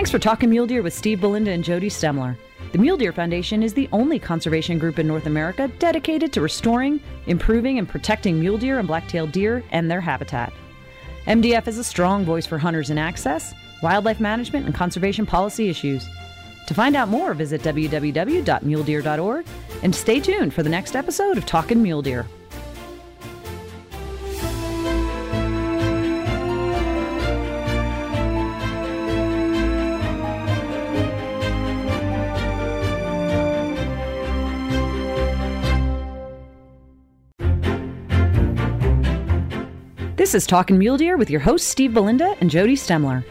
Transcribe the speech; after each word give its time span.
Thanks 0.00 0.10
for 0.10 0.18
talking 0.18 0.48
mule 0.48 0.66
deer 0.66 0.80
with 0.80 0.94
Steve 0.94 1.20
Belinda 1.20 1.50
and 1.50 1.62
Jody 1.62 1.90
Stemler. 1.90 2.34
The 2.72 2.78
Mule 2.78 2.96
Deer 2.96 3.12
Foundation 3.12 3.62
is 3.62 3.74
the 3.74 3.86
only 3.92 4.18
conservation 4.18 4.78
group 4.78 4.98
in 4.98 5.06
North 5.06 5.26
America 5.26 5.68
dedicated 5.78 6.32
to 6.32 6.40
restoring, 6.40 7.02
improving, 7.26 7.78
and 7.78 7.86
protecting 7.86 8.40
mule 8.40 8.56
deer 8.56 8.78
and 8.78 8.88
black-tailed 8.88 9.30
deer 9.30 9.62
and 9.72 9.90
their 9.90 10.00
habitat. 10.00 10.54
MDF 11.26 11.68
is 11.68 11.76
a 11.76 11.84
strong 11.84 12.24
voice 12.24 12.46
for 12.46 12.56
hunters 12.56 12.88
in 12.88 12.96
access, 12.96 13.52
wildlife 13.82 14.20
management, 14.20 14.64
and 14.64 14.74
conservation 14.74 15.26
policy 15.26 15.68
issues. 15.68 16.08
To 16.66 16.72
find 16.72 16.96
out 16.96 17.08
more, 17.08 17.34
visit 17.34 17.60
www.muledeer.org 17.60 19.46
and 19.82 19.94
stay 19.94 20.18
tuned 20.18 20.54
for 20.54 20.62
the 20.62 20.70
next 20.70 20.96
episode 20.96 21.36
of 21.36 21.44
Talkin' 21.44 21.82
Mule 21.82 22.00
Deer. 22.00 22.24
This 40.30 40.44
is 40.44 40.46
Talkin' 40.46 40.78
Mule 40.78 40.96
Deer 40.96 41.16
with 41.16 41.28
your 41.28 41.40
hosts 41.40 41.66
Steve 41.66 41.92
Belinda 41.92 42.36
and 42.40 42.48
Jody 42.48 42.76
Stemler. 42.76 43.24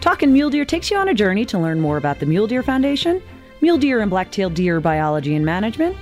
Talkin' 0.00 0.32
Mule 0.32 0.48
Deer 0.48 0.64
takes 0.64 0.90
you 0.90 0.96
on 0.96 1.10
a 1.10 1.12
journey 1.12 1.44
to 1.44 1.58
learn 1.58 1.78
more 1.78 1.98
about 1.98 2.18
the 2.18 2.24
Mule 2.24 2.46
Deer 2.46 2.62
Foundation, 2.62 3.22
mule 3.60 3.76
deer 3.76 4.00
and 4.00 4.08
black-tailed 4.08 4.54
deer 4.54 4.80
biology 4.80 5.34
and 5.34 5.44
management, 5.44 5.94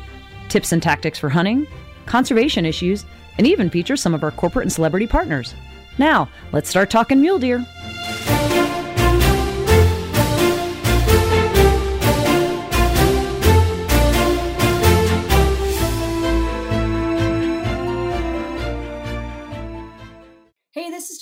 tips 0.49 0.71
and 0.71 0.81
tactics 0.81 1.19
for 1.19 1.29
hunting, 1.29 1.67
conservation 2.07 2.65
issues, 2.65 3.05
and 3.37 3.49
even 3.49 3.69
features 3.69 4.01
some 4.01 4.15
of 4.15 4.23
our 4.23 4.31
corporate 4.31 4.63
and 4.63 4.73
celebrity 4.73 5.09
partners. 5.09 5.57
Now, 5.99 6.29
let's 6.53 6.71
start 6.71 6.89
talking 6.89 7.21
mule 7.21 7.41
deer. 7.41 7.67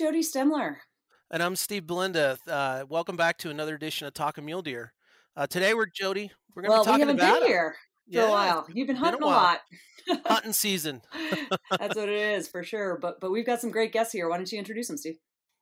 Jody 0.03 0.21
Stemler. 0.21 0.79
And 1.31 1.41
I'm 1.41 1.55
Steve 1.55 1.87
Belinda. 1.87 2.37
Uh, 2.49 2.83
welcome 2.89 3.17
back 3.17 3.39
to 3.39 3.51
another 3.51 3.77
edition 3.77 4.05
of 4.05 4.13
Talking 4.15 4.45
Mule 4.45 4.61
Deer. 4.61 4.93
Uh, 5.37 5.47
today 5.47 5.75
we're 5.75 5.87
Jody. 5.87 6.29
We're 6.57 6.63
going 6.63 6.71
to 6.71 6.73
Well, 6.73 6.83
be 6.83 6.87
talking 6.87 7.07
we 7.07 7.13
haven't 7.13 7.21
about 7.25 7.41
been 7.43 7.49
here 7.49 7.77
for 8.11 8.13
Yeah, 8.13 8.27
a 8.27 8.31
while. 8.31 8.67
You've 8.75 8.89
been 8.89 8.97
been 8.97 8.97
a 8.97 8.99
hunting 8.99 9.23
a, 9.23 9.27
while. 9.27 9.37
lot. 9.37 9.61
hunting 10.27 10.53
season. 10.55 11.03
That's 11.79 11.95
what 11.95 12.09
it 12.09 12.19
is 12.19 12.49
for 12.49 12.65
sure. 12.65 12.99
But 13.01 13.21
but 13.21 13.31
we've 13.31 13.47
got 13.47 13.61
some 13.61 13.71
great 13.71 13.93
guests 13.93 14.13
here. 14.13 14.29
Why 14.29 14.39
don't 14.39 14.51
you 14.51 14.59
introduce 14.59 14.89
them, 14.89 14.97
Steve? 14.97 15.19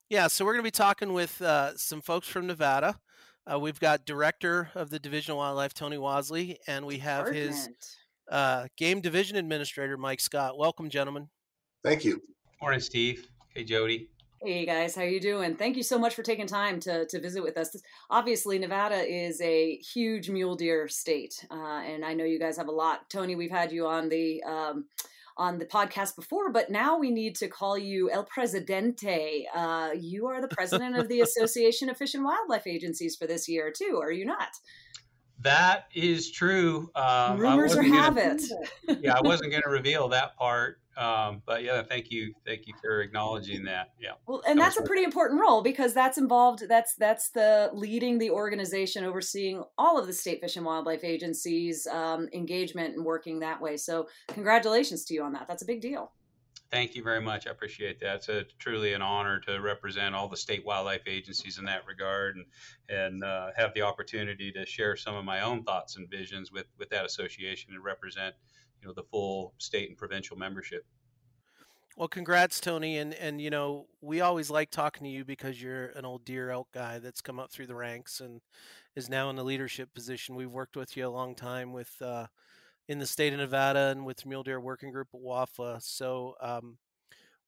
Yeah, 0.08 0.26
so 0.28 0.46
we're 0.46 0.54
going 0.54 0.64
to 0.64 0.68
be 0.68 0.70
talking 0.70 1.12
with 1.12 1.42
uh, 1.42 1.76
some 1.76 2.00
folks 2.00 2.26
from 2.26 2.46
Nevada. 2.46 2.98
Uh, 3.46 3.58
we've 3.58 3.78
got 3.78 4.06
Director 4.06 4.70
of 4.74 4.88
the 4.88 4.98
Division 4.98 5.32
of 5.32 5.36
Wildlife, 5.36 5.74
Tony 5.74 5.98
Wasley, 5.98 6.56
and 6.66 6.86
we 6.86 6.96
have 7.00 7.28
his 7.28 7.68
uh, 8.30 8.68
Game 8.78 9.02
Division 9.02 9.36
Administrator, 9.36 9.98
Mike 9.98 10.20
Scott. 10.20 10.56
Welcome, 10.56 10.88
gentlemen. 10.88 11.28
Thank 11.84 12.06
you. 12.06 12.22
Morning, 12.62 12.80
Steve. 12.80 13.28
Hey, 13.54 13.64
Jody. 13.64 14.08
Hey 14.42 14.64
guys, 14.64 14.94
how 14.94 15.02
you 15.02 15.20
doing? 15.20 15.54
Thank 15.54 15.76
you 15.76 15.82
so 15.82 15.98
much 15.98 16.14
for 16.14 16.22
taking 16.22 16.46
time 16.46 16.80
to, 16.80 17.04
to 17.04 17.20
visit 17.20 17.42
with 17.42 17.58
us. 17.58 17.72
This- 17.72 17.82
obviously, 18.08 18.58
Nevada 18.58 18.96
is 18.96 19.38
a 19.42 19.76
huge 19.76 20.30
mule 20.30 20.54
deer 20.54 20.88
state, 20.88 21.44
uh, 21.50 21.82
and 21.84 22.02
I 22.02 22.14
know 22.14 22.24
you 22.24 22.38
guys 22.38 22.56
have 22.56 22.68
a 22.68 22.72
lot. 22.72 23.10
Tony, 23.10 23.36
we've 23.36 23.50
had 23.50 23.70
you 23.70 23.86
on 23.86 24.08
the 24.08 24.42
um, 24.44 24.86
on 25.36 25.58
the 25.58 25.66
podcast 25.66 26.16
before, 26.16 26.50
but 26.50 26.70
now 26.70 26.98
we 26.98 27.10
need 27.10 27.36
to 27.36 27.48
call 27.48 27.76
you 27.76 28.10
El 28.10 28.24
Presidente. 28.24 29.46
Uh, 29.54 29.90
you 29.94 30.26
are 30.26 30.40
the 30.40 30.48
president 30.48 30.96
of 30.96 31.08
the 31.08 31.20
Association 31.20 31.90
of 31.90 31.98
Fish 31.98 32.14
and 32.14 32.24
Wildlife 32.24 32.66
Agencies 32.66 33.16
for 33.16 33.26
this 33.26 33.46
year, 33.46 33.70
too. 33.70 34.00
Are 34.02 34.10
you 34.10 34.24
not? 34.24 34.56
That 35.42 35.86
is 35.94 36.30
true. 36.30 36.90
Um, 36.94 37.38
Rumors 37.38 37.74
have 37.74 38.16
it. 38.16 38.42
yeah, 39.02 39.16
I 39.16 39.20
wasn't 39.22 39.50
going 39.50 39.62
to 39.62 39.70
reveal 39.70 40.08
that 40.08 40.36
part, 40.36 40.80
um, 41.00 41.40
but 41.46 41.62
yeah, 41.62 41.82
thank 41.82 42.10
you, 42.10 42.34
thank 42.44 42.66
you 42.66 42.74
for 42.82 43.00
acknowledging 43.00 43.64
that. 43.64 43.92
Yeah, 43.98 44.10
Well, 44.26 44.42
and 44.46 44.60
That 44.60 44.64
that's 44.64 44.78
a 44.78 44.82
pretty 44.82 45.02
important 45.02 45.40
role 45.40 45.62
because 45.62 45.94
that's 45.94 46.18
involved. 46.18 46.68
That's 46.68 46.94
that's 46.94 47.30
the 47.30 47.70
leading 47.72 48.18
the 48.18 48.30
organization, 48.30 49.04
overseeing 49.04 49.64
all 49.78 49.98
of 49.98 50.06
the 50.06 50.12
state 50.12 50.42
fish 50.42 50.56
and 50.56 50.66
wildlife 50.66 51.02
agencies' 51.02 51.86
um, 51.86 52.28
engagement 52.34 52.96
and 52.96 53.04
working 53.04 53.40
that 53.40 53.62
way. 53.62 53.78
So, 53.78 54.08
congratulations 54.28 55.06
to 55.06 55.14
you 55.14 55.22
on 55.22 55.32
that. 55.32 55.48
That's 55.48 55.62
a 55.62 55.66
big 55.66 55.80
deal. 55.80 56.12
thank 56.70 56.94
you 56.94 57.02
very 57.02 57.20
much. 57.20 57.46
I 57.46 57.50
appreciate 57.50 57.98
that. 58.00 58.16
It's 58.16 58.28
a, 58.28 58.44
truly 58.58 58.92
an 58.92 59.02
honor 59.02 59.40
to 59.40 59.60
represent 59.60 60.14
all 60.14 60.28
the 60.28 60.36
state 60.36 60.64
wildlife 60.64 61.02
agencies 61.06 61.58
in 61.58 61.64
that 61.64 61.86
regard, 61.86 62.36
and 62.36 62.44
and 62.90 63.24
uh, 63.24 63.52
have 63.56 63.72
the 63.72 63.82
opportunity 63.82 64.52
to 64.52 64.66
share 64.66 64.96
some 64.96 65.14
of 65.14 65.24
my 65.24 65.40
own 65.40 65.62
thoughts 65.62 65.96
and 65.96 66.10
visions 66.10 66.52
with 66.52 66.66
with 66.78 66.90
that 66.90 67.06
association 67.06 67.72
and 67.72 67.82
represent, 67.82 68.34
you 68.80 68.88
know, 68.88 68.94
the 68.94 69.04
full 69.04 69.54
state 69.58 69.88
and 69.88 69.98
provincial 69.98 70.36
membership. 70.36 70.84
Well, 71.96 72.08
congrats, 72.08 72.60
Tony. 72.60 72.98
And, 72.98 73.12
and 73.14 73.40
you 73.40 73.50
know, 73.50 73.86
we 74.00 74.20
always 74.20 74.50
like 74.50 74.70
talking 74.70 75.04
to 75.04 75.10
you 75.10 75.24
because 75.24 75.60
you're 75.60 75.86
an 75.88 76.04
old 76.04 76.24
deer 76.24 76.50
elk 76.50 76.68
guy 76.72 76.98
that's 76.98 77.20
come 77.20 77.38
up 77.38 77.50
through 77.50 77.66
the 77.66 77.74
ranks 77.74 78.20
and 78.20 78.40
is 78.96 79.10
now 79.10 79.28
in 79.28 79.38
a 79.38 79.42
leadership 79.42 79.92
position. 79.92 80.34
We've 80.34 80.50
worked 80.50 80.76
with 80.76 80.96
you 80.96 81.06
a 81.06 81.10
long 81.10 81.34
time 81.34 81.72
with 81.72 81.94
uh, 82.00 82.26
in 82.88 82.98
the 82.98 83.06
state 83.06 83.32
of 83.32 83.38
Nevada 83.38 83.88
and 83.90 84.06
with 84.06 84.24
Mule 84.24 84.42
Deer 84.42 84.60
Working 84.60 84.90
Group 84.92 85.08
at 85.12 85.20
WAFWA. 85.20 85.82
So 85.82 86.36
um, 86.40 86.78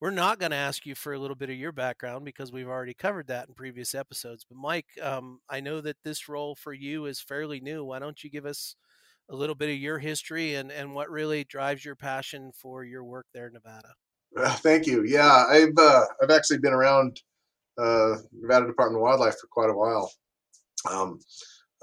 we're 0.01 0.11
not 0.11 0.39
going 0.39 0.51
to 0.51 0.57
ask 0.57 0.85
you 0.85 0.95
for 0.95 1.15
a 1.15 1.19
little 1.19 1.37
bit 1.37 1.49
of 1.49 1.57
your 1.57 1.73
background 1.73 2.25
because 2.25 2.53
we've 2.53 2.69
already 2.69 2.93
covered 2.93 3.29
that 3.29 3.49
in 3.49 3.55
previous 3.55 3.95
episodes. 3.95 4.45
But 4.49 4.59
Mike, 4.59 4.87
um, 5.01 5.41
I 5.49 5.61
know 5.61 5.81
that 5.81 5.97
this 6.05 6.29
role 6.29 6.57
for 6.57 6.73
you 6.73 7.07
is 7.07 7.21
fairly 7.21 7.61
new. 7.61 7.85
Why 7.85 8.01
don't 8.01 8.23
you 8.23 8.29
give 8.29 8.45
us 8.45 8.77
a 9.31 9.37
little 9.37 9.55
bit 9.55 9.71
of 9.71 9.77
your 9.77 9.99
history 9.99 10.55
and, 10.55 10.71
and 10.71 10.95
what 10.95 11.11
really 11.11 11.45
drives 11.45 11.85
your 11.85 11.97
passion 11.97 12.53
for 12.55 12.85
your 12.85 13.05
work 13.05 13.27
there 13.33 13.47
in 13.47 13.55
Nevada? 13.55 13.95
Uh, 14.37 14.55
thank 14.57 14.87
you. 14.87 15.05
Yeah, 15.05 15.45
I've 15.49 15.77
uh, 15.79 16.05
I've 16.23 16.31
actually 16.31 16.59
been 16.59 16.73
around 16.73 17.21
uh, 17.79 18.17
Nevada 18.33 18.67
Department 18.67 18.99
of 18.99 19.03
Wildlife 19.03 19.39
for 19.39 19.47
quite 19.51 19.71
a 19.71 19.75
while. 19.75 20.11
Um, 20.91 21.21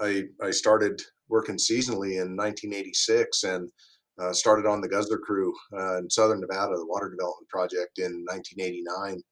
I 0.00 0.24
I 0.42 0.50
started 0.50 1.00
working 1.28 1.56
seasonally 1.56 2.20
in 2.20 2.36
1986 2.36 3.44
and 3.44 3.70
uh, 4.20 4.32
started 4.32 4.66
on 4.66 4.80
the 4.80 4.88
Guzzler 4.88 5.18
crew 5.18 5.54
uh, 5.72 5.98
in 5.98 6.10
Southern 6.10 6.40
Nevada, 6.40 6.76
the 6.76 6.86
Water 6.86 7.08
Development 7.08 7.48
Project 7.48 7.98
in 7.98 8.24
1989. 8.26 9.22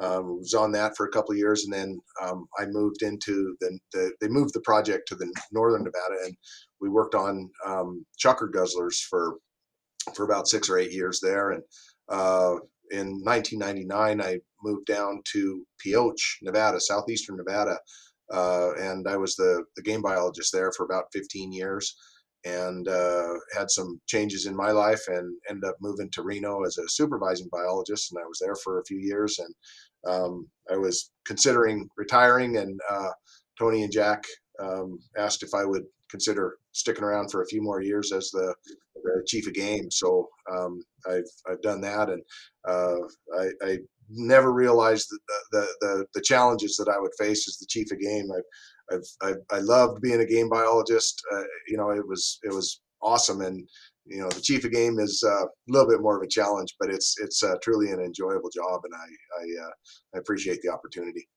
Um, 0.00 0.38
was 0.40 0.54
on 0.54 0.72
that 0.72 0.96
for 0.96 1.06
a 1.06 1.10
couple 1.10 1.30
of 1.30 1.38
years, 1.38 1.64
and 1.64 1.72
then 1.72 2.00
um, 2.20 2.48
I 2.58 2.66
moved 2.66 3.02
into 3.02 3.56
the, 3.60 3.78
the. 3.92 4.10
They 4.20 4.26
moved 4.26 4.52
the 4.52 4.60
project 4.62 5.06
to 5.08 5.14
the 5.14 5.32
Northern 5.52 5.84
Nevada, 5.84 6.16
and 6.24 6.36
we 6.84 6.90
worked 6.90 7.14
on 7.14 7.50
um, 7.66 8.04
chukar 8.22 8.50
guzzlers 8.50 8.96
for 9.08 9.36
for 10.14 10.26
about 10.26 10.46
six 10.46 10.68
or 10.68 10.76
eight 10.76 10.92
years 10.92 11.18
there, 11.22 11.52
and 11.52 11.62
uh, 12.10 12.56
in 12.90 13.20
1999, 13.24 14.20
I 14.20 14.40
moved 14.62 14.84
down 14.84 15.22
to 15.32 15.64
Pioche, 15.82 16.38
Nevada, 16.42 16.78
southeastern 16.78 17.38
Nevada, 17.38 17.78
uh, 18.30 18.72
and 18.78 19.08
I 19.08 19.16
was 19.16 19.34
the, 19.36 19.64
the 19.76 19.82
game 19.82 20.02
biologist 20.02 20.52
there 20.52 20.70
for 20.76 20.84
about 20.84 21.06
15 21.14 21.50
years 21.50 21.96
and 22.44 22.86
uh, 22.86 23.32
had 23.56 23.70
some 23.70 23.98
changes 24.06 24.44
in 24.44 24.54
my 24.54 24.70
life 24.70 25.00
and 25.08 25.34
ended 25.48 25.64
up 25.64 25.76
moving 25.80 26.10
to 26.10 26.22
Reno 26.22 26.64
as 26.64 26.76
a 26.76 26.86
supervising 26.88 27.48
biologist. 27.50 28.12
And 28.12 28.22
I 28.22 28.26
was 28.26 28.38
there 28.38 28.56
for 28.56 28.78
a 28.78 28.84
few 28.84 28.98
years 28.98 29.38
and 29.38 29.54
um, 30.06 30.48
I 30.70 30.76
was 30.76 31.10
considering 31.26 31.88
retiring, 31.96 32.56
and 32.58 32.78
uh, 32.90 33.10
Tony 33.58 33.82
and 33.82 33.92
Jack 33.92 34.24
um, 34.60 34.98
asked 35.16 35.42
if 35.42 35.54
I 35.54 35.64
would 35.64 35.84
consider 36.10 36.56
sticking 36.74 37.04
around 37.04 37.30
for 37.30 37.42
a 37.42 37.46
few 37.46 37.62
more 37.62 37.80
years 37.80 38.12
as 38.12 38.30
the, 38.30 38.54
the 38.96 39.24
chief 39.26 39.46
of 39.46 39.54
game. 39.54 39.90
So 39.90 40.28
um, 40.52 40.82
I've 41.08 41.30
I've 41.48 41.62
done 41.62 41.80
that, 41.80 42.10
and 42.10 42.22
uh, 42.68 42.96
I, 43.38 43.48
I 43.62 43.78
never 44.10 44.52
realized 44.52 45.08
the, 45.10 45.18
the 45.52 45.66
the 45.80 46.06
the 46.14 46.20
challenges 46.20 46.76
that 46.76 46.92
I 46.94 47.00
would 47.00 47.12
face 47.18 47.48
as 47.48 47.56
the 47.56 47.66
chief 47.66 47.90
of 47.92 48.00
game. 48.00 48.28
I 48.30 48.94
I've, 48.94 49.06
I've 49.22 49.42
I 49.50 49.58
loved 49.60 50.02
being 50.02 50.20
a 50.20 50.26
game 50.26 50.48
biologist. 50.48 51.22
Uh, 51.32 51.44
you 51.68 51.76
know, 51.76 51.90
it 51.90 52.06
was 52.06 52.38
it 52.42 52.52
was 52.52 52.80
awesome, 53.02 53.40
and 53.40 53.66
you 54.06 54.20
know 54.20 54.28
the 54.28 54.40
chief 54.40 54.64
of 54.64 54.72
game 54.72 54.98
is 54.98 55.24
uh, 55.26 55.44
a 55.44 55.48
little 55.68 55.88
bit 55.88 56.02
more 56.02 56.16
of 56.16 56.22
a 56.22 56.28
challenge, 56.28 56.74
but 56.78 56.90
it's 56.90 57.16
it's 57.20 57.42
uh, 57.42 57.56
truly 57.62 57.90
an 57.92 58.00
enjoyable 58.00 58.50
job, 58.50 58.82
and 58.84 58.94
I 58.94 59.06
I, 59.40 59.66
uh, 59.66 59.70
I 60.16 60.18
appreciate 60.18 60.60
the 60.62 60.72
opportunity. 60.72 61.28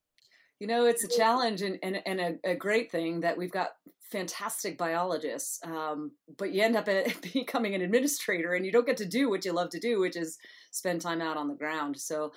You 0.59 0.65
know, 0.65 0.85
it's 0.85 1.03
a 1.03 1.07
challenge 1.07 1.61
and, 1.61 1.77
and, 1.83 2.01
and 2.07 2.19
a, 2.19 2.51
a 2.51 2.55
great 2.55 2.91
thing 2.91 3.19
that 3.19 3.37
we've 3.37 3.51
got 3.51 3.73
fantastic 4.11 4.77
biologists, 4.77 5.59
um, 5.63 6.11
but 6.37 6.53
you 6.53 6.61
end 6.61 6.75
up 6.75 6.87
at 6.87 7.21
becoming 7.33 7.75
an 7.75 7.81
administrator 7.81 8.53
and 8.53 8.65
you 8.65 8.71
don't 8.71 8.87
get 8.87 8.97
to 8.97 9.05
do 9.05 9.29
what 9.29 9.45
you 9.45 9.53
love 9.53 9.69
to 9.71 9.79
do, 9.79 9.99
which 9.99 10.15
is 10.15 10.37
spend 10.71 11.01
time 11.01 11.21
out 11.21 11.37
on 11.37 11.47
the 11.47 11.55
ground. 11.55 11.97
So, 11.99 12.31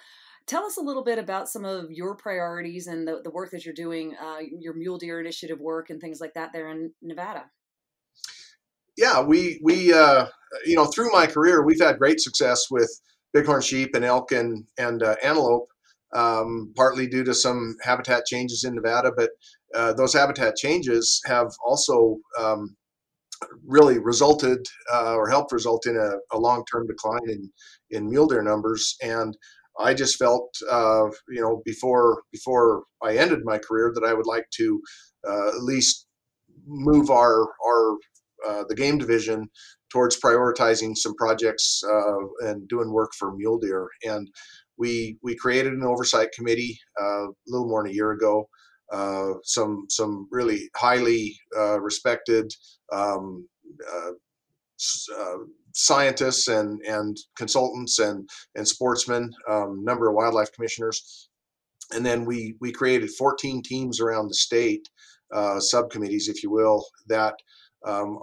tell 0.47 0.65
us 0.65 0.79
a 0.79 0.83
little 0.83 1.05
bit 1.05 1.19
about 1.19 1.49
some 1.49 1.65
of 1.65 1.93
your 1.93 2.17
priorities 2.17 2.87
and 2.89 3.07
the, 3.07 3.21
the 3.23 3.31
work 3.31 3.51
that 3.53 3.65
you're 3.65 3.75
doing, 3.75 4.17
uh, 4.21 4.39
your 4.59 4.75
mule 4.75 4.99
deer 4.99 5.21
initiative 5.21 5.61
work 5.61 5.91
and 5.91 6.01
things 6.01 6.21
like 6.21 6.35
that 6.35 6.53
there 6.53 6.69
in 6.71 6.93
Nevada. 7.03 7.45
Yeah, 8.97 9.23
we 9.23 9.61
we 9.63 9.93
uh, 9.93 10.27
you 10.65 10.77
know 10.77 10.87
through 10.87 11.13
my 11.13 11.27
career 11.27 11.63
we've 11.65 11.81
had 11.81 11.99
great 11.99 12.21
success 12.21 12.67
with 12.71 12.91
bighorn 13.33 13.63
sheep 13.63 13.95
and 13.95 14.05
elk 14.05 14.33
and 14.33 14.65
and 14.79 15.03
uh, 15.03 15.17
antelope. 15.23 15.69
um, 16.13 16.73
partly 16.77 17.07
due 17.07 17.23
to 17.25 17.35
some 17.35 17.77
habitat 17.83 18.27
changes 18.27 18.65
in 18.65 18.75
Nevada. 18.75 19.13
But 19.17 19.31
uh, 19.75 19.93
those 19.93 20.13
habitat 20.13 20.57
changes 20.57 21.21
have 21.27 21.49
also 21.65 22.17
um, 22.39 22.77
really 23.67 23.99
resulted 23.99 24.67
uh, 24.93 25.15
or 25.15 25.29
helped 25.29 25.53
result 25.53 25.87
in 25.87 25.97
a, 25.97 26.37
a 26.37 26.39
long-term 26.39 26.87
decline 26.87 27.29
in 27.29 27.51
in 27.91 28.09
mule 28.09 28.27
deer 28.27 28.43
numbers. 28.43 28.97
And 29.03 29.37
I 29.79 29.95
just 29.95 30.17
felt, 30.17 30.55
uh, 30.71 31.07
you 31.29 31.41
know, 31.41 31.63
before 31.65 32.23
before 32.33 32.85
I 33.03 33.17
ended 33.17 33.41
my 33.45 33.59
career, 33.59 33.93
that 33.95 34.05
I 34.05 34.15
would 34.15 34.27
like 34.27 34.47
to 34.57 34.81
uh, 35.27 35.49
at 35.49 35.63
least 35.63 36.07
move 36.67 37.11
our 37.11 37.47
our 37.67 37.97
uh, 38.47 38.65
the 38.69 38.75
game 38.75 38.99
division 38.99 39.49
towards 39.91 40.21
prioritizing 40.21 40.97
some 40.97 41.15
projects 41.17 41.83
and 42.41 42.69
doing 42.69 42.93
work 42.93 43.11
for 43.19 43.35
mule 43.35 43.59
deer. 43.59 43.89
And 44.05 44.29
we 44.79 45.19
we 45.23 45.37
created 45.37 45.73
an 45.73 45.85
oversight 45.85 46.29
committee 46.33 46.79
a 46.99 47.27
little 47.47 47.69
more 47.69 47.83
than 47.83 47.93
a 47.93 47.95
year 47.95 48.13
ago. 48.13 48.49
Uh, 48.93 49.35
some 49.45 49.87
some 49.89 50.27
really 50.31 50.69
highly 50.77 51.39
uh, 51.57 51.81
respected 51.81 52.53
um, 52.93 53.47
uh, 53.89 54.11
uh, 55.17 55.37
scientists 55.75 56.49
and 56.49 56.81
and 56.83 57.17
consultants 57.37 57.99
and 57.99 58.29
and 58.57 58.67
sportsmen, 58.67 59.31
um, 59.49 59.85
number 59.85 60.09
of 60.09 60.15
wildlife 60.15 60.53
commissioners, 60.53 61.29
and 61.93 62.05
then 62.05 62.25
we 62.25 62.57
we 62.61 62.73
created 62.73 63.11
14 63.11 63.63
teams 63.63 64.01
around 64.01 64.29
the 64.29 64.35
state, 64.35 64.89
uh, 65.33 65.61
subcommittees, 65.61 66.29
if 66.29 66.43
you 66.43 66.51
will, 66.51 66.85
that 67.07 67.35
um, 67.87 68.19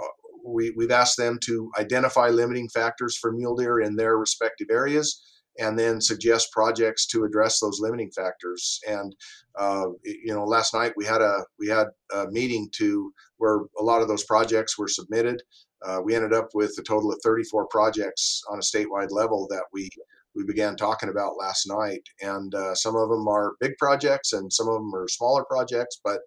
we, 0.46 0.72
we've 0.72 0.92
asked 0.92 1.18
them 1.18 1.40
to 1.44 1.72
identify 1.80 2.30
limiting 2.30 2.70
factors 2.70 3.18
for 3.18 3.32
mule 3.32 3.56
deer 3.56 3.80
in 3.80 3.96
their 3.96 4.18
respective 4.18 4.68
areas 4.72 5.22
and 5.60 5.78
then 5.78 6.02
suggest 6.02 6.52
projects 6.52 7.06
to 7.08 7.24
address 7.24 7.60
those 7.60 7.80
limiting 7.80 8.12
factors. 8.12 8.80
And 8.88 9.16
uh, 9.60 9.88
you 10.04 10.34
know, 10.34 10.44
last 10.44 10.74
night 10.74 10.94
we 10.96 11.06
had 11.06 11.22
a 11.22 11.44
we 11.60 11.68
had 11.68 11.88
a 12.14 12.28
meeting 12.28 12.70
to 12.78 13.12
where 13.38 13.62
a 13.80 13.84
lot 13.84 14.02
of 14.02 14.08
those 14.08 14.24
projects 14.26 14.78
were 14.78 14.88
submitted. 14.88 15.42
Uh, 15.86 16.00
we 16.04 16.16
ended 16.16 16.34
up 16.34 16.50
with 16.54 16.74
a 16.80 16.84
total 16.84 17.12
of 17.12 17.20
34 17.24 17.68
projects 17.68 18.42
on 18.50 18.58
a 18.58 18.62
statewide 18.62 19.12
level 19.12 19.48
that 19.50 19.64
we 19.74 19.90
we 20.38 20.44
began 20.46 20.76
talking 20.76 21.10
about 21.10 21.38
last 21.38 21.68
night. 21.68 22.02
And 22.22 22.54
uh, 22.54 22.76
some 22.76 22.96
of 22.96 23.10
them 23.10 23.28
are 23.28 23.56
big 23.60 23.76
projects, 23.78 24.34
and 24.34 24.54
some 24.54 24.68
of 24.68 24.76
them 24.76 24.94
are 24.94 25.08
smaller 25.10 25.44
projects. 25.46 26.00
But 26.04 26.20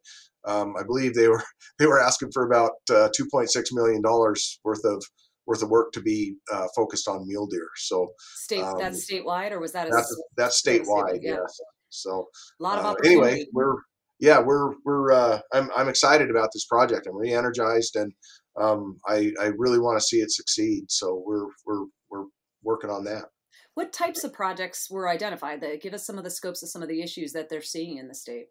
um, 0.44 0.74
I 0.78 0.82
believe 0.82 1.14
they 1.14 1.28
were 1.28 1.42
they 1.78 1.86
were 1.86 2.00
asking 2.00 2.32
for 2.32 2.44
about 2.44 2.72
uh, 2.90 3.08
2.6 3.18 3.48
million 3.72 4.02
dollars 4.02 4.58
worth 4.64 4.84
of 4.84 5.02
worth 5.50 5.62
of 5.64 5.68
work 5.68 5.90
to 5.90 6.00
be 6.00 6.36
uh, 6.52 6.68
focused 6.76 7.08
on 7.08 7.26
mule 7.26 7.48
deer. 7.48 7.68
So 7.76 8.12
state 8.36 8.62
um, 8.62 8.74
that's 8.78 9.10
statewide, 9.10 9.50
or 9.50 9.58
was 9.58 9.72
that 9.72 9.90
that's, 9.90 10.22
that's 10.36 10.62
statewide? 10.62 11.18
Yeah. 11.20 11.38
Yes. 11.42 11.60
So 11.88 12.28
a 12.60 12.62
lot 12.62 12.78
of 12.78 12.84
uh, 12.84 12.94
anyway, 13.04 13.44
we're 13.52 13.74
yeah 14.20 14.38
we're 14.38 14.74
we're 14.84 15.10
uh, 15.10 15.40
I'm 15.52 15.68
I'm 15.76 15.88
excited 15.88 16.30
about 16.30 16.50
this 16.52 16.66
project. 16.66 17.08
I'm 17.08 17.16
re-energized 17.16 17.96
and 17.96 18.12
um, 18.60 18.98
I 19.08 19.32
I 19.40 19.46
really 19.58 19.80
want 19.80 19.98
to 19.98 20.04
see 20.06 20.18
it 20.18 20.30
succeed. 20.30 20.84
So 20.88 21.20
we're 21.26 21.48
we're 21.66 21.86
we're 22.10 22.26
working 22.62 22.90
on 22.90 23.02
that. 23.04 23.24
What 23.74 23.92
types 23.92 24.22
of 24.22 24.32
projects 24.32 24.88
were 24.88 25.08
identified? 25.08 25.60
That 25.62 25.82
give 25.82 25.94
us 25.94 26.06
some 26.06 26.16
of 26.16 26.22
the 26.22 26.30
scopes 26.30 26.62
of 26.62 26.68
some 26.68 26.82
of 26.82 26.88
the 26.88 27.02
issues 27.02 27.32
that 27.32 27.48
they're 27.48 27.60
seeing 27.60 27.98
in 27.98 28.06
the 28.06 28.14
state. 28.14 28.46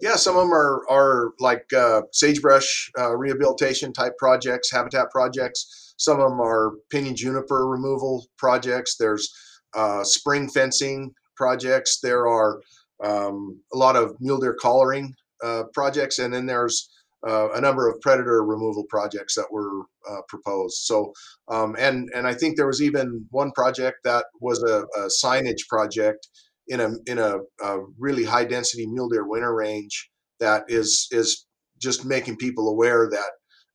Yeah, 0.00 0.16
some 0.16 0.36
of 0.36 0.42
them 0.42 0.52
are 0.52 0.88
are 0.90 1.32
like 1.40 1.70
uh, 1.76 2.02
sagebrush 2.12 2.90
uh, 2.98 3.14
rehabilitation 3.16 3.92
type 3.92 4.16
projects, 4.18 4.70
habitat 4.70 5.10
projects. 5.10 5.94
Some 5.98 6.20
of 6.20 6.30
them 6.30 6.40
are 6.40 6.72
pinyon 6.90 7.14
juniper 7.14 7.66
removal 7.66 8.26
projects. 8.38 8.96
There's 8.96 9.30
uh, 9.74 10.02
spring 10.02 10.48
fencing 10.48 11.12
projects. 11.36 12.00
There 12.00 12.26
are 12.26 12.60
um, 13.04 13.60
a 13.72 13.76
lot 13.76 13.96
of 13.96 14.14
mule 14.20 14.38
deer 14.38 14.56
collaring 14.58 15.14
uh, 15.44 15.64
projects, 15.74 16.18
and 16.18 16.32
then 16.32 16.46
there's 16.46 16.88
uh, 17.26 17.50
a 17.52 17.60
number 17.60 17.88
of 17.88 18.00
predator 18.00 18.42
removal 18.42 18.84
projects 18.88 19.34
that 19.34 19.50
were 19.50 19.82
uh, 20.10 20.22
proposed. 20.28 20.78
So, 20.78 21.12
um, 21.48 21.76
and 21.78 22.08
and 22.14 22.26
I 22.26 22.32
think 22.32 22.56
there 22.56 22.66
was 22.66 22.80
even 22.80 23.26
one 23.30 23.52
project 23.52 23.98
that 24.04 24.24
was 24.40 24.62
a, 24.62 24.84
a 24.98 25.08
signage 25.22 25.68
project 25.68 26.28
in 26.70 26.80
a 26.80 26.90
in 27.06 27.18
a, 27.18 27.38
a 27.62 27.80
really 27.98 28.24
high 28.24 28.44
density 28.44 28.86
mule 28.86 29.08
deer 29.08 29.28
winter 29.28 29.54
range 29.54 30.08
that 30.38 30.64
is 30.68 31.08
is 31.10 31.46
just 31.82 32.04
making 32.04 32.36
people 32.36 32.68
aware 32.68 33.10
that 33.10 33.30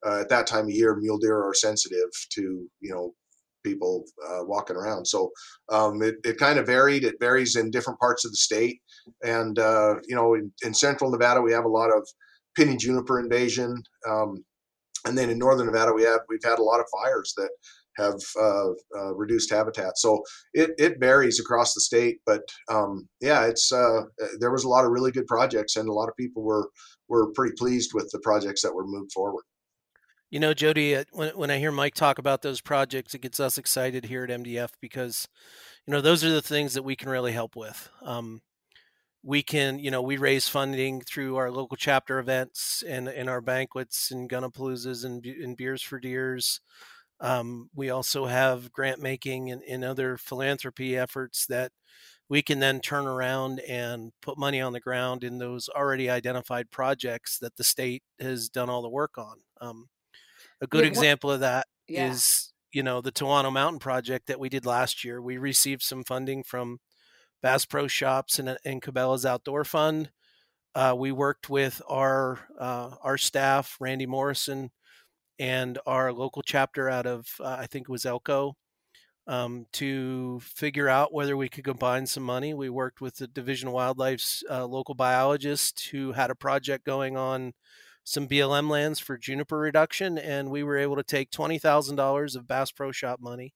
uh, 0.08 0.22
at 0.22 0.30
that 0.30 0.48
time 0.48 0.66
of 0.66 0.72
year 0.72 0.96
mule 0.96 1.20
deer 1.20 1.38
are 1.38 1.54
sensitive 1.54 2.10
to 2.32 2.68
you 2.80 2.94
know 2.94 3.14
people 3.64 4.06
uh, 4.30 4.44
walking 4.44 4.76
around. 4.76 5.06
So 5.06 5.32
um, 5.72 6.02
it, 6.04 6.16
it 6.24 6.38
kind 6.38 6.60
of 6.60 6.68
varied. 6.68 7.04
It 7.04 7.16
varies 7.20 7.56
in 7.56 7.72
different 7.72 8.00
parts 8.00 8.24
of 8.24 8.32
the 8.32 8.38
state. 8.38 8.80
And 9.24 9.60
uh, 9.60 9.96
you 10.08 10.16
know 10.16 10.34
in, 10.36 10.52
in, 10.64 10.74
central 10.74 11.12
nevada 11.12 11.42
we 11.42 11.52
have 11.52 11.66
a 11.66 11.70
lot 11.80 11.90
of 11.90 12.08
pinyon 12.56 12.80
juniper 12.80 13.20
invasion. 13.20 13.84
Um, 14.08 14.46
and 15.06 15.18
then 15.18 15.30
in 15.30 15.38
northern 15.38 15.66
nevada 15.66 15.92
we 15.94 16.04
have 16.04 16.22
we've 16.30 16.44
had 16.44 16.60
a 16.60 16.64
lot 16.64 16.80
of 16.80 16.86
fires 17.02 17.34
that 17.36 17.50
have 17.98 18.20
uh, 18.40 18.70
uh, 18.98 19.14
reduced 19.16 19.52
habitat. 19.52 19.98
So 19.98 20.24
it, 20.54 20.72
it 20.78 21.00
varies 21.00 21.40
across 21.40 21.74
the 21.74 21.82
state, 21.82 22.20
but 22.26 22.42
um, 22.70 23.08
yeah, 23.22 23.46
it's 23.46 23.72
uh, 23.72 24.02
there 24.40 24.52
was 24.52 24.64
a 24.64 24.70
lot 24.70 24.86
of 24.86 24.92
really 24.92 25.12
good 25.12 25.28
projects, 25.28 25.76
and 25.76 25.90
a 25.90 25.94
lot 25.94 26.10
of 26.10 26.16
people 26.16 26.44
were 26.44 26.70
were 27.08 27.32
pretty 27.34 27.54
pleased 27.58 27.94
with 27.94 28.10
the 28.12 28.20
projects 28.20 28.62
that 28.62 28.74
were 28.74 28.88
moved 28.88 29.12
forward. 29.12 29.44
You 30.32 30.40
know, 30.40 30.54
Jody, 30.54 30.96
uh, 30.96 31.04
when 31.12 31.30
when 31.38 31.52
I 31.52 31.58
hear 31.58 31.72
Mike 31.72 31.96
talk 31.96 32.20
about 32.20 32.42
those 32.42 32.62
projects, 32.62 33.14
it 33.14 33.22
gets 33.22 33.40
us 33.40 33.58
excited 33.58 34.06
here 34.06 34.24
at 34.24 34.30
MDF 34.30 34.72
because 34.82 35.28
you 35.86 35.94
know 35.94 36.02
those 36.02 36.24
are 36.24 36.32
the 36.32 36.42
things 36.42 36.74
that 36.74 36.84
we 36.84 36.96
can 36.96 37.10
really 37.10 37.32
help 37.32 37.56
with. 37.56 37.90
Um, 38.02 38.42
we 39.26 39.42
can, 39.42 39.80
you 39.80 39.90
know, 39.90 40.04
we 40.04 40.18
raise 40.18 40.48
funding 40.48 41.02
through 41.02 41.36
our 41.36 41.50
local 41.50 41.76
chapter 41.76 42.20
events 42.20 42.84
and, 42.88 43.08
and 43.08 43.28
our 43.28 43.42
banquets 43.42 44.12
and 44.12 44.30
Gunapaloozas 44.30 45.04
and, 45.04 45.26
and 45.26 45.58
beers 45.58 45.82
for 45.82 46.00
deers. 46.00 46.62
Um, 47.20 47.70
we 47.74 47.90
also 47.90 48.26
have 48.26 48.72
grant 48.72 49.02
making 49.02 49.52
and, 49.52 49.62
and 49.64 49.84
other 49.84 50.18
philanthropy 50.18 50.98
efforts 50.98 51.46
that 51.48 51.72
we 52.28 52.42
can 52.42 52.60
then 52.60 52.80
turn 52.80 53.06
around 53.06 53.60
and 53.62 54.12
put 54.22 54.38
money 54.38 54.60
on 54.60 54.74
the 54.74 54.80
ground 54.80 55.24
in 55.24 55.38
those 55.38 55.70
already 55.70 56.10
identified 56.10 56.72
projects 56.72 57.38
that 57.40 57.56
the 57.56 57.64
state 57.64 58.04
has 58.20 58.50
done 58.50 58.70
all 58.70 58.82
the 58.82 58.90
work 58.90 59.18
on. 59.18 59.38
Um, 59.62 59.90
a 60.62 60.68
good 60.68 60.84
yeah, 60.84 60.90
example 60.90 61.32
of 61.32 61.42
that 61.42 61.68
yeah. 61.88 62.12
is, 62.12 62.52
you 62.72 62.84
know, 62.84 63.02
the 63.02 63.12
Toano 63.12 63.52
Mountain 63.52 63.80
project 63.80 64.28
that 64.28 64.40
we 64.40 64.50
did 64.50 64.66
last 64.66 65.04
year. 65.04 65.22
We 65.22 65.38
received 65.38 65.84
some 65.84 66.04
funding 66.04 66.44
from 66.44 66.80
Bass 67.42 67.66
Pro 67.66 67.88
Shops 67.88 68.40
and, 68.40 68.58
and 68.66 68.82
Cabela's 68.82 69.26
Outdoor 69.26 69.64
Fund. 69.64 70.10
Uh, 70.74 70.96
we 70.98 71.12
worked 71.12 71.50
with 71.50 71.82
our 71.88 72.40
uh, 72.60 72.96
our 73.02 73.18
staff, 73.18 73.78
Randy 73.80 74.06
Morrison, 74.06 74.72
and 75.40 75.80
our 75.86 76.14
local 76.14 76.42
chapter 76.42 76.90
out 76.90 77.06
of 77.06 77.28
uh, 77.40 77.58
I 77.60 77.68
think 77.68 77.88
it 77.88 77.92
was 77.92 78.06
Elko 78.06 78.56
um, 79.28 79.66
to 79.74 80.40
figure 80.42 80.88
out 80.88 81.14
whether 81.14 81.36
we 81.36 81.50
could 81.50 81.64
combine 81.64 82.06
some 82.06 82.24
money. 82.24 82.54
We 82.54 82.70
worked 82.70 83.02
with 83.02 83.16
the 83.16 83.28
Division 83.28 83.68
of 83.70 83.74
Wildlife's 83.74 84.44
uh, 84.50 84.66
local 84.66 84.96
biologist 84.96 85.90
who 85.92 86.12
had 86.14 86.30
a 86.30 86.36
project 86.36 86.86
going 86.86 87.18
on 87.18 87.54
some 88.04 88.28
BLM 88.28 88.70
lands 88.70 89.00
for 89.00 89.18
juniper 89.18 89.58
reduction, 89.58 90.18
and 90.20 90.52
we 90.52 90.64
were 90.64 90.78
able 90.78 90.96
to 90.96 91.04
take 91.04 91.32
twenty 91.32 91.58
thousand 91.58 91.96
dollars 91.96 92.36
of 92.36 92.48
Bass 92.48 92.72
Pro 92.72 92.92
Shop 92.92 93.20
money, 93.20 93.54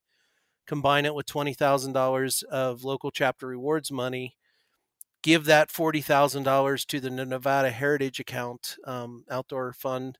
combine 0.65 1.05
it 1.05 1.13
with 1.13 1.27
twenty 1.27 1.53
thousand 1.53 1.93
dollars 1.93 2.43
of 2.43 2.83
local 2.83 3.11
chapter 3.11 3.47
rewards 3.47 3.91
money. 3.91 4.35
Give 5.21 5.45
that 5.45 5.69
forty 5.69 6.01
thousand 6.01 6.43
dollars 6.43 6.83
to 6.85 6.99
the 6.99 7.11
Nevada 7.11 7.69
Heritage 7.69 8.19
Account 8.19 8.75
um, 8.85 9.23
Outdoor 9.29 9.71
Fund, 9.73 10.17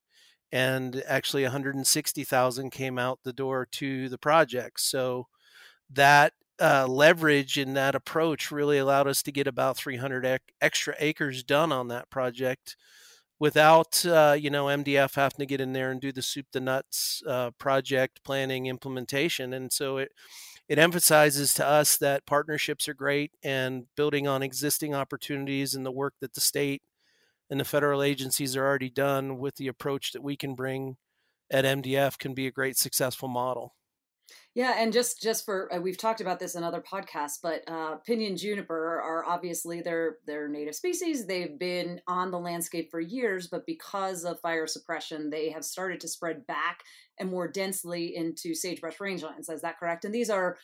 and 0.52 1.04
actually 1.08 1.44
160,000 1.44 2.72
came 2.72 2.98
out 2.98 3.20
the 3.24 3.34
door 3.34 3.68
to 3.74 4.10
the 4.10 4.18
project. 4.18 4.80
So 4.82 5.28
that 5.92 6.34
uh, 6.60 6.88
leverage 6.88 7.58
in 7.58 7.74
that 7.74 7.96
approach 7.96 8.52
really 8.52 8.78
allowed 8.78 9.08
us 9.08 9.24
to 9.24 9.32
get 9.32 9.48
about 9.48 9.78
300 9.78 10.26
ec- 10.26 10.54
extra 10.62 10.96
acres 11.00 11.44
done 11.44 11.72
on 11.72 11.88
that 11.90 12.10
project 12.10 12.76
without 13.40 14.06
uh, 14.06 14.36
you 14.38 14.50
know 14.50 14.66
MDF 14.66 15.16
having 15.16 15.40
to 15.40 15.46
get 15.46 15.62
in 15.62 15.74
there 15.74 15.92
and 15.92 16.02
do 16.02 16.12
the 16.12 16.22
soup 16.22 16.48
to 16.52 16.60
nuts 16.60 17.24
uh, 17.28 17.52
project 17.52 18.22
planning 18.24 18.66
implementation. 18.68 19.54
And 19.54 19.72
so 19.72 19.98
it 19.98 20.12
it 20.68 20.78
emphasizes 20.78 21.54
to 21.56 21.66
us 21.66 21.98
that 21.98 22.28
partnerships 22.28 22.88
are 22.88 22.94
great 22.94 23.32
and 23.44 23.86
building 23.96 24.28
on 24.28 24.44
existing 24.44 24.94
opportunities 24.94 25.74
and 25.74 25.86
the 25.86 25.92
work 25.92 26.14
that 26.22 26.34
the 26.34 26.42
state 26.42 26.84
and 27.50 27.60
the 27.60 27.66
federal 27.66 28.04
agencies 28.04 28.56
are 28.56 28.66
already 28.66 28.90
done 28.90 29.38
with 29.38 29.56
the 29.56 29.68
approach 29.68 30.12
that 30.12 30.24
we 30.24 30.36
can 30.36 30.56
bring 30.56 30.98
at 31.52 31.66
MDF 31.66 32.18
can 32.18 32.34
be 32.34 32.48
a 32.48 32.52
great 32.52 32.78
successful 32.78 33.28
model. 33.28 33.74
Yeah, 34.56 34.76
and 34.78 34.92
just 34.92 35.22
just 35.22 35.46
for 35.46 35.74
uh, 35.74 35.80
we've 35.80 35.98
talked 35.98 36.22
about 36.22 36.40
this 36.40 36.56
in 36.56 36.64
other 36.64 36.82
podcasts, 36.82 37.38
but 37.42 37.64
uh, 37.68 37.96
pinyon 38.06 38.36
juniper 38.36 39.00
are 39.00 39.24
obviously 39.26 39.82
they're 39.82 40.18
they're 40.26 40.48
native 40.48 40.76
species. 40.76 41.26
They've 41.26 41.58
been 41.58 42.02
on 42.08 42.32
the 42.32 42.40
landscape 42.40 42.90
for 42.92 43.00
years, 43.00 43.48
but 43.48 43.66
because 43.66 44.26
of 44.26 44.40
fire 44.42 44.68
suppression, 44.68 45.30
they 45.30 45.50
have 45.50 45.64
started 45.64 46.00
to 46.02 46.08
spread 46.08 46.46
back 46.48 46.84
and 47.20 47.30
more 47.30 47.48
densely 47.48 48.16
into 48.16 48.56
sagebrush 48.56 48.98
rangelands. 48.98 49.52
Is 49.52 49.62
that 49.62 49.80
correct? 49.80 50.06
And 50.06 50.14
these 50.14 50.30
are 50.30 50.58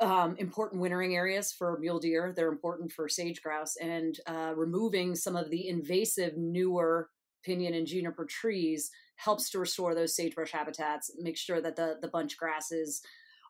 um, 0.00 0.36
important 0.38 0.80
wintering 0.80 1.14
areas 1.14 1.52
for 1.52 1.78
mule 1.78 1.98
deer. 1.98 2.32
They're 2.34 2.48
important 2.48 2.92
for 2.92 3.08
sage 3.08 3.42
grouse, 3.42 3.76
and 3.76 4.18
uh, 4.26 4.52
removing 4.56 5.14
some 5.14 5.36
of 5.36 5.50
the 5.50 5.68
invasive 5.68 6.36
newer 6.36 7.10
pinyon 7.44 7.74
and 7.74 7.86
juniper 7.86 8.24
trees 8.24 8.90
helps 9.16 9.50
to 9.50 9.58
restore 9.58 9.94
those 9.94 10.16
sagebrush 10.16 10.50
habitats. 10.50 11.10
Make 11.18 11.36
sure 11.36 11.60
that 11.60 11.76
the 11.76 11.98
the 12.00 12.08
bunch 12.08 12.36
grasses 12.36 13.02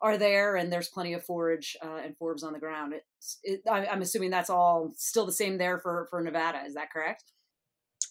are 0.02 0.18
there 0.18 0.56
and 0.56 0.70
there's 0.70 0.88
plenty 0.88 1.14
of 1.14 1.24
forage 1.24 1.76
uh, 1.82 2.00
and 2.04 2.14
forbs 2.18 2.44
on 2.44 2.52
the 2.52 2.58
ground. 2.58 2.94
It, 3.42 3.62
I'm 3.70 4.02
assuming 4.02 4.30
that's 4.30 4.50
all 4.50 4.92
still 4.96 5.24
the 5.24 5.32
same 5.32 5.56
there 5.56 5.78
for 5.78 6.06
for 6.10 6.20
Nevada. 6.20 6.62
Is 6.66 6.74
that 6.74 6.92
correct? 6.92 7.24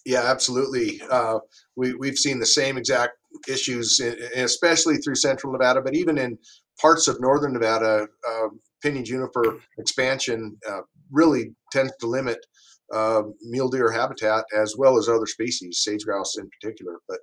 Yeah, 0.04 0.22
absolutely. 0.24 1.00
Uh, 1.08 1.38
we 1.76 1.94
we've 1.94 2.18
seen 2.18 2.40
the 2.40 2.46
same 2.46 2.76
exact 2.76 3.12
issues, 3.48 4.00
especially 4.34 4.96
through 4.96 5.14
Central 5.14 5.52
Nevada, 5.52 5.80
but 5.80 5.94
even 5.94 6.18
in 6.18 6.36
parts 6.80 7.08
of 7.08 7.20
northern 7.20 7.52
Nevada, 7.52 8.06
uh, 8.28 8.48
pinyon 8.82 9.04
juniper 9.04 9.58
expansion 9.78 10.56
uh, 10.68 10.80
really 11.10 11.54
tends 11.72 11.92
to 12.00 12.06
limit 12.06 12.38
uh, 12.92 13.22
mule 13.42 13.68
deer 13.68 13.90
habitat 13.90 14.44
as 14.56 14.74
well 14.76 14.98
as 14.98 15.08
other 15.08 15.26
species, 15.26 15.82
sage 15.82 16.04
grouse 16.04 16.36
in 16.38 16.48
particular. 16.60 16.98
But 17.08 17.18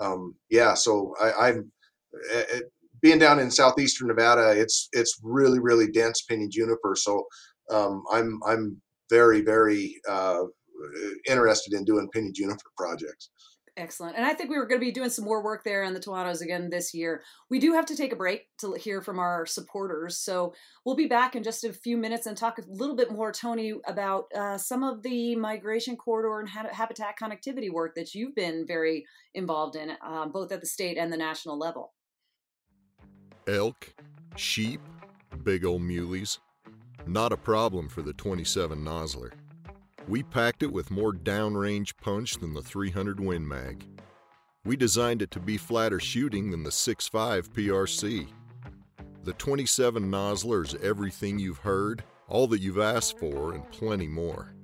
um, 0.00 0.34
yeah, 0.50 0.74
so 0.74 1.14
I, 1.20 1.50
am 1.50 1.70
being 3.00 3.18
down 3.18 3.38
in 3.38 3.50
southeastern 3.50 4.08
Nevada. 4.08 4.50
It's 4.50 4.88
it's 4.92 5.18
really 5.22 5.58
really 5.58 5.90
dense 5.90 6.22
pinyon 6.22 6.50
juniper. 6.50 6.94
So 6.96 7.24
um, 7.70 8.04
I'm 8.10 8.40
I'm 8.46 8.80
very 9.10 9.42
very 9.42 9.96
uh, 10.08 10.44
interested 11.28 11.74
in 11.74 11.84
doing 11.84 12.08
pinyon 12.12 12.32
juniper 12.34 12.70
projects. 12.76 13.30
Excellent. 13.78 14.16
And 14.16 14.26
I 14.26 14.34
think 14.34 14.50
we 14.50 14.58
were 14.58 14.66
going 14.66 14.80
to 14.80 14.84
be 14.84 14.92
doing 14.92 15.08
some 15.08 15.24
more 15.24 15.42
work 15.42 15.64
there 15.64 15.82
in 15.84 15.94
the 15.94 16.00
Toanos 16.00 16.42
again 16.42 16.68
this 16.68 16.92
year. 16.92 17.22
We 17.48 17.58
do 17.58 17.72
have 17.72 17.86
to 17.86 17.96
take 17.96 18.12
a 18.12 18.16
break 18.16 18.46
to 18.58 18.74
hear 18.74 19.00
from 19.00 19.18
our 19.18 19.46
supporters. 19.46 20.18
So 20.18 20.52
we'll 20.84 20.94
be 20.94 21.06
back 21.06 21.34
in 21.34 21.42
just 21.42 21.64
a 21.64 21.72
few 21.72 21.96
minutes 21.96 22.26
and 22.26 22.36
talk 22.36 22.58
a 22.58 22.62
little 22.68 22.94
bit 22.94 23.10
more, 23.10 23.32
Tony, 23.32 23.72
about 23.86 24.24
uh, 24.36 24.58
some 24.58 24.82
of 24.82 25.02
the 25.02 25.36
migration 25.36 25.96
corridor 25.96 26.40
and 26.40 26.70
habitat 26.70 27.14
connectivity 27.18 27.72
work 27.72 27.94
that 27.94 28.14
you've 28.14 28.34
been 28.34 28.66
very 28.66 29.06
involved 29.34 29.74
in, 29.74 29.92
um, 30.06 30.32
both 30.32 30.52
at 30.52 30.60
the 30.60 30.66
state 30.66 30.98
and 30.98 31.10
the 31.10 31.16
national 31.16 31.58
level. 31.58 31.94
Elk, 33.46 33.94
sheep, 34.36 34.82
big 35.44 35.64
old 35.64 35.80
muleys. 35.80 36.38
Not 37.06 37.32
a 37.32 37.38
problem 37.38 37.88
for 37.88 38.02
the 38.02 38.12
27 38.12 38.84
Nosler. 38.84 39.32
We 40.08 40.22
packed 40.22 40.62
it 40.62 40.72
with 40.72 40.90
more 40.90 41.12
downrange 41.12 41.96
punch 41.96 42.34
than 42.34 42.54
the 42.54 42.62
300 42.62 43.20
Win 43.20 43.46
Mag. 43.46 43.86
We 44.64 44.76
designed 44.76 45.22
it 45.22 45.30
to 45.32 45.40
be 45.40 45.56
flatter 45.56 46.00
shooting 46.00 46.50
than 46.50 46.62
the 46.62 46.70
6.5 46.70 47.48
PRC. 47.50 48.28
The 49.24 49.32
27 49.34 50.10
Nosler 50.10 50.64
is 50.64 50.74
everything 50.82 51.38
you've 51.38 51.58
heard, 51.58 52.02
all 52.28 52.46
that 52.48 52.60
you've 52.60 52.78
asked 52.78 53.18
for, 53.18 53.54
and 53.54 53.68
plenty 53.70 54.08
more. 54.08 54.54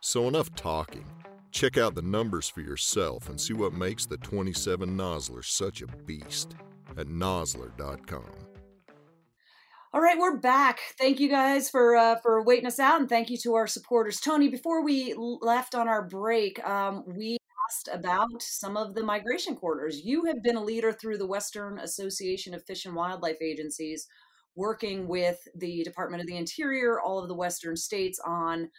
So 0.00 0.28
enough 0.28 0.54
talking. 0.54 1.06
Check 1.50 1.78
out 1.78 1.94
the 1.94 2.02
numbers 2.02 2.48
for 2.48 2.60
yourself 2.60 3.28
and 3.28 3.40
see 3.40 3.54
what 3.54 3.72
makes 3.72 4.06
the 4.06 4.16
27 4.18 4.96
Nosler 4.96 5.44
such 5.44 5.82
a 5.82 5.86
beast 5.86 6.54
at 6.96 7.06
nosler.com. 7.06 8.51
All 9.94 10.00
right, 10.00 10.18
we're 10.18 10.38
back. 10.38 10.80
Thank 10.98 11.20
you 11.20 11.28
guys 11.28 11.68
for 11.68 11.94
uh, 11.94 12.16
for 12.22 12.42
waiting 12.42 12.64
us 12.64 12.78
out, 12.78 12.98
and 12.98 13.06
thank 13.06 13.28
you 13.28 13.36
to 13.42 13.56
our 13.56 13.66
supporters. 13.66 14.20
Tony, 14.20 14.48
before 14.48 14.82
we 14.82 15.14
left 15.14 15.74
on 15.74 15.86
our 15.86 16.00
break, 16.08 16.66
um, 16.66 17.04
we 17.06 17.36
asked 17.68 17.90
about 17.92 18.40
some 18.40 18.78
of 18.78 18.94
the 18.94 19.02
migration 19.02 19.54
corridors. 19.54 20.00
You 20.02 20.24
have 20.24 20.42
been 20.42 20.56
a 20.56 20.64
leader 20.64 20.94
through 20.94 21.18
the 21.18 21.26
Western 21.26 21.78
Association 21.78 22.54
of 22.54 22.64
Fish 22.64 22.86
and 22.86 22.94
Wildlife 22.94 23.36
Agencies, 23.42 24.06
working 24.56 25.08
with 25.08 25.46
the 25.54 25.82
Department 25.84 26.22
of 26.22 26.26
the 26.26 26.38
Interior, 26.38 26.98
all 26.98 27.18
of 27.18 27.28
the 27.28 27.36
Western 27.36 27.76
states 27.76 28.18
on 28.24 28.70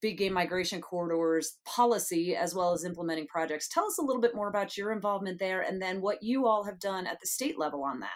big 0.00 0.16
game 0.16 0.32
migration 0.32 0.80
corridors 0.80 1.56
policy 1.64 2.36
as 2.36 2.54
well 2.54 2.72
as 2.72 2.84
implementing 2.84 3.26
projects. 3.26 3.66
Tell 3.66 3.86
us 3.86 3.98
a 3.98 4.02
little 4.02 4.22
bit 4.22 4.36
more 4.36 4.48
about 4.48 4.76
your 4.76 4.92
involvement 4.92 5.40
there, 5.40 5.60
and 5.60 5.82
then 5.82 6.00
what 6.00 6.22
you 6.22 6.46
all 6.46 6.62
have 6.62 6.78
done 6.78 7.08
at 7.08 7.18
the 7.20 7.26
state 7.26 7.58
level 7.58 7.82
on 7.82 7.98
that. 7.98 8.10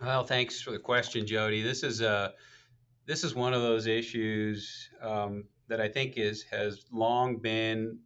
Well, 0.00 0.24
thanks 0.24 0.60
for 0.60 0.72
the 0.72 0.78
question, 0.78 1.26
Jody. 1.26 1.62
This 1.62 1.82
is 1.82 2.00
a 2.00 2.10
uh, 2.10 2.28
this 3.06 3.24
is 3.24 3.34
one 3.34 3.52
of 3.52 3.62
those 3.62 3.86
issues 3.86 4.88
um, 5.00 5.44
that 5.68 5.80
I 5.80 5.88
think 5.88 6.16
is 6.16 6.42
has 6.44 6.84
long 6.92 7.38
been 7.38 7.98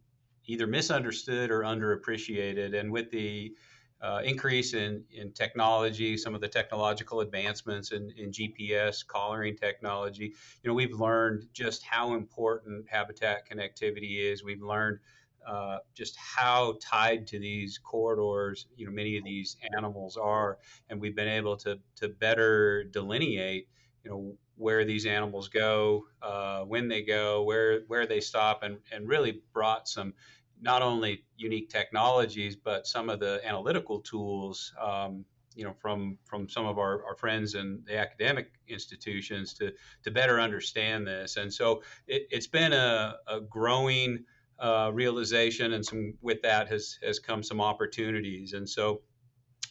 either 0.47 0.65
misunderstood 0.65 1.51
or 1.51 1.61
underappreciated. 1.61 2.77
And 2.77 2.91
with 2.91 3.11
the 3.11 3.53
uh, 4.01 4.21
increase 4.23 4.73
in, 4.73 5.03
in 5.11 5.31
technology, 5.33 6.17
some 6.17 6.33
of 6.35 6.41
the 6.41 6.47
technological 6.47 7.21
advancements 7.21 7.91
in, 7.91 8.11
in 8.17 8.31
GPS 8.31 9.05
collaring 9.05 9.57
technology, 9.57 10.33
you 10.63 10.67
know, 10.67 10.73
we've 10.73 10.93
learned 10.93 11.47
just 11.53 11.83
how 11.83 12.13
important 12.13 12.87
habitat 12.89 13.49
connectivity 13.49 14.31
is. 14.31 14.43
We've 14.43 14.61
learned 14.61 14.99
uh, 15.47 15.77
just 15.93 16.17
how 16.17 16.77
tied 16.81 17.25
to 17.27 17.39
these 17.39 17.77
corridors, 17.77 18.67
you 18.75 18.85
know, 18.85 18.91
many 18.91 19.17
of 19.17 19.23
these 19.23 19.55
animals 19.75 20.17
are, 20.17 20.57
and 20.89 20.99
we've 20.99 21.15
been 21.15 21.27
able 21.27 21.55
to 21.55 21.79
to 21.95 22.09
better 22.09 22.83
delineate, 22.83 23.69
you 24.03 24.11
know, 24.11 24.35
where 24.57 24.83
these 24.83 25.05
animals 25.05 25.47
go, 25.47 26.03
uh, 26.21 26.61
when 26.63 26.89
they 26.89 27.01
go, 27.01 27.43
where 27.43 27.81
where 27.87 28.05
they 28.05 28.19
stop, 28.19 28.61
and 28.63 28.77
and 28.91 29.07
really 29.07 29.41
brought 29.53 29.87
some 29.87 30.13
not 30.59 30.81
only 30.81 31.23
unique 31.37 31.69
technologies 31.69 32.55
but 32.55 32.87
some 32.87 33.09
of 33.09 33.19
the 33.19 33.39
analytical 33.45 34.01
tools. 34.01 34.73
Um, 34.81 35.23
you 35.55 35.63
know, 35.63 35.73
from 35.73 36.19
from 36.23 36.47
some 36.47 36.67
of 36.67 36.77
our, 36.77 37.03
our 37.03 37.15
friends 37.15 37.55
in 37.55 37.81
the 37.87 37.97
academic 37.97 38.51
institutions 38.67 39.55
to 39.55 39.71
to 40.03 40.11
better 40.11 40.39
understand 40.39 41.07
this, 41.07 41.37
and 41.37 41.51
so 41.51 41.81
it, 42.05 42.27
has 42.31 42.45
been 42.45 42.73
a, 42.73 43.15
a 43.27 43.41
growing 43.41 44.23
uh, 44.59 44.91
realization, 44.93 45.73
and 45.73 45.85
some 45.85 46.13
with 46.21 46.41
that 46.41 46.67
has 46.67 46.97
has 47.03 47.19
come 47.19 47.43
some 47.43 47.61
opportunities. 47.61 48.53
And 48.53 48.67
so, 48.67 49.01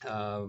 uh, 0.07 0.47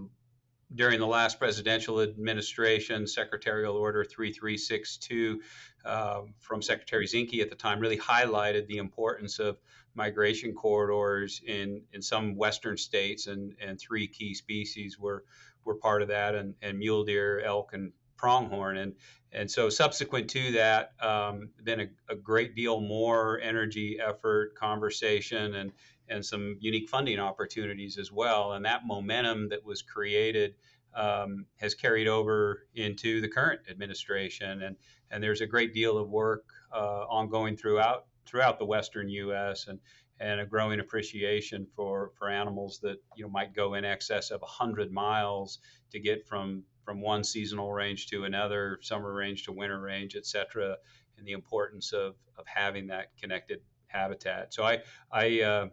during 0.74 1.00
the 1.00 1.06
last 1.06 1.38
presidential 1.38 2.00
administration, 2.00 3.06
Secretarial 3.06 3.76
Order 3.76 4.04
3362 4.04 5.40
uh, 5.84 6.20
from 6.40 6.60
Secretary 6.60 7.06
Zinke 7.06 7.40
at 7.40 7.48
the 7.48 7.56
time 7.56 7.80
really 7.80 7.98
highlighted 7.98 8.66
the 8.66 8.76
importance 8.76 9.38
of 9.38 9.58
migration 9.94 10.54
corridors 10.54 11.40
in, 11.46 11.82
in 11.92 12.02
some 12.02 12.36
western 12.36 12.76
states, 12.76 13.26
and, 13.26 13.54
and 13.60 13.80
three 13.80 14.06
key 14.06 14.34
species 14.34 14.98
were 14.98 15.24
were 15.64 15.74
part 15.74 16.00
of 16.00 16.08
that, 16.08 16.34
and, 16.34 16.54
and 16.62 16.78
mule 16.78 17.04
deer, 17.04 17.40
elk, 17.40 17.74
and 17.74 17.92
pronghorn. 18.18 18.76
And 18.76 18.94
and 19.32 19.50
so 19.50 19.68
subsequent 19.68 20.30
to 20.30 20.52
that, 20.52 20.92
um, 21.00 21.50
been 21.62 21.80
a, 21.80 21.86
a, 22.08 22.16
great 22.16 22.54
deal 22.54 22.80
more 22.80 23.38
energy, 23.40 23.98
effort, 24.00 24.54
conversation, 24.54 25.54
and 25.54 25.72
and 26.08 26.24
some 26.24 26.56
unique 26.60 26.88
funding 26.88 27.18
opportunities 27.18 27.98
as 27.98 28.10
well. 28.10 28.52
And 28.52 28.64
that 28.64 28.86
momentum 28.86 29.50
that 29.50 29.64
was 29.64 29.82
created 29.82 30.54
um, 30.94 31.44
has 31.56 31.74
carried 31.74 32.08
over 32.08 32.66
into 32.74 33.20
the 33.20 33.28
current 33.28 33.60
administration. 33.70 34.62
And 34.62 34.76
and 35.10 35.22
there's 35.22 35.40
a 35.40 35.46
great 35.46 35.72
deal 35.72 35.96
of 35.98 36.08
work 36.08 36.44
uh, 36.74 37.04
ongoing 37.08 37.56
throughout 37.56 38.06
throughout 38.26 38.58
the 38.58 38.66
Western 38.66 39.08
U.S. 39.08 39.66
and 39.68 39.78
and 40.20 40.40
a 40.40 40.46
growing 40.46 40.80
appreciation 40.80 41.66
for 41.76 42.10
for 42.18 42.28
animals 42.28 42.80
that 42.82 42.96
you 43.16 43.24
know 43.24 43.30
might 43.30 43.54
go 43.54 43.74
in 43.74 43.84
excess 43.84 44.30
of 44.30 44.40
100 44.40 44.92
miles 44.92 45.58
to 45.92 46.00
get 46.00 46.26
from 46.26 46.62
from 46.88 47.02
one 47.02 47.22
seasonal 47.22 47.70
range 47.70 48.06
to 48.06 48.24
another, 48.24 48.78
summer 48.80 49.12
range 49.12 49.44
to 49.44 49.52
winter 49.52 49.78
range, 49.78 50.16
et 50.16 50.24
cetera, 50.24 50.74
and 51.18 51.26
the 51.26 51.32
importance 51.32 51.92
of, 51.92 52.14
of 52.38 52.46
having 52.46 52.86
that 52.86 53.08
connected 53.20 53.60
habitat. 53.88 54.54
So 54.54 54.64
I, 54.64 54.78
I, 55.12 55.42
uh, 55.42 55.68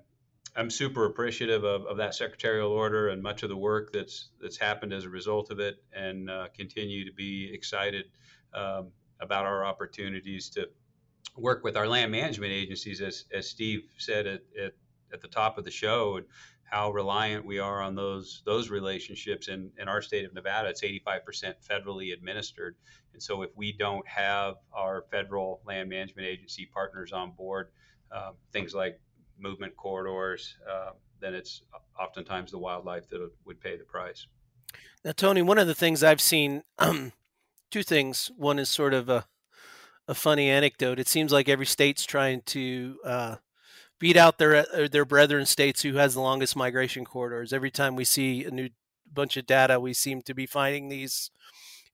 I'm 0.57 0.69
super 0.69 1.05
appreciative 1.05 1.63
of, 1.63 1.85
of 1.85 1.95
that 1.95 2.15
secretarial 2.15 2.69
order 2.69 3.07
and 3.07 3.23
much 3.23 3.43
of 3.43 3.49
the 3.49 3.55
work 3.55 3.93
that's 3.93 4.27
that's 4.41 4.57
happened 4.57 4.91
as 4.91 5.05
a 5.05 5.09
result 5.09 5.51
of 5.51 5.61
it, 5.61 5.77
and 5.93 6.29
uh, 6.29 6.47
continue 6.53 7.05
to 7.05 7.13
be 7.13 7.49
excited 7.53 8.07
um, 8.53 8.91
about 9.21 9.45
our 9.45 9.63
opportunities 9.63 10.49
to 10.49 10.67
work 11.37 11.63
with 11.63 11.77
our 11.77 11.87
land 11.87 12.11
management 12.11 12.51
agencies, 12.51 12.99
as, 12.99 13.23
as 13.33 13.47
Steve 13.49 13.83
said 13.97 14.27
at, 14.27 14.41
at, 14.61 14.73
at 15.13 15.21
the 15.21 15.29
top 15.29 15.57
of 15.57 15.63
the 15.63 15.71
show, 15.71 16.17
and 16.17 16.25
how 16.65 16.91
reliant 16.91 17.45
we 17.45 17.59
are 17.59 17.81
on 17.81 17.95
those 17.95 18.41
those 18.45 18.69
relationships. 18.69 19.47
In 19.47 19.71
in 19.79 19.87
our 19.87 20.01
state 20.01 20.25
of 20.25 20.33
Nevada, 20.33 20.69
it's 20.69 20.81
85% 20.81 21.55
federally 21.67 22.13
administered, 22.13 22.75
and 23.13 23.21
so 23.21 23.41
if 23.43 23.51
we 23.55 23.71
don't 23.71 24.07
have 24.07 24.55
our 24.73 25.05
federal 25.11 25.61
land 25.65 25.89
management 25.89 26.27
agency 26.27 26.65
partners 26.65 27.13
on 27.13 27.31
board, 27.31 27.69
uh, 28.11 28.31
things 28.51 28.73
like 28.73 28.99
movement 29.39 29.75
corridors, 29.77 30.55
uh, 30.69 30.91
then 31.19 31.33
it's 31.33 31.63
oftentimes 31.99 32.51
the 32.51 32.57
wildlife 32.57 33.07
that 33.09 33.29
would 33.45 33.61
pay 33.61 33.77
the 33.77 33.83
price. 33.83 34.27
Now, 35.03 35.11
Tony, 35.11 35.41
one 35.41 35.57
of 35.57 35.67
the 35.67 35.75
things 35.75 36.03
I've 36.03 36.21
seen, 36.21 36.63
um, 36.79 37.13
two 37.71 37.83
things. 37.83 38.31
One 38.37 38.59
is 38.59 38.69
sort 38.69 38.93
of 38.93 39.09
a 39.09 39.27
a 40.07 40.13
funny 40.13 40.49
anecdote. 40.49 40.99
It 40.99 41.07
seems 41.07 41.31
like 41.31 41.49
every 41.49 41.65
state's 41.65 42.05
trying 42.05 42.41
to 42.47 42.97
uh, 43.03 43.35
beat 43.99 44.17
out 44.17 44.37
their 44.37 44.55
uh, 44.55 44.87
their 44.91 45.05
brethren 45.05 45.45
states 45.45 45.81
who 45.81 45.95
has 45.95 46.13
the 46.13 46.21
longest 46.21 46.55
migration 46.55 47.05
corridors. 47.05 47.53
Every 47.53 47.71
time 47.71 47.95
we 47.95 48.05
see 48.05 48.43
a 48.43 48.51
new 48.51 48.69
bunch 49.11 49.37
of 49.37 49.45
data, 49.45 49.79
we 49.79 49.93
seem 49.93 50.21
to 50.23 50.33
be 50.33 50.45
finding 50.45 50.89
these 50.89 51.31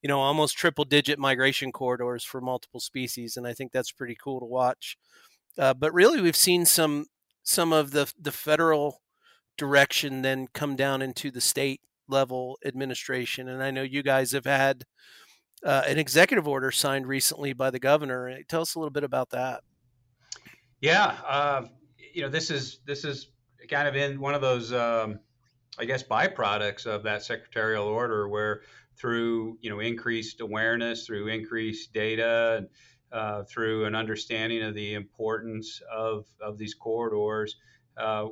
you 0.01 0.07
know, 0.07 0.19
almost 0.19 0.57
triple 0.57 0.85
digit 0.85 1.19
migration 1.19 1.71
corridors 1.71 2.23
for 2.23 2.41
multiple 2.41 2.79
species. 2.79 3.37
And 3.37 3.45
I 3.45 3.53
think 3.53 3.71
that's 3.71 3.91
pretty 3.91 4.17
cool 4.21 4.39
to 4.39 4.45
watch. 4.45 4.97
Uh, 5.57 5.73
but 5.73 5.93
really, 5.93 6.21
we've 6.21 6.35
seen 6.35 6.65
some 6.65 7.05
some 7.43 7.73
of 7.73 7.91
the 7.91 8.11
the 8.19 8.31
federal 8.31 9.01
direction 9.57 10.21
then 10.21 10.47
come 10.53 10.75
down 10.75 11.01
into 11.01 11.29
the 11.29 11.41
state 11.41 11.81
level 12.07 12.57
administration. 12.65 13.47
And 13.47 13.61
I 13.61 13.69
know 13.69 13.83
you 13.83 14.01
guys 14.01 14.31
have 14.31 14.45
had 14.45 14.85
uh, 15.63 15.83
an 15.87 15.99
executive 15.99 16.47
order 16.47 16.71
signed 16.71 17.07
recently 17.07 17.53
by 17.53 17.69
the 17.69 17.79
governor. 17.79 18.39
Tell 18.47 18.61
us 18.61 18.75
a 18.75 18.79
little 18.79 18.91
bit 18.91 19.03
about 19.03 19.29
that. 19.31 19.61
Yeah, 20.79 21.17
uh, 21.27 21.63
you 22.13 22.21
know, 22.21 22.29
this 22.29 22.49
is 22.49 22.79
this 22.85 23.03
is 23.03 23.27
kind 23.69 23.87
of 23.87 23.95
in 23.95 24.19
one 24.19 24.33
of 24.33 24.41
those, 24.41 24.73
um, 24.73 25.19
I 25.79 25.85
guess, 25.85 26.03
byproducts 26.03 26.85
of 26.85 27.03
that 27.03 27.23
secretarial 27.23 27.85
order, 27.85 28.27
where 28.27 28.61
through 28.95 29.57
you 29.61 29.69
know 29.69 29.79
increased 29.79 30.41
awareness, 30.41 31.05
through 31.05 31.27
increased 31.27 31.93
data, 31.93 32.57
and 32.57 32.67
uh, 33.11 33.43
through 33.43 33.85
an 33.85 33.95
understanding 33.95 34.63
of 34.63 34.73
the 34.75 34.93
importance 34.93 35.81
of 35.91 36.25
of 36.41 36.57
these 36.57 36.73
corridors, 36.73 37.55
uh, 37.97 38.27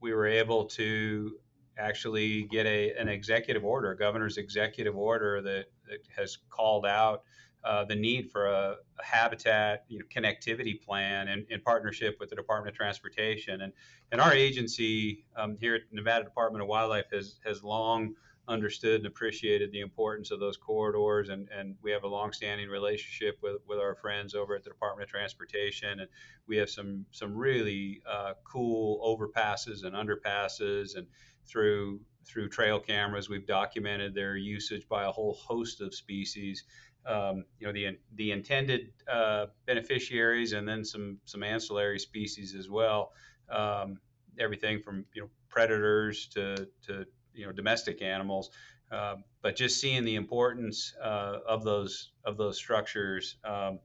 we 0.00 0.12
were 0.12 0.26
able 0.26 0.66
to 0.66 1.36
actually 1.78 2.44
get 2.44 2.66
a 2.66 2.92
an 2.94 3.08
executive 3.08 3.64
order, 3.64 3.92
a 3.92 3.96
governor's 3.96 4.36
executive 4.36 4.96
order 4.96 5.40
that, 5.42 5.66
that 5.88 6.00
has 6.16 6.38
called 6.50 6.86
out 6.86 7.22
uh, 7.64 7.84
the 7.84 7.94
need 7.94 8.30
for 8.30 8.46
a, 8.46 8.76
a 8.98 9.04
habitat 9.04 9.84
you 9.88 9.98
know, 9.98 10.04
connectivity 10.14 10.80
plan 10.80 11.28
in, 11.28 11.46
in, 11.48 11.60
partnership 11.60 12.16
with 12.18 12.28
the 12.28 12.36
Department 12.36 12.74
of 12.74 12.76
Transportation. 12.76 13.62
And, 13.62 13.72
and 14.10 14.20
our 14.20 14.32
agency 14.32 15.24
um, 15.36 15.56
here 15.60 15.76
at 15.76 15.82
Nevada 15.92 16.24
Department 16.24 16.62
of 16.62 16.68
Wildlife 16.68 17.06
has, 17.12 17.38
has 17.44 17.62
long 17.62 18.14
understood 18.48 18.96
and 18.96 19.06
appreciated 19.06 19.70
the 19.70 19.80
importance 19.80 20.32
of 20.32 20.40
those 20.40 20.56
corridors. 20.56 21.28
And, 21.28 21.48
and 21.56 21.76
we 21.82 21.92
have 21.92 22.02
a 22.02 22.08
longstanding 22.08 22.68
relationship 22.68 23.38
with, 23.42 23.58
with 23.68 23.78
our 23.78 23.94
friends 23.94 24.34
over 24.34 24.56
at 24.56 24.64
the 24.64 24.70
Department 24.70 25.08
of 25.08 25.10
Transportation. 25.10 26.00
And 26.00 26.08
we 26.48 26.56
have 26.56 26.68
some, 26.68 27.06
some 27.12 27.36
really 27.36 28.02
uh, 28.10 28.32
cool 28.44 29.00
overpasses 29.06 29.84
and 29.84 29.94
underpasses. 29.94 30.96
And 30.96 31.06
through 31.46 32.00
through 32.24 32.48
trail 32.48 32.78
cameras, 32.78 33.28
we've 33.28 33.46
documented 33.46 34.14
their 34.14 34.36
usage 34.36 34.88
by 34.88 35.04
a 35.04 35.10
whole 35.10 35.34
host 35.34 35.80
of 35.80 35.94
species 35.94 36.64
um, 37.06 37.44
you 37.58 37.66
know 37.66 37.72
the 37.72 37.98
the 38.14 38.32
intended 38.32 38.92
uh, 39.10 39.46
beneficiaries 39.66 40.52
and 40.52 40.68
then 40.68 40.84
some 40.84 41.18
some 41.24 41.42
ancillary 41.42 41.98
species 41.98 42.54
as 42.54 42.68
well. 42.68 43.12
Um, 43.50 43.98
everything 44.38 44.80
from 44.80 45.04
you 45.14 45.22
know 45.22 45.28
predators 45.48 46.26
to 46.28 46.68
to 46.86 47.04
you 47.34 47.46
know 47.46 47.52
domestic 47.52 48.02
animals. 48.02 48.50
Uh, 48.90 49.16
but 49.40 49.56
just 49.56 49.80
seeing 49.80 50.04
the 50.04 50.16
importance 50.16 50.94
uh, 51.02 51.38
of 51.46 51.64
those 51.64 52.10
of 52.24 52.36
those 52.36 52.58
structures, 52.58 53.36
um, 53.44 53.78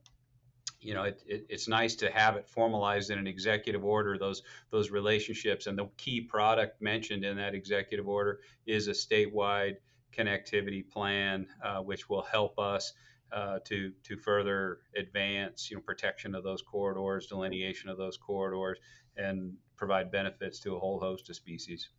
you 0.80 0.94
know, 0.94 1.04
it, 1.04 1.22
it, 1.26 1.46
it's 1.48 1.66
nice 1.66 1.96
to 1.96 2.10
have 2.10 2.36
it 2.36 2.48
formalized 2.48 3.10
in 3.10 3.18
an 3.18 3.26
executive 3.26 3.84
order. 3.84 4.18
Those 4.18 4.42
those 4.70 4.90
relationships 4.90 5.66
and 5.66 5.78
the 5.78 5.88
key 5.96 6.20
product 6.20 6.80
mentioned 6.80 7.24
in 7.24 7.36
that 7.36 7.54
executive 7.54 8.06
order 8.06 8.40
is 8.66 8.88
a 8.88 8.92
statewide 8.92 9.76
connectivity 10.16 10.88
plan, 10.88 11.46
uh, 11.64 11.80
which 11.80 12.08
will 12.08 12.22
help 12.22 12.58
us 12.58 12.92
uh, 13.32 13.58
to 13.64 13.92
to 14.04 14.16
further 14.16 14.78
advance 14.96 15.70
you 15.70 15.76
know 15.76 15.82
protection 15.82 16.34
of 16.34 16.44
those 16.44 16.62
corridors, 16.62 17.26
delineation 17.26 17.90
of 17.90 17.98
those 17.98 18.16
corridors, 18.16 18.78
and 19.16 19.54
provide 19.76 20.10
benefits 20.10 20.60
to 20.60 20.74
a 20.74 20.78
whole 20.78 21.00
host 21.00 21.28
of 21.28 21.36
species. 21.36 21.90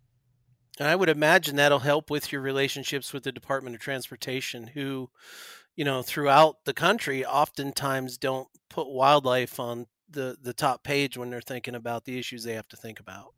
And 0.80 0.88
I 0.88 0.96
would 0.96 1.10
imagine 1.10 1.56
that'll 1.56 1.80
help 1.80 2.10
with 2.10 2.32
your 2.32 2.42
relationships 2.42 3.12
with 3.12 3.24
the 3.24 3.32
Department 3.32 3.76
of 3.76 3.82
Transportation, 3.82 4.68
who, 4.68 5.10
you 5.76 5.84
know, 5.84 6.02
throughout 6.02 6.64
the 6.66 6.74
country, 6.74 7.26
oftentimes 7.26 8.18
don't 8.18 8.48
put 8.70 8.88
wildlife 8.90 9.60
on 9.60 9.88
the 10.10 10.38
the 10.42 10.54
top 10.54 10.84
page 10.84 11.18
when 11.18 11.30
they're 11.30 11.42
thinking 11.42 11.76
about 11.76 12.06
the 12.06 12.18
issues 12.18 12.44
they 12.44 12.54
have 12.54 12.68
to 12.70 12.78
think 12.78 13.00
about. 13.00 13.34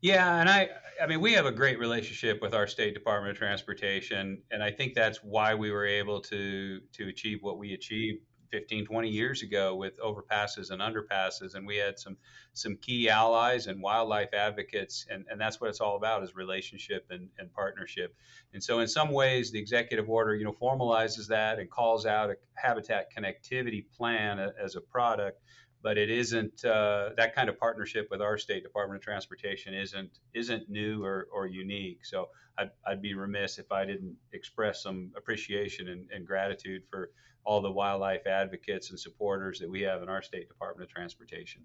Yeah, 0.00 0.40
and 0.40 0.48
I 0.48 0.68
I 1.02 1.06
mean 1.06 1.20
we 1.20 1.32
have 1.32 1.46
a 1.46 1.52
great 1.52 1.78
relationship 1.78 2.40
with 2.40 2.54
our 2.54 2.66
state 2.66 2.94
department 2.94 3.32
of 3.32 3.38
transportation 3.38 4.42
and 4.50 4.62
I 4.62 4.70
think 4.70 4.94
that's 4.94 5.18
why 5.22 5.54
we 5.54 5.70
were 5.70 5.86
able 5.86 6.20
to 6.22 6.80
to 6.92 7.08
achieve 7.08 7.42
what 7.42 7.58
we 7.58 7.74
achieved 7.74 8.22
15 8.50 8.86
20 8.86 9.10
years 9.10 9.42
ago 9.42 9.74
with 9.74 9.98
overpasses 9.98 10.70
and 10.70 10.80
underpasses 10.80 11.54
and 11.54 11.66
we 11.66 11.76
had 11.76 11.98
some 11.98 12.16
some 12.54 12.76
key 12.76 13.10
allies 13.10 13.66
and 13.66 13.82
wildlife 13.82 14.32
advocates 14.32 15.04
and, 15.10 15.26
and 15.30 15.40
that's 15.40 15.60
what 15.60 15.68
it's 15.68 15.80
all 15.80 15.96
about 15.96 16.22
is 16.22 16.34
relationship 16.34 17.06
and, 17.10 17.28
and 17.38 17.52
partnership. 17.52 18.16
And 18.54 18.62
so 18.62 18.78
in 18.80 18.88
some 18.88 19.10
ways 19.10 19.50
the 19.50 19.58
executive 19.58 20.08
order 20.08 20.34
you 20.36 20.44
know 20.44 20.52
formalizes 20.52 21.26
that 21.28 21.58
and 21.58 21.68
calls 21.68 22.06
out 22.06 22.30
a 22.30 22.36
habitat 22.54 23.08
connectivity 23.12 23.84
plan 23.96 24.38
as 24.38 24.76
a 24.76 24.80
product 24.80 25.40
but 25.82 25.96
it 25.96 26.10
isn't 26.10 26.64
uh, 26.64 27.10
that 27.16 27.34
kind 27.34 27.48
of 27.48 27.58
partnership 27.58 28.08
with 28.10 28.20
our 28.20 28.38
state 28.38 28.62
Department 28.62 29.00
of 29.00 29.04
Transportation 29.04 29.74
isn't 29.74 30.18
isn't 30.34 30.68
new 30.68 31.04
or, 31.04 31.28
or 31.32 31.46
unique. 31.46 32.04
So 32.04 32.28
I'd, 32.58 32.70
I'd 32.86 33.02
be 33.02 33.14
remiss 33.14 33.58
if 33.58 33.70
I 33.70 33.84
didn't 33.84 34.16
express 34.32 34.82
some 34.82 35.12
appreciation 35.16 35.88
and, 35.88 36.08
and 36.12 36.26
gratitude 36.26 36.82
for 36.90 37.10
all 37.44 37.62
the 37.62 37.70
wildlife 37.70 38.26
advocates 38.26 38.90
and 38.90 38.98
supporters 38.98 39.58
that 39.60 39.70
we 39.70 39.80
have 39.82 40.02
in 40.02 40.08
our 40.08 40.22
state 40.22 40.48
Department 40.48 40.88
of 40.88 40.94
Transportation. 40.94 41.62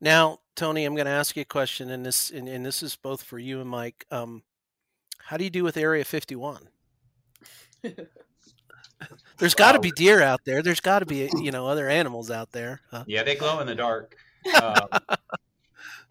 Now, 0.00 0.40
Tony, 0.56 0.84
I'm 0.84 0.96
going 0.96 1.06
to 1.06 1.12
ask 1.12 1.36
you 1.36 1.42
a 1.42 1.44
question, 1.44 1.90
and 1.90 2.04
this 2.04 2.30
and, 2.30 2.48
and 2.48 2.66
this 2.66 2.82
is 2.82 2.96
both 2.96 3.22
for 3.22 3.38
you 3.38 3.60
and 3.60 3.70
Mike. 3.70 4.06
Um, 4.10 4.42
how 5.18 5.36
do 5.36 5.44
you 5.44 5.50
do 5.50 5.62
with 5.62 5.76
Area 5.76 6.04
51? 6.04 6.68
There's 9.38 9.54
got 9.54 9.72
to 9.72 9.80
be 9.80 9.90
deer 9.90 10.22
out 10.22 10.40
there. 10.44 10.62
There's 10.62 10.80
got 10.80 11.00
to 11.00 11.06
be 11.06 11.30
you 11.40 11.50
know 11.50 11.66
other 11.66 11.88
animals 11.88 12.30
out 12.30 12.52
there. 12.52 12.80
Huh? 12.90 13.04
Yeah, 13.06 13.22
they 13.22 13.34
glow 13.34 13.60
in 13.60 13.66
the 13.66 13.74
dark. 13.74 14.16
Uh, 14.54 14.98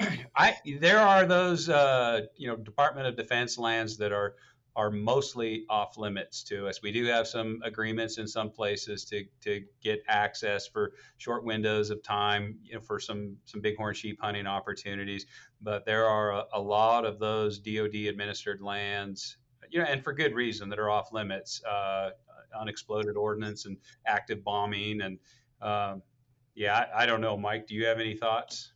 I 0.36 0.56
there 0.80 1.00
are 1.00 1.26
those 1.26 1.70
uh, 1.70 2.22
you 2.36 2.48
know 2.48 2.56
Department 2.56 3.08
of 3.08 3.16
Defense 3.16 3.58
lands 3.58 3.98
that 3.98 4.12
are 4.12 4.36
are 4.76 4.90
mostly 4.90 5.66
off 5.70 5.98
limits 5.98 6.44
to 6.44 6.68
us. 6.68 6.82
We 6.82 6.94
do 6.94 7.06
have 7.06 7.28
some 7.28 7.60
agreements 7.64 8.18
in 8.18 8.28
some 8.28 8.50
places 8.50 9.04
to 9.06 9.26
to 9.42 9.64
get 9.82 10.04
access 10.08 10.68
for 10.68 10.94
short 11.18 11.44
windows 11.44 11.90
of 11.90 12.02
time, 12.04 12.58
you 12.64 12.76
know, 12.76 12.82
for 12.82 13.00
some 13.00 13.38
some 13.46 13.62
bighorn 13.62 13.94
sheep 13.94 14.20
hunting 14.22 14.48
opportunities. 14.48 15.26
But 15.62 15.86
there 15.86 16.08
are 16.08 16.32
a, 16.32 16.46
a 16.54 16.62
lot 16.62 17.06
of 17.06 17.20
those 17.20 17.60
DoD 17.60 17.96
administered 18.08 18.62
lands, 18.62 19.38
you 19.70 19.80
know, 19.80 19.86
and 19.86 20.04
for 20.04 20.14
good 20.14 20.34
reason 20.34 20.70
that 20.70 20.80
are 20.80 20.90
off 20.90 21.12
limits. 21.12 21.62
Uh, 21.64 22.12
unexploded 22.60 23.16
ordnance 23.16 23.66
and 23.66 23.78
active 24.06 24.44
bombing. 24.44 25.02
And 25.02 25.20
um, 25.62 26.02
yeah, 26.56 26.86
I, 26.96 27.04
I, 27.04 27.06
don't 27.06 27.22
know, 27.22 27.38
Mike. 27.38 27.68
Do 27.68 27.76
you 27.76 27.86
have 27.86 28.00
any 28.00 28.16
thoughts? 28.16 28.74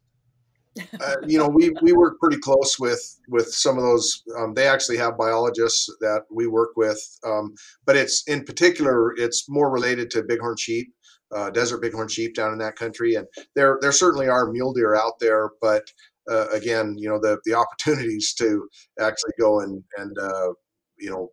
uh, 0.99 1.15
you 1.25 1.38
know, 1.38 1.47
we 1.47 1.71
we 1.81 1.93
work 1.93 2.19
pretty 2.19 2.38
close 2.38 2.77
with 2.79 3.19
with 3.29 3.47
some 3.47 3.77
of 3.77 3.83
those. 3.83 4.23
Um, 4.38 4.53
they 4.53 4.67
actually 4.67 4.97
have 4.97 5.17
biologists 5.17 5.89
that 6.01 6.23
we 6.29 6.47
work 6.47 6.71
with, 6.75 6.99
um, 7.25 7.53
but 7.85 7.95
it's 7.95 8.23
in 8.27 8.43
particular, 8.43 9.13
it's 9.15 9.49
more 9.49 9.71
related 9.71 10.09
to 10.11 10.23
bighorn 10.23 10.57
sheep. 10.57 10.93
Uh, 11.35 11.49
desert 11.49 11.81
bighorn 11.81 12.07
sheep 12.07 12.35
down 12.35 12.53
in 12.53 12.59
that 12.59 12.75
country, 12.75 13.15
and 13.15 13.25
there 13.55 13.77
there 13.81 13.91
certainly 13.91 14.27
are 14.27 14.51
mule 14.51 14.73
deer 14.73 14.95
out 14.95 15.13
there, 15.19 15.49
but 15.61 15.83
uh, 16.29 16.47
again, 16.49 16.95
you 16.97 17.09
know 17.09 17.19
the 17.19 17.39
the 17.45 17.53
opportunities 17.55 18.33
to 18.33 18.67
actually 18.99 19.33
go 19.39 19.61
and 19.61 19.83
and 19.97 20.17
uh, 20.19 20.49
you 20.97 21.09
know 21.09 21.29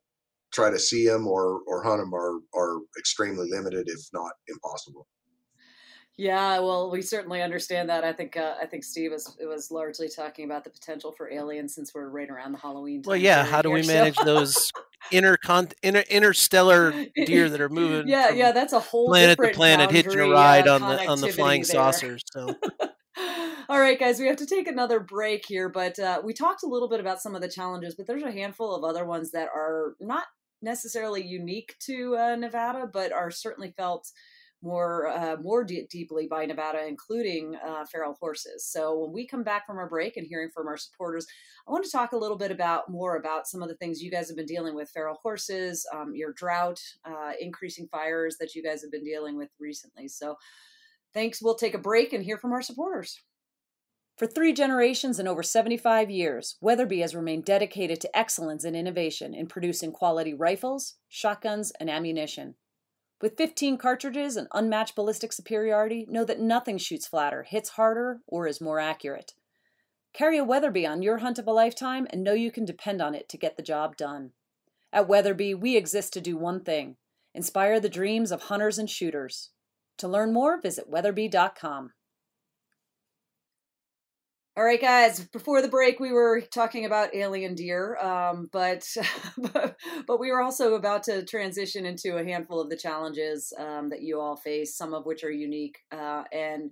try 0.53 0.71
to 0.71 0.79
see 0.79 1.07
them 1.07 1.27
or 1.27 1.61
or 1.67 1.83
hunt 1.83 2.01
them 2.01 2.15
are 2.15 2.41
are 2.55 2.79
extremely 2.99 3.49
limited, 3.51 3.89
if 3.89 4.01
not 4.13 4.33
impossible. 4.49 5.07
Yeah, 6.19 6.59
well, 6.59 6.91
we 6.91 7.01
certainly 7.01 7.41
understand 7.41 7.89
that. 7.89 8.05
I 8.05 8.13
think 8.13 8.37
uh, 8.37 8.55
I 8.61 8.67
think 8.67 8.85
Steve 8.85 9.13
was 9.13 9.35
was 9.41 9.71
largely 9.71 10.09
talking 10.09 10.45
about 10.45 10.63
the 10.65 10.71
potential 10.71 11.11
for 11.11 11.31
aliens 11.31 11.75
since 11.75 11.95
we're 11.95 12.09
right 12.09 12.29
around 12.29 12.53
the 12.53 12.59
Halloween. 12.59 13.03
well, 13.05 13.17
yeah. 13.17 13.45
How 13.45 13.63
do 13.63 13.71
we 13.71 13.83
manage 13.87 14.17
those 14.17 14.71
intercon 15.11 15.73
inter, 15.83 16.05
interstellar 16.11 16.93
deer 17.27 17.49
that 17.49 17.61
are 17.63 17.71
moving? 17.71 18.09
yeah, 18.09 18.31
yeah. 18.31 18.53
That's 18.53 18.75
a 18.75 18.81
whole 18.81 19.09
planet 19.09 19.39
to 19.39 19.53
planet, 19.53 19.91
hitching 19.91 20.21
a 20.21 20.29
ride 20.29 20.69
uh, 20.69 20.75
on 20.75 20.81
the 20.83 21.07
on 21.07 21.21
the 21.21 21.29
flying 21.29 21.63
there. 21.63 21.71
saucers. 21.71 22.23
So. 22.31 22.55
All 23.69 23.81
right, 23.81 23.99
guys, 23.99 24.19
we 24.19 24.27
have 24.27 24.37
to 24.37 24.47
take 24.47 24.69
another 24.69 25.01
break 25.01 25.47
here, 25.47 25.71
but 25.71 25.99
uh, 25.99 26.21
we 26.23 26.35
talked 26.35 26.63
a 26.63 26.67
little 26.67 26.89
bit 26.91 27.01
about 27.01 27.23
some 27.23 27.35
of 27.35 27.41
the 27.41 27.49
challenges, 27.49 27.95
but 27.95 28.07
there's 28.07 28.23
a 28.23 28.31
handful 28.31 28.75
of 28.75 28.85
other 28.85 29.07
ones 29.07 29.31
that 29.31 29.49
are 29.55 29.95
not 29.99 30.25
necessarily 30.63 31.23
unique 31.23 31.75
to 31.81 32.17
uh, 32.17 32.37
Nevada, 32.37 32.89
but 32.93 33.13
are 33.13 33.31
certainly 33.31 33.73
felt 33.77 34.11
more 34.63 35.09
uh, 35.09 35.37
more 35.43 35.65
d- 35.65 35.87
deeply 35.91 36.29
by 36.29 36.47
Nevada, 36.47 36.87
including 36.87 37.57
uh, 37.67 37.85
feral 37.85 38.17
horses. 38.21 38.65
So 38.65 38.97
when 38.97 39.13
we 39.13 39.27
come 39.27 39.43
back 39.43 39.67
from 39.67 39.77
our 39.79 39.89
break 39.89 40.17
and 40.17 40.27
hearing 40.27 40.51
from 40.55 40.69
our 40.69 40.77
supporters, 40.77 41.27
I 41.67 41.73
want 41.73 41.85
to 41.85 41.91
talk 41.91 42.13
a 42.13 42.17
little 42.17 42.39
bit 42.39 42.53
about 42.53 42.89
more 42.89 43.17
about 43.17 43.49
some 43.49 43.63
of 43.63 43.69
the 43.69 43.75
things 43.77 44.01
you 44.01 44.11
guys 44.11 44.29
have 44.29 44.37
been 44.37 44.47
dealing 44.47 44.75
with: 44.75 44.91
feral 44.91 45.19
horses, 45.21 45.85
um, 45.93 46.13
your 46.15 46.33
drought, 46.33 46.81
uh, 47.05 47.33
increasing 47.41 47.89
fires 47.91 48.37
that 48.39 48.55
you 48.55 48.63
guys 48.63 48.83
have 48.83 48.93
been 48.93 49.05
dealing 49.05 49.37
with 49.37 49.51
recently. 49.59 50.07
So 50.09 50.37
thanks. 51.13 51.43
We'll 51.43 51.57
take 51.57 51.75
a 51.75 51.79
break 51.79 52.13
and 52.13 52.25
hear 52.25 52.39
from 52.39 52.53
our 52.53 52.63
supporters. 52.63 53.19
For 54.17 54.27
three 54.27 54.53
generations 54.53 55.19
and 55.19 55.27
over 55.27 55.43
75 55.43 56.11
years, 56.11 56.57
Weatherby 56.61 57.01
has 57.01 57.15
remained 57.15 57.45
dedicated 57.45 58.01
to 58.03 58.17
excellence 58.17 58.65
and 58.65 58.77
innovation 58.77 59.35
in 59.35 59.47
producing 59.47 59.91
quality 59.91 60.35
rifles, 60.35 60.97
shotguns, 61.09 61.73
and 61.81 61.89
ammunition. 61.89 62.55
With 63.21 63.37
15 63.37 63.79
cartridges 63.79 64.37
and 64.37 64.49
unmatched 64.53 64.97
ballistic 64.97 65.33
superiority, 65.33 66.07
know 66.09 66.25
that 66.25 66.41
nothing 66.41 66.77
shoots 66.77 67.07
flatter, 67.07 67.45
hits 67.45 67.71
harder, 67.71 68.21
or 68.27 68.47
is 68.47 68.61
more 68.61 68.81
accurate. 68.81 69.33
Carry 70.13 70.37
a 70.37 70.45
Weatherby 70.45 70.85
on 70.87 71.03
your 71.03 71.19
hunt 71.19 71.39
of 71.39 71.47
a 71.47 71.53
lifetime 71.53 72.07
and 72.11 72.23
know 72.23 72.35
you 72.35 72.51
can 72.51 72.65
depend 72.65 73.01
on 73.01 73.15
it 73.15 73.29
to 73.31 73.39
get 73.39 73.57
the 73.57 73.63
job 73.63 73.97
done. 73.97 74.33
At 74.93 75.09
Weatherby, 75.09 75.55
we 75.55 75.77
exist 75.77 76.13
to 76.13 76.21
do 76.21 76.37
one 76.37 76.61
thing 76.61 76.97
inspire 77.35 77.81
the 77.81 77.89
dreams 77.89 78.31
of 78.31 78.43
hunters 78.43 78.79
and 78.79 78.91
shooters. 78.91 79.51
To 79.97 80.07
learn 80.07 80.35
more, 80.35 80.61
visit 80.61 80.91
weatherby.com. 80.91 81.93
All 84.55 84.65
right, 84.65 84.81
guys. 84.81 85.25
Before 85.29 85.63
the 85.63 85.69
break, 85.69 85.99
we 85.99 86.13
were 86.13 86.43
talking 86.43 86.85
about 86.85 87.15
alien 87.15 87.55
deer, 87.55 87.97
um, 87.97 88.51
but, 88.53 88.87
but, 90.07 90.21
we 90.21 90.31
were 90.31 90.43
also 90.43 90.75
about 90.75 91.05
to 91.05 91.25
transition 91.25 91.87
into 91.87 92.19
a 92.19 92.25
handful 92.25 92.61
of 92.61 92.69
the 92.69 92.77
challenges 92.77 93.51
um, 93.59 93.89
that 93.89 94.03
you 94.03 94.21
all 94.21 94.37
face, 94.37 94.77
some 94.77 94.93
of 94.93 95.07
which 95.07 95.25
are 95.25 95.31
unique. 95.31 95.79
Uh, 95.91 96.25
and 96.33 96.71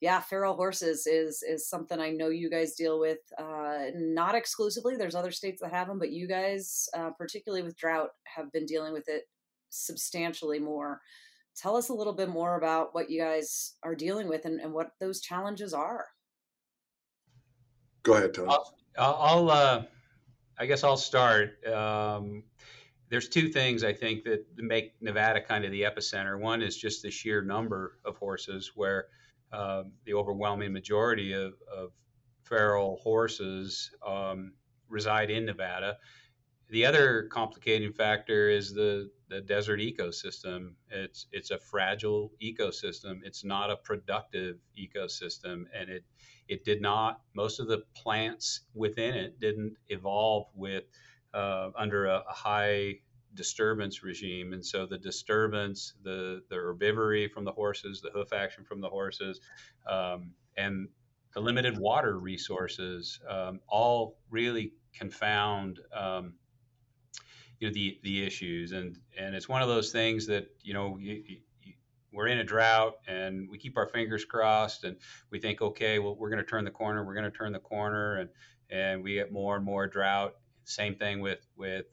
yeah, 0.00 0.18
feral 0.18 0.56
horses 0.56 1.06
is 1.06 1.44
is 1.48 1.68
something 1.68 2.00
I 2.00 2.10
know 2.10 2.30
you 2.30 2.50
guys 2.50 2.74
deal 2.74 2.98
with. 2.98 3.20
Uh, 3.38 3.90
not 3.94 4.34
exclusively. 4.34 4.96
There's 4.96 5.14
other 5.14 5.30
states 5.30 5.62
that 5.62 5.70
have 5.72 5.86
them, 5.86 6.00
but 6.00 6.10
you 6.10 6.26
guys, 6.26 6.88
uh, 6.96 7.10
particularly 7.10 7.62
with 7.62 7.76
drought, 7.76 8.10
have 8.24 8.50
been 8.50 8.66
dealing 8.66 8.92
with 8.92 9.08
it 9.08 9.22
substantially 9.70 10.58
more. 10.58 11.00
Tell 11.56 11.76
us 11.76 11.90
a 11.90 11.94
little 11.94 12.12
bit 12.12 12.28
more 12.28 12.56
about 12.58 12.88
what 12.92 13.08
you 13.08 13.20
guys 13.20 13.74
are 13.84 13.94
dealing 13.94 14.28
with 14.28 14.46
and, 14.46 14.60
and 14.60 14.72
what 14.72 14.90
those 14.98 15.20
challenges 15.20 15.72
are. 15.72 16.06
Go 18.04 18.14
ahead, 18.14 18.34
Tony. 18.34 18.48
I'll, 18.48 18.74
I'll 18.96 19.50
uh, 19.50 19.82
I 20.58 20.66
guess 20.66 20.84
I'll 20.84 20.96
start. 20.96 21.64
Um, 21.66 22.44
there's 23.08 23.28
two 23.28 23.48
things 23.48 23.82
I 23.82 23.92
think 23.92 24.24
that 24.24 24.46
make 24.56 24.92
Nevada 25.00 25.40
kind 25.40 25.64
of 25.64 25.72
the 25.72 25.82
epicenter. 25.82 26.38
One 26.38 26.62
is 26.62 26.76
just 26.76 27.02
the 27.02 27.10
sheer 27.10 27.42
number 27.42 27.98
of 28.04 28.16
horses, 28.16 28.72
where 28.74 29.06
um, 29.52 29.92
the 30.04 30.14
overwhelming 30.14 30.72
majority 30.72 31.32
of, 31.32 31.54
of 31.74 31.90
feral 32.42 33.00
horses 33.02 33.90
um, 34.06 34.52
reside 34.88 35.30
in 35.30 35.46
Nevada. 35.46 35.96
The 36.70 36.86
other 36.86 37.28
complicating 37.30 37.92
factor 37.92 38.48
is 38.48 38.72
the, 38.72 39.10
the 39.28 39.40
desert 39.40 39.80
ecosystem. 39.80 40.74
It's 40.90 41.26
it's 41.32 41.50
a 41.50 41.58
fragile 41.58 42.32
ecosystem. 42.42 43.20
It's 43.22 43.44
not 43.44 43.70
a 43.70 43.76
productive 43.76 44.56
ecosystem, 44.78 45.64
and 45.74 45.90
it 45.90 46.04
it 46.48 46.64
did 46.64 46.80
not. 46.80 47.20
Most 47.34 47.60
of 47.60 47.68
the 47.68 47.82
plants 47.94 48.60
within 48.74 49.14
it 49.14 49.40
didn't 49.40 49.76
evolve 49.88 50.46
with 50.54 50.84
uh, 51.32 51.70
under 51.76 52.06
a, 52.06 52.22
a, 52.28 52.32
high 52.32 52.94
disturbance 53.34 54.02
regime, 54.02 54.52
and 54.52 54.64
so 54.64 54.86
the 54.86 54.98
disturbance, 54.98 55.94
the 56.02 56.42
the 56.50 56.56
herbivory 56.56 57.30
from 57.30 57.44
the 57.44 57.52
horses, 57.52 58.00
the 58.00 58.10
hoof 58.10 58.32
action 58.32 58.64
from 58.64 58.80
the 58.80 58.88
horses, 58.88 59.40
um, 59.88 60.32
and 60.56 60.88
the 61.34 61.40
limited 61.40 61.76
water 61.78 62.18
resources, 62.18 63.18
um, 63.28 63.60
all 63.68 64.16
really 64.30 64.72
confound. 64.96 65.80
Um, 65.92 66.34
you 67.60 67.68
know 67.68 67.74
the 67.74 67.98
the 68.02 68.26
issues 68.26 68.72
and 68.72 68.98
and 69.18 69.34
it's 69.34 69.48
one 69.48 69.62
of 69.62 69.68
those 69.68 69.92
things 69.92 70.26
that 70.26 70.48
you 70.62 70.74
know 70.74 70.96
you, 70.98 71.22
we're 72.14 72.28
in 72.28 72.38
a 72.38 72.44
drought 72.44 72.94
and 73.08 73.48
we 73.50 73.58
keep 73.58 73.76
our 73.76 73.88
fingers 73.88 74.24
crossed 74.24 74.84
and 74.84 74.96
we 75.30 75.40
think, 75.40 75.60
okay, 75.60 75.98
well, 75.98 76.14
we're 76.14 76.30
going 76.30 76.42
to 76.42 76.48
turn 76.48 76.64
the 76.64 76.70
corner. 76.70 77.04
We're 77.04 77.14
going 77.14 77.30
to 77.30 77.36
turn 77.36 77.52
the 77.52 77.58
corner 77.58 78.18
and, 78.18 78.30
and 78.70 79.02
we 79.02 79.14
get 79.14 79.32
more 79.32 79.56
and 79.56 79.64
more 79.64 79.86
drought. 79.86 80.34
Same 80.64 80.94
thing 80.94 81.20
with, 81.20 81.40
with 81.56 81.86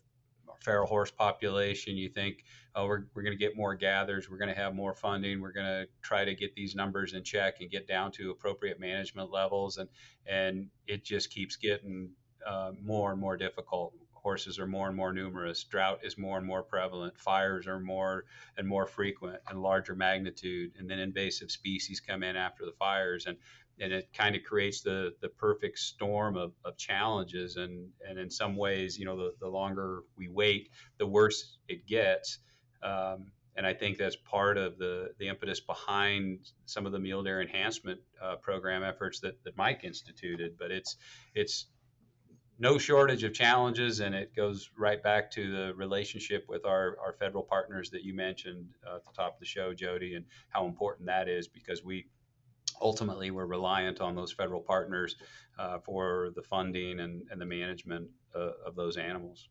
feral 0.63 0.85
horse 0.85 1.09
population. 1.09 1.97
You 1.97 2.07
think, 2.07 2.43
oh, 2.75 2.85
we're, 2.85 3.05
we're 3.15 3.23
going 3.23 3.37
to 3.37 3.43
get 3.43 3.57
more 3.57 3.73
gathers. 3.73 4.29
We're 4.29 4.37
going 4.37 4.53
to 4.53 4.61
have 4.61 4.75
more 4.75 4.93
funding. 4.93 5.41
We're 5.41 5.51
going 5.51 5.65
to 5.65 5.87
try 6.03 6.23
to 6.23 6.35
get 6.35 6.53
these 6.53 6.75
numbers 6.75 7.13
in 7.13 7.23
check 7.23 7.55
and 7.59 7.69
get 7.69 7.87
down 7.87 8.11
to 8.13 8.29
appropriate 8.29 8.79
management 8.79 9.31
levels. 9.31 9.77
And, 9.77 9.89
and 10.27 10.67
it 10.85 11.03
just 11.03 11.31
keeps 11.31 11.55
getting 11.55 12.11
uh, 12.47 12.71
more 12.81 13.11
and 13.11 13.19
more 13.19 13.37
difficult 13.37 13.93
horses 14.21 14.59
are 14.59 14.67
more 14.67 14.87
and 14.87 14.95
more 14.95 15.13
numerous, 15.13 15.63
drought 15.63 15.99
is 16.03 16.17
more 16.17 16.37
and 16.37 16.45
more 16.45 16.63
prevalent, 16.63 17.17
fires 17.17 17.67
are 17.67 17.79
more 17.79 18.25
and 18.57 18.67
more 18.67 18.85
frequent 18.85 19.39
and 19.47 19.61
larger 19.61 19.95
magnitude, 19.95 20.71
and 20.77 20.89
then 20.89 20.99
invasive 20.99 21.51
species 21.51 21.99
come 21.99 22.23
in 22.23 22.35
after 22.35 22.65
the 22.65 22.73
fires, 22.73 23.25
and 23.25 23.37
and 23.79 23.91
it 23.91 24.09
kind 24.13 24.35
of 24.35 24.43
creates 24.43 24.81
the 24.81 25.13
the 25.21 25.29
perfect 25.29 25.79
storm 25.79 26.37
of, 26.37 26.53
of 26.63 26.77
challenges, 26.77 27.55
and 27.55 27.89
and 28.07 28.19
in 28.19 28.29
some 28.29 28.55
ways, 28.55 28.97
you 28.97 29.05
know, 29.05 29.17
the, 29.17 29.33
the 29.39 29.47
longer 29.49 30.03
we 30.15 30.29
wait, 30.29 30.69
the 30.97 31.07
worse 31.07 31.57
it 31.67 31.87
gets. 31.87 32.39
Um, 32.83 33.31
and 33.55 33.67
I 33.67 33.73
think 33.73 33.97
that's 33.97 34.15
part 34.15 34.57
of 34.57 34.77
the 34.77 35.13
the 35.17 35.27
impetus 35.27 35.59
behind 35.59 36.39
some 36.65 36.85
of 36.85 36.91
the 36.91 36.99
mule 36.99 37.23
deer 37.23 37.41
enhancement 37.41 37.99
uh, 38.21 38.35
program 38.35 38.83
efforts 38.83 39.19
that, 39.21 39.43
that 39.43 39.57
Mike 39.57 39.83
instituted. 39.83 40.57
But 40.57 40.71
it's 40.71 40.95
it's 41.33 41.67
no 42.61 42.77
shortage 42.77 43.23
of 43.23 43.33
challenges, 43.33 44.01
and 44.01 44.13
it 44.13 44.35
goes 44.35 44.69
right 44.77 45.01
back 45.01 45.31
to 45.31 45.51
the 45.51 45.73
relationship 45.73 46.45
with 46.47 46.63
our, 46.63 46.95
our 47.03 47.13
federal 47.19 47.43
partners 47.43 47.89
that 47.89 48.03
you 48.03 48.13
mentioned 48.13 48.67
uh, 48.87 48.97
at 48.97 49.03
the 49.03 49.11
top 49.11 49.33
of 49.33 49.39
the 49.39 49.45
show, 49.45 49.73
Jody, 49.73 50.13
and 50.13 50.23
how 50.49 50.67
important 50.67 51.07
that 51.07 51.27
is 51.27 51.47
because 51.47 51.83
we 51.83 52.05
ultimately 52.79 53.31
we're 53.31 53.47
reliant 53.47 53.99
on 53.99 54.15
those 54.15 54.31
federal 54.31 54.61
partners 54.61 55.15
uh, 55.57 55.79
for 55.79 56.29
the 56.35 56.41
funding 56.43 56.99
and, 56.99 57.23
and 57.31 57.41
the 57.41 57.45
management 57.45 58.07
uh, 58.35 58.51
of 58.63 58.75
those 58.75 58.95
animals. 58.95 59.49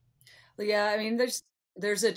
Yeah, 0.56 0.86
I 0.86 0.96
mean, 0.96 1.16
there's 1.16 1.42
there's 1.74 2.04
a 2.04 2.14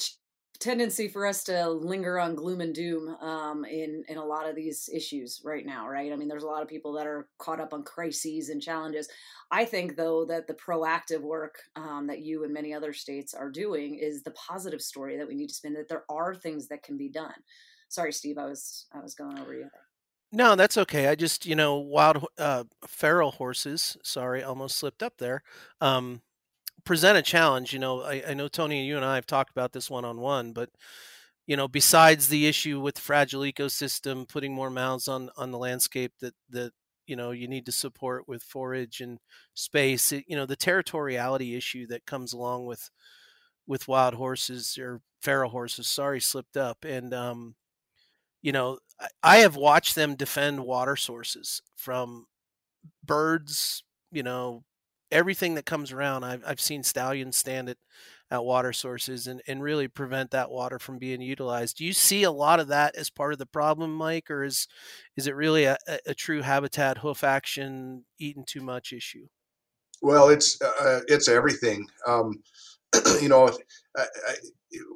tendency 0.60 1.08
for 1.08 1.26
us 1.26 1.44
to 1.46 1.70
linger 1.70 2.20
on 2.20 2.36
gloom 2.36 2.62
and 2.62 2.74
doom 2.74 3.16
um, 3.22 3.66
in 3.66 4.04
in 4.08 4.18
a 4.18 4.26
lot 4.26 4.48
of 4.48 4.56
these 4.56 4.89
issues 4.94 5.42
right 5.44 5.66
now, 5.66 5.88
right? 5.88 6.12
I 6.12 6.16
mean, 6.16 6.28
there's 6.28 6.44
a 6.44 6.48
lot 6.48 6.62
of 6.62 6.68
people 6.68 6.94
that 6.94 7.08
are 7.08 7.28
caught 7.39 7.60
up 7.60 7.74
on 7.74 7.84
crises 7.84 8.50
and 8.50 8.62
challenges. 8.62 9.10
I 9.52 9.66
think, 9.66 9.96
though, 9.96 10.26
that 10.26 10.48
the 10.48 10.54
proactive 10.54 11.22
work 11.22 11.56
um, 11.76 12.08
that 12.08 12.22
you 12.22 12.44
and 12.44 12.54
many 12.54 12.74
other 12.74 12.94
states 12.94 13.34
are 13.34 13.52
doing 13.52 13.96
is 13.96 14.24
the 14.24 14.32
positive 14.32 14.82
story 14.82 15.18
that 15.18 15.28
we 15.28 15.36
need 15.36 15.50
to 15.50 15.56
spin. 15.56 15.74
That 15.74 15.89
there 15.89 16.06
are 16.10 16.36
things 16.36 16.68
that 16.68 16.84
can 16.84 16.98
be 16.98 17.10
done. 17.10 17.34
Sorry, 17.89 18.13
Steve, 18.13 18.38
I 18.38 18.46
was 18.46 18.88
I 18.94 19.00
was 19.00 19.16
going 19.16 19.39
over 19.39 19.54
you. 19.54 19.70
No, 20.36 20.56
that's 20.56 20.80
okay. 20.80 21.08
I 21.10 21.13
just, 21.13 21.46
you 21.46 21.56
know, 21.56 21.76
wild 21.76 22.26
uh, 22.39 22.63
feral 22.88 23.32
horses. 23.32 23.98
Sorry, 24.04 24.42
almost 24.42 24.78
slipped 24.78 25.04
up 25.04 25.20
there. 25.20 25.44
Um, 25.80 26.24
present 26.86 27.17
a 27.17 27.22
challenge. 27.22 27.74
You 27.74 27.80
know, 27.80 28.02
I, 28.02 28.24
I 28.30 28.34
know 28.34 28.48
Tony, 28.48 28.86
you 28.86 28.96
and 28.96 29.06
I 29.06 29.15
have 29.15 29.26
talked 29.26 29.52
about 29.52 29.74
this 29.74 29.89
one 29.89 30.06
on 30.06 30.19
one, 30.19 30.54
but 30.54 30.69
you 31.48 31.58
know, 31.58 31.67
besides 31.67 32.30
the 32.30 32.48
issue 32.48 32.80
with 32.80 33.00
fragile 33.00 33.41
ecosystem, 33.41 34.28
putting 34.28 34.54
more 34.54 34.69
mouths 34.69 35.08
on 35.08 35.30
on 35.38 35.52
the 35.52 35.58
landscape 35.58 36.13
that 36.22 36.34
that 36.50 36.72
you 37.08 37.15
know 37.15 37.32
you 37.32 37.48
need 37.48 37.65
to 37.65 37.72
support 37.72 38.28
with 38.28 38.43
forage 38.43 39.02
and 39.02 39.19
space, 39.54 40.12
it, 40.12 40.26
you 40.28 40.36
know, 40.36 40.46
the 40.46 40.58
territoriality 40.58 41.58
issue 41.58 41.88
that 41.88 42.06
comes 42.06 42.34
along 42.34 42.65
with 42.65 42.89
with 43.67 43.88
wild 43.88 44.15
horses 44.15 44.78
or 44.78 45.02
feral 45.22 45.52
horses. 45.52 45.88
Sorry, 45.89 46.22
slipped 46.22 46.58
up, 46.58 46.86
and 46.86 47.13
um, 47.13 47.56
you 48.41 48.52
know, 48.52 48.80
I, 49.00 49.08
I 49.24 49.38
have 49.38 49.56
watched 49.56 49.96
them 49.96 50.15
defend 50.15 50.62
water 50.62 50.96
sources 50.96 51.62
from 51.76 52.28
birds, 53.06 53.84
you 54.12 54.24
know, 54.24 54.63
everything 55.13 55.56
that 55.56 55.65
comes 55.65 55.91
around. 55.91 56.23
I've, 56.23 56.43
I've 56.45 56.60
seen 56.60 56.84
stallions 56.84 57.38
stand 57.38 57.69
at, 57.69 57.78
at 58.30 58.43
water 58.43 58.73
sources 58.73 59.28
and, 59.28 59.41
and 59.47 59.62
really 59.62 59.88
prevent 59.88 60.32
that 60.32 60.49
water 60.49 60.80
from 60.80 60.97
being 60.97 61.21
utilized. 61.21 61.78
Do 61.78 61.86
you 61.86 61.93
see 61.93 62.23
a 62.23 62.32
lot 62.32 62.60
of 62.60 62.67
that 62.69 62.95
as 62.95 63.10
part 63.10 63.32
of 63.32 63.39
the 63.39 63.45
problem, 63.45 63.93
Mike, 63.93 64.30
or 64.30 64.43
is 64.43 64.67
is 65.15 65.28
it 65.28 65.36
really 65.36 65.65
a, 65.65 65.78
a 66.06 66.13
true 66.13 66.41
habitat 66.41 66.97
hoof 66.97 67.23
action 67.23 68.06
eating 68.19 68.43
too 68.45 68.62
much 68.62 68.91
issue? 68.91 69.28
Well, 70.02 70.30
it's 70.30 70.62
uh, 70.62 71.02
it's 71.08 71.30
everything. 71.30 71.88
Um, 72.08 72.43
you 73.21 73.30
know, 73.30 73.49
I, 73.97 74.02
I, 74.02 74.34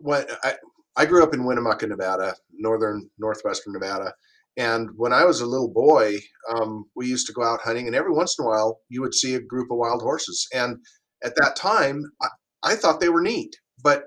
when 0.02 0.26
I, 0.44 0.56
I 0.98 1.06
grew 1.06 1.24
up 1.24 1.34
in 1.34 1.46
Winnemucca, 1.46 1.88
Nevada, 1.88 2.36
northern 2.52 3.10
northwestern 3.20 3.74
Nevada, 3.74 4.14
and 4.58 4.90
when 4.96 5.14
I 5.14 5.24
was 5.24 5.40
a 5.40 5.46
little 5.46 5.72
boy, 5.72 6.18
um, 6.50 6.86
we 6.96 7.08
used 7.08 7.28
to 7.28 7.34
go 7.34 7.44
out 7.44 7.62
hunting, 7.62 7.86
and 7.86 7.96
every 7.96 8.12
once 8.12 8.38
in 8.38 8.44
a 8.44 8.48
while, 8.48 8.80
you 8.90 9.02
would 9.02 9.14
see 9.14 9.36
a 9.36 9.40
group 9.40 9.70
of 9.72 9.78
wild 9.78 10.02
horses. 10.02 10.48
And 10.52 10.78
at 11.24 11.36
that 11.36 11.56
time, 11.56 12.04
I, 12.22 12.28
I 12.64 12.76
thought 12.76 13.00
they 13.00 13.10
were 13.10 13.22
neat, 13.22 13.56
but 13.84 14.06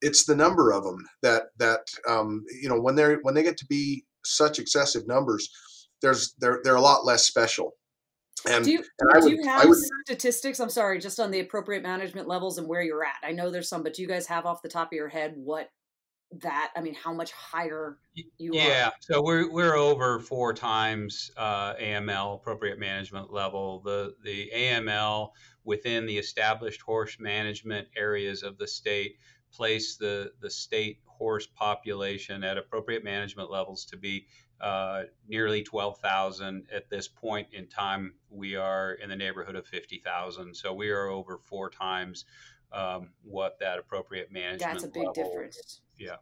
it's 0.00 0.24
the 0.24 0.36
number 0.36 0.70
of 0.70 0.84
them 0.84 1.04
that 1.22 1.44
that 1.58 1.80
um, 2.08 2.44
you 2.62 2.68
know 2.68 2.80
when 2.80 2.94
they're 2.94 3.18
when 3.22 3.34
they 3.34 3.42
get 3.42 3.56
to 3.58 3.66
be 3.66 4.04
such 4.24 4.60
excessive 4.60 5.06
numbers, 5.08 5.48
there's 6.00 6.34
they're 6.38 6.60
they're 6.62 6.76
a 6.76 6.80
lot 6.80 7.04
less 7.04 7.26
special. 7.26 7.72
And, 8.48 8.64
do 8.64 8.70
you, 8.70 8.84
and 9.00 9.20
do 9.20 9.30
would, 9.30 9.32
you 9.32 9.44
have 9.48 9.68
would, 9.68 9.78
statistics? 10.06 10.60
I'm 10.60 10.70
sorry, 10.70 11.00
just 11.00 11.18
on 11.18 11.32
the 11.32 11.40
appropriate 11.40 11.82
management 11.82 12.28
levels 12.28 12.56
and 12.56 12.68
where 12.68 12.82
you're 12.82 13.02
at. 13.02 13.16
I 13.24 13.32
know 13.32 13.50
there's 13.50 13.68
some, 13.68 13.82
but 13.82 13.94
do 13.94 14.02
you 14.02 14.06
guys 14.06 14.28
have 14.28 14.46
off 14.46 14.62
the 14.62 14.68
top 14.68 14.92
of 14.92 14.96
your 14.96 15.08
head 15.08 15.34
what 15.36 15.70
that? 16.42 16.72
I 16.76 16.80
mean, 16.80 16.94
how 16.94 17.12
much 17.12 17.32
higher 17.32 17.98
you 18.14 18.50
yeah, 18.52 18.88
are? 18.88 18.92
So 19.00 19.22
we're 19.22 19.50
we're 19.50 19.76
over 19.76 20.20
four 20.20 20.52
times 20.52 21.30
uh, 21.36 21.74
AML 21.74 22.36
appropriate 22.36 22.78
management 22.78 23.32
level. 23.32 23.80
The 23.80 24.14
the 24.22 24.50
AML 24.54 25.30
within 25.64 26.06
the 26.06 26.18
established 26.18 26.80
horse 26.82 27.18
management 27.18 27.88
areas 27.96 28.42
of 28.42 28.58
the 28.58 28.66
state 28.66 29.16
place 29.52 29.96
the 29.96 30.32
the 30.40 30.50
state 30.50 31.00
horse 31.06 31.46
population 31.46 32.44
at 32.44 32.56
appropriate 32.56 33.02
management 33.02 33.50
levels 33.50 33.84
to 33.86 33.96
be 33.96 34.26
uh, 34.60 35.02
nearly 35.28 35.62
12,000. 35.62 36.66
At 36.72 36.90
this 36.90 37.08
point 37.08 37.48
in 37.52 37.66
time, 37.68 38.14
we 38.30 38.56
are 38.56 38.92
in 38.92 39.08
the 39.08 39.16
neighborhood 39.16 39.56
of 39.56 39.66
50,000. 39.66 40.54
So 40.54 40.72
we 40.72 40.90
are 40.90 41.08
over 41.08 41.38
four 41.38 41.70
times 41.70 42.24
um, 42.72 43.10
what 43.22 43.58
that 43.60 43.78
appropriate 43.78 44.32
management. 44.32 44.72
That's 44.72 44.84
a 44.84 44.88
big 44.88 45.12
difference. 45.14 45.80
Yeah. 45.98 46.16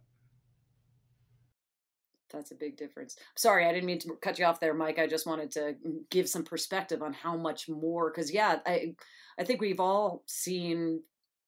That's 2.33 2.51
a 2.51 2.57
big 2.57 2.77
difference. 2.77 3.17
Sorry, 3.37 3.67
I 3.67 3.73
didn't 3.73 3.87
mean 3.87 4.01
to 4.01 4.17
cut 4.21 4.39
you 4.39 4.45
off 4.45 4.61
there, 4.61 4.75
Mike. 4.75 4.99
I 4.99 5.07
just 5.07 5.27
wanted 5.27 5.51
to 5.53 5.77
give 6.11 6.29
some 6.29 6.43
perspective 6.43 7.03
on 7.03 7.13
how 7.13 7.37
much 7.37 7.69
more. 7.69 8.11
Because 8.11 8.33
yeah, 8.33 8.59
I 8.67 8.95
I 9.39 9.45
think 9.45 9.61
we've 9.61 9.81
all 9.81 10.25
seen 10.27 11.03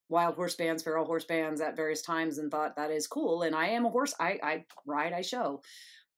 wild 0.08 0.36
horse 0.36 0.54
bands, 0.54 0.82
feral 0.82 1.04
horse 1.04 1.24
bands 1.24 1.60
at 1.60 1.76
various 1.76 2.02
times, 2.02 2.38
and 2.38 2.50
thought 2.50 2.76
that 2.76 2.90
is 2.90 3.06
cool. 3.08 3.42
And 3.42 3.56
I 3.56 3.68
am 3.68 3.86
a 3.86 3.90
horse. 3.90 4.14
I 4.20 4.38
I 4.42 4.64
ride. 4.86 5.12
I 5.12 5.22
show 5.22 5.60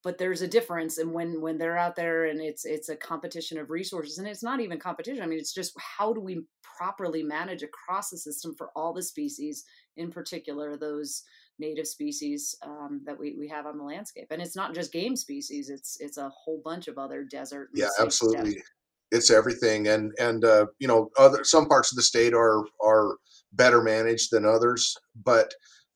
but 0.02 0.18
there's 0.18 0.42
a 0.42 0.48
difference 0.48 0.98
and 0.98 1.12
when 1.12 1.40
when 1.40 1.58
they're 1.58 1.78
out 1.78 1.96
there 1.96 2.26
and 2.26 2.40
it's 2.40 2.64
it's 2.64 2.88
a 2.88 2.96
competition 2.96 3.58
of 3.58 3.70
resources 3.70 4.18
and 4.18 4.26
it's 4.26 4.42
not 4.42 4.60
even 4.60 4.78
competition 4.78 5.22
i 5.22 5.26
mean 5.26 5.38
it's 5.38 5.54
just 5.54 5.72
how 5.78 6.12
do 6.12 6.20
we 6.20 6.42
properly 6.62 7.22
manage 7.22 7.62
across 7.62 8.10
the 8.10 8.16
system 8.16 8.54
for 8.56 8.70
all 8.74 8.92
the 8.92 9.02
species 9.02 9.64
in 9.96 10.10
particular 10.10 10.76
those 10.76 11.22
native 11.60 11.86
species 11.86 12.56
um, 12.62 13.02
that 13.04 13.18
we, 13.18 13.36
we 13.38 13.46
have 13.46 13.66
on 13.66 13.78
the 13.78 13.84
landscape 13.84 14.26
and 14.30 14.42
it's 14.42 14.56
not 14.56 14.74
just 14.74 14.92
game 14.92 15.14
species 15.14 15.68
it's 15.68 15.96
it's 16.00 16.16
a 16.16 16.30
whole 16.30 16.60
bunch 16.64 16.88
of 16.88 16.98
other 16.98 17.24
desert 17.30 17.68
yeah 17.74 17.88
absolutely 18.00 18.52
desert. 18.54 18.64
it's 19.12 19.30
everything 19.30 19.88
and 19.88 20.12
and 20.18 20.44
uh, 20.44 20.66
you 20.78 20.88
know 20.88 21.10
other 21.18 21.44
some 21.44 21.66
parts 21.68 21.92
of 21.92 21.96
the 21.96 22.02
state 22.02 22.34
are 22.34 22.64
are 22.82 23.16
better 23.52 23.82
managed 23.82 24.30
than 24.32 24.44
others 24.44 24.96
but 25.24 25.52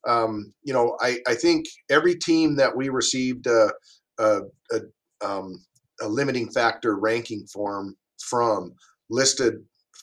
um, 0.06 0.52
you 0.62 0.72
know, 0.72 0.96
I, 1.00 1.18
I 1.26 1.34
think 1.34 1.66
every 1.90 2.14
team 2.14 2.56
that 2.56 2.76
we 2.76 2.88
received 2.88 3.46
a, 3.46 3.70
a, 4.18 4.40
a, 4.72 4.80
um, 5.26 5.64
a 6.00 6.08
limiting 6.08 6.50
factor 6.50 6.98
ranking 6.98 7.46
form 7.46 7.96
from 8.20 8.74
listed 9.10 9.54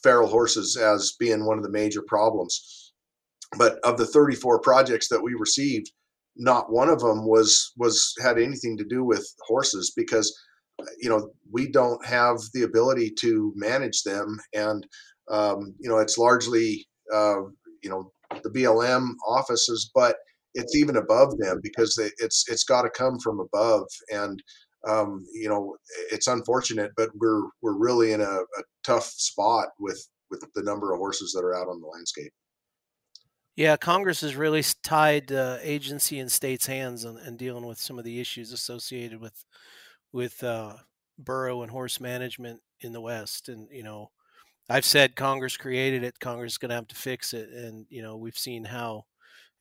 feral 0.04 0.28
horses 0.28 0.78
as 0.78 1.14
being 1.20 1.46
one 1.46 1.58
of 1.58 1.64
the 1.64 1.70
major 1.70 2.02
problems. 2.08 2.91
But 3.58 3.80
of 3.84 3.98
the 3.98 4.06
34 4.06 4.62
projects 4.62 5.10
that 5.10 5.22
we 5.22 5.34
received, 5.34 5.92
not 6.38 6.72
one 6.72 6.90
of 6.90 7.00
them 7.00 7.28
was 7.28 7.74
was 7.78 8.14
had 8.22 8.38
anything 8.38 8.78
to 8.78 8.86
do 8.86 9.04
with 9.04 9.28
horses 9.48 9.92
because 9.96 10.34
you 11.00 11.10
know 11.10 11.32
we 11.52 11.70
don't 11.70 12.04
have 12.06 12.38
the 12.54 12.64
ability 12.64 13.12
to 13.20 13.52
manage 13.56 14.04
them 14.04 14.40
and 14.54 14.88
um, 15.30 15.76
you 15.80 15.90
know 15.90 15.98
it's 15.98 16.18
largely 16.18 16.88
uh, 17.14 17.42
you 17.84 17.90
know 17.90 18.12
the 18.44 18.50
BLM 18.50 19.10
offices, 19.28 19.92
but 19.94 20.16
it's 20.54 20.76
even 20.76 20.98
above 20.98 21.38
them 21.38 21.60
because 21.64 21.98
it's 22.18 22.46
it's 22.50 22.64
got 22.64 22.84
to 22.84 22.90
come 22.90 23.20
from 23.20 23.40
above. 23.40 23.88
And 24.12 24.42
um, 24.88 25.24
you 25.34 25.48
know, 25.48 25.76
it's 26.12 26.28
unfortunate, 26.28 26.92
but 26.98 27.10
we're 27.16 27.44
we're 27.62 27.78
really 27.78 28.12
in 28.12 28.22
a, 28.22 28.24
a 28.24 28.64
tough 28.86 29.06
spot 29.06 29.70
with 29.80 30.06
with 30.30 30.44
the 30.56 30.64
number 30.64 30.94
of 30.94 31.00
horses 31.00 31.32
that 31.34 31.46
are 31.46 31.56
out 31.56 31.68
on 31.68 31.82
the 31.82 31.88
landscape. 31.88 32.32
Yeah, 33.56 33.76
Congress 33.78 34.22
has 34.22 34.36
really 34.36 34.64
tied 34.84 35.32
uh, 35.32 35.58
agency 35.62 36.20
and 36.20 36.32
states' 36.32 36.66
hands 36.66 37.04
and 37.04 37.20
in, 37.20 37.28
in, 37.28 37.38
dealing 37.38 37.66
with 37.66 37.80
some 37.80 38.00
of 38.00 38.06
the 38.06 38.20
issues 38.20 38.54
associated 38.54 39.20
with 39.20 39.44
with 40.14 40.44
uh, 40.44 40.76
burro 41.20 41.62
and 41.62 41.72
horse 41.72 42.00
management 42.00 42.62
in 42.82 42.94
the 42.94 43.02
West. 43.02 43.50
And 43.50 43.68
you 43.72 43.84
know, 43.84 44.12
I've 44.70 44.86
said 44.86 45.16
Congress 45.16 45.58
created 45.58 46.04
it. 46.04 46.20
Congress 46.20 46.54
is 46.54 46.58
going 46.58 46.70
to 46.70 46.76
have 46.76 46.88
to 46.90 46.96
fix 46.96 47.34
it. 47.34 47.50
And 47.50 47.86
you 47.90 48.02
know, 48.02 48.18
we've 48.18 48.38
seen 48.38 48.64
how 48.64 49.06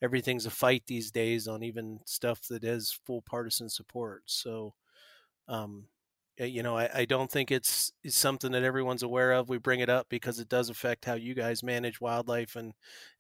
everything's 0.03 0.47
a 0.47 0.51
fight 0.51 0.85
these 0.87 1.11
days 1.11 1.49
on 1.49 1.63
even 1.63 2.01
stuff 2.07 2.43
that 2.49 2.65
has 2.65 2.99
full 3.07 3.23
partisan 3.23 3.69
support. 3.69 4.23
So, 4.27 4.75
um, 5.49 5.87
you 6.47 6.63
know, 6.63 6.77
I, 6.77 6.89
I 6.95 7.05
don't 7.05 7.31
think 7.31 7.51
it's, 7.51 7.93
it's, 8.03 8.17
something 8.17 8.53
that 8.53 8.63
everyone's 8.63 9.03
aware 9.03 9.33
of. 9.33 9.49
We 9.49 9.59
bring 9.59 9.81
it 9.81 9.89
up 9.89 10.07
because 10.09 10.39
it 10.39 10.49
does 10.49 10.71
affect 10.71 11.05
how 11.05 11.15
you 11.15 11.35
guys 11.35 11.63
manage 11.63 12.01
wildlife 12.01 12.57
and 12.57 12.73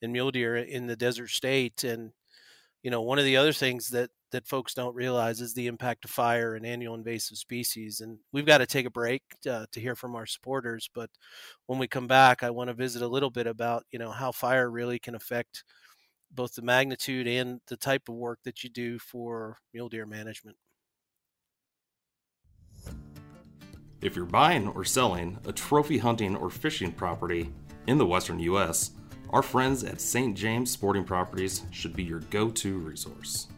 and 0.02 0.12
mule 0.12 0.30
deer 0.30 0.56
in 0.56 0.87
the 0.87 0.96
desert 0.96 1.28
state. 1.28 1.85
And 1.85 2.12
you 2.83 2.90
know, 2.90 3.02
one 3.02 3.18
of 3.18 3.24
the 3.24 3.37
other 3.37 3.52
things 3.52 3.88
that 3.90 4.11
that 4.33 4.46
folks 4.46 4.74
don't 4.74 4.94
realize 4.94 5.40
is 5.40 5.54
the 5.54 5.66
impact 5.66 6.04
of 6.04 6.11
fire 6.11 6.54
and 6.54 6.64
annual 6.64 6.94
invasive 6.94 7.37
species. 7.37 8.00
And 8.00 8.18
we've 8.33 8.46
got 8.46 8.59
to 8.59 8.66
take 8.66 8.87
a 8.87 8.90
break 8.90 9.22
uh, 9.48 9.66
to 9.72 9.80
hear 9.80 9.96
from 9.96 10.14
our 10.14 10.26
supporters. 10.26 10.88
But 10.94 11.11
when 11.66 11.78
we 11.78 11.88
come 11.88 12.06
back, 12.06 12.42
I 12.42 12.50
want 12.50 12.68
to 12.68 12.74
visit 12.74 13.02
a 13.02 13.09
little 13.09 13.30
bit 13.30 13.46
about 13.46 13.85
you 13.90 13.98
know 13.98 14.11
how 14.11 14.33
fire 14.33 14.70
really 14.70 14.98
can 14.98 15.14
affect 15.14 15.64
both 16.33 16.54
the 16.54 16.62
magnitude 16.62 17.26
and 17.26 17.61
the 17.68 17.76
type 17.76 18.09
of 18.09 18.14
work 18.14 18.38
that 18.44 18.62
you 18.64 18.70
do 18.70 18.98
for 18.98 19.59
mule 19.74 19.88
deer 19.88 20.06
management. 20.06 20.56
If 24.03 24.17
you're 24.17 24.25
buying 24.25 24.69
or 24.69 24.83
selling 24.83 25.39
a 25.47 25.53
trophy 25.53 25.99
hunting 25.99 26.35
or 26.35 26.49
fishing 26.49 26.91
property 26.91 27.53
in 27.87 27.99
the 27.99 28.07
western 28.07 28.41
U.S., 28.41 28.93
our 29.29 29.43
friends 29.43 29.85
at 29.85 30.01
St. 30.01 30.35
James 30.35 30.71
Sporting 30.71 31.05
Properties 31.05 31.63
should 31.71 31.95
be 31.95 32.03
your 32.03 32.21
go 32.31 32.49
to 32.51 32.79
resource. 32.79 33.49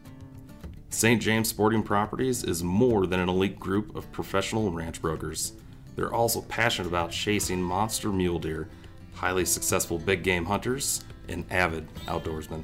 St. 0.89 1.21
James 1.21 1.47
Sporting 1.47 1.81
Properties 1.81 2.43
is 2.43 2.61
more 2.61 3.07
than 3.07 3.21
an 3.21 3.29
elite 3.29 3.57
group 3.57 3.95
of 3.95 4.11
professional 4.11 4.69
ranch 4.69 5.01
brokers. 5.01 5.53
They're 5.95 6.13
also 6.13 6.41
passionate 6.41 6.89
about 6.89 7.11
chasing 7.11 7.61
monster 7.61 8.11
mule 8.11 8.37
deer, 8.37 8.67
highly 9.13 9.45
successful 9.45 9.97
big 9.97 10.23
game 10.23 10.43
hunters, 10.43 11.05
and 11.29 11.45
avid 11.51 11.87
outdoorsmen. 12.05 12.63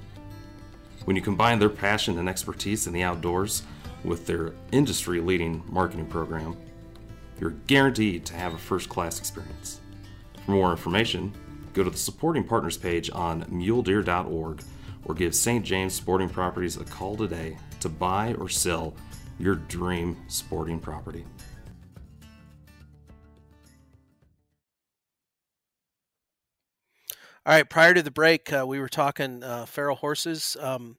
When 1.05 1.15
you 1.15 1.21
combine 1.21 1.59
their 1.59 1.69
passion 1.69 2.19
and 2.19 2.27
expertise 2.27 2.87
in 2.87 2.93
the 2.93 3.03
outdoors 3.03 3.63
with 4.03 4.27
their 4.27 4.51
industry 4.73 5.21
leading 5.21 5.63
marketing 5.69 6.07
program, 6.07 6.57
you're 7.39 7.55
guaranteed 7.67 8.25
to 8.25 8.35
have 8.35 8.53
a 8.53 8.57
first 8.57 8.89
class 8.89 9.19
experience. 9.19 9.79
For 10.45 10.51
more 10.51 10.71
information, 10.71 11.33
go 11.73 11.83
to 11.83 11.89
the 11.89 11.97
supporting 11.97 12.43
partners 12.43 12.77
page 12.77 13.09
on 13.11 13.43
muledeer.org 13.45 14.61
or 15.05 15.15
give 15.15 15.33
St. 15.33 15.63
James 15.65 15.93
Sporting 15.93 16.29
Properties 16.29 16.77
a 16.77 16.83
call 16.83 17.15
today 17.15 17.57
to 17.79 17.89
buy 17.89 18.33
or 18.35 18.49
sell 18.49 18.93
your 19.39 19.55
dream 19.55 20.17
sporting 20.27 20.79
property. 20.79 21.25
All 27.45 27.55
right. 27.55 27.67
Prior 27.67 27.93
to 27.93 28.03
the 28.03 28.11
break, 28.11 28.51
uh, 28.53 28.65
we 28.67 28.79
were 28.79 28.89
talking 28.89 29.43
uh, 29.43 29.65
feral 29.65 29.95
horses. 29.95 30.55
Um, 30.59 30.97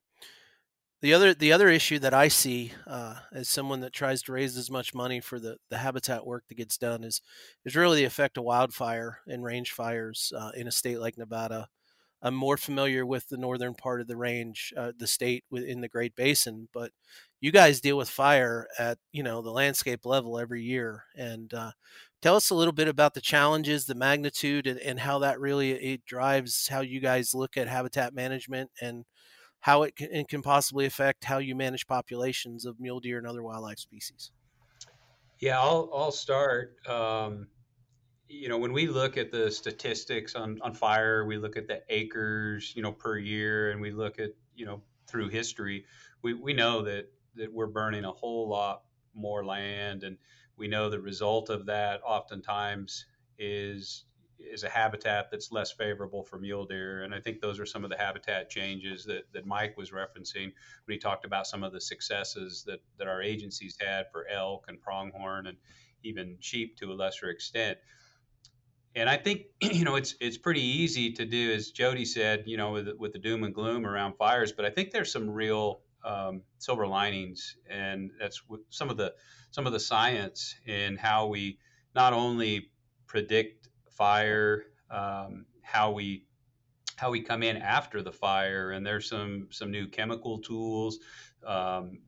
the 1.02 1.14
other 1.14 1.34
the 1.34 1.52
other 1.52 1.68
issue 1.68 1.98
that 2.00 2.14
I 2.14 2.28
see 2.28 2.72
uh, 2.86 3.16
as 3.32 3.48
someone 3.48 3.80
that 3.80 3.92
tries 3.92 4.22
to 4.22 4.32
raise 4.32 4.56
as 4.56 4.70
much 4.70 4.94
money 4.94 5.20
for 5.20 5.38
the, 5.40 5.56
the 5.70 5.78
habitat 5.78 6.26
work 6.26 6.44
that 6.48 6.56
gets 6.56 6.76
done 6.76 7.04
is 7.04 7.20
is 7.64 7.76
really 7.76 7.98
the 8.00 8.04
effect 8.04 8.36
of 8.36 8.44
wildfire 8.44 9.20
and 9.26 9.42
range 9.44 9.72
fires 9.72 10.32
uh, 10.36 10.50
in 10.54 10.66
a 10.66 10.72
state 10.72 11.00
like 11.00 11.16
Nevada. 11.18 11.68
I'm 12.22 12.34
more 12.34 12.58
familiar 12.58 13.06
with 13.06 13.28
the 13.28 13.38
northern 13.38 13.74
part 13.74 14.00
of 14.02 14.06
the 14.06 14.16
range, 14.16 14.74
uh, 14.76 14.92
the 14.96 15.06
state 15.06 15.44
within 15.50 15.80
the 15.80 15.88
Great 15.88 16.14
Basin, 16.16 16.68
but 16.72 16.92
you 17.40 17.50
guys 17.50 17.80
deal 17.80 17.96
with 17.96 18.10
fire 18.10 18.66
at 18.78 18.98
you 19.12 19.22
know 19.22 19.42
the 19.42 19.50
landscape 19.52 20.04
level 20.06 20.38
every 20.38 20.62
year. 20.62 21.04
And 21.16 21.52
uh, 21.54 21.72
tell 22.22 22.36
us 22.36 22.50
a 22.50 22.54
little 22.54 22.72
bit 22.74 22.88
about 22.88 23.14
the 23.14 23.20
challenges, 23.22 23.86
the 23.86 23.94
magnitude, 23.94 24.66
and, 24.66 24.78
and 24.80 25.00
how 25.00 25.18
that 25.20 25.40
really 25.40 25.72
it 25.72 26.04
drives 26.04 26.68
how 26.68 26.80
you 26.80 27.00
guys 27.00 27.34
look 27.34 27.56
at 27.56 27.68
habitat 27.68 28.14
management 28.14 28.70
and 28.80 29.04
how 29.61 29.83
it 29.83 29.96
can, 29.96 30.09
it 30.12 30.29
can 30.29 30.42
possibly 30.42 30.87
affect 30.87 31.25
how 31.25 31.38
you 31.38 31.55
manage 31.55 31.87
populations 31.87 32.64
of 32.64 32.81
mule 32.81 33.01
deer 33.01 33.18
and 33.18 33.27
other 33.27 33.42
wildlife 33.42 33.79
species. 33.79 34.31
Yeah, 35.38 35.59
I'll 35.59 35.90
I'll 35.94 36.12
start. 36.12 36.77
Um, 36.87 37.49
you 38.31 38.49
know, 38.49 38.59
when 38.59 38.73
we 38.73 38.87
look 38.87 39.16
at 39.16 39.33
the 39.33 39.51
statistics 39.51 40.37
on, 40.37 40.61
on 40.62 40.73
fire, 40.73 41.27
we 41.27 41.37
look 41.37 41.57
at 41.57 41.66
the 41.66 41.83
acres, 41.88 42.73
you 42.77 42.83
know, 42.83 42.92
per 42.92 43.18
year, 43.18 43.73
and 43.73 43.81
we 43.81 43.90
look 43.90 44.20
at, 44.20 44.31
you 44.55 44.64
know, 44.64 44.81
through 45.09 45.29
history, 45.29 45.85
we, 46.23 46.35
we 46.35 46.53
know 46.53 46.83
that, 46.83 47.11
that 47.35 47.53
we're 47.53 47.66
burning 47.66 48.05
a 48.05 48.12
whole 48.12 48.49
lot 48.49 48.83
more 49.14 49.44
land. 49.44 50.05
And 50.05 50.16
we 50.57 50.68
know 50.68 50.88
the 50.88 51.01
result 51.01 51.51
of 51.51 51.66
that 51.66 52.01
oftentimes 52.05 53.05
is 53.37 54.05
is 54.40 54.64
a 54.64 54.68
habitat 54.68 55.26
that's 55.31 55.53
less 55.53 55.72
favorable 55.72 56.22
for 56.24 56.38
mule 56.38 56.66
deer. 56.66 57.03
And 57.03 57.14
I 57.14 57.20
think 57.20 57.40
those 57.40 57.61
are 57.61 57.66
some 57.66 57.85
of 57.85 57.90
the 57.90 57.96
habitat 57.96 58.50
changes 58.50 59.05
that, 59.05 59.24
that 59.33 59.46
Mike 59.46 59.76
was 59.76 59.90
referencing 59.90 60.53
when 60.85 60.92
he 60.92 60.98
talked 60.98 61.24
about 61.24 61.46
some 61.46 61.62
of 61.62 61.72
the 61.72 61.81
successes 61.81 62.64
that, 62.66 62.81
that 62.98 63.09
our 63.09 63.22
agencies 63.22 63.76
had 63.81 64.07
for 64.12 64.26
elk 64.29 64.64
and 64.68 64.81
pronghorn 64.81 65.46
and 65.46 65.57
even 66.03 66.37
sheep 66.40 66.76
to 66.79 66.92
a 66.92 66.94
lesser 66.94 67.29
extent 67.29 67.79
and 68.94 69.09
I 69.09 69.16
think 69.16 69.42
you 69.61 69.85
know 69.85 69.96
it's 69.96 70.14
it's 70.20 70.38
pretty 70.38 70.62
easy 70.62 71.12
to 71.12 71.24
do, 71.24 71.53
as 71.53 71.70
Jody 71.70 72.05
said, 72.05 72.44
you 72.46 72.57
know, 72.57 72.72
with 72.72 72.88
with 72.98 73.12
the 73.12 73.18
doom 73.18 73.44
and 73.44 73.55
gloom 73.55 73.87
around 73.87 74.14
fires. 74.16 74.53
But 74.53 74.64
I 74.64 74.70
think 74.70 74.90
there's 74.90 75.12
some 75.12 75.31
real 75.31 75.83
um, 76.05 76.42
silver 76.59 76.87
linings, 76.87 77.57
and 77.68 78.11
that's 78.18 78.42
some 78.70 78.90
of 78.90 78.96
the 78.96 79.14
some 79.50 79.66
of 79.66 79.72
the 79.72 79.81
science 79.81 80.55
in 80.66 80.96
how 80.96 81.26
we 81.26 81.59
not 81.94 82.12
only 82.12 82.70
predict 83.07 83.60
fire, 84.00 84.64
um, 84.90 85.44
how 85.60 85.90
we 85.90 86.24
how 86.96 87.10
we 87.10 87.20
come 87.20 87.42
in 87.42 87.58
after 87.58 88.02
the 88.02 88.10
fire, 88.10 88.70
and 88.70 88.86
there's 88.86 89.06
some 89.06 89.48
some 89.50 89.70
new 89.70 89.86
chemical 89.86 90.38
tools 90.38 91.00
um, 91.46 91.98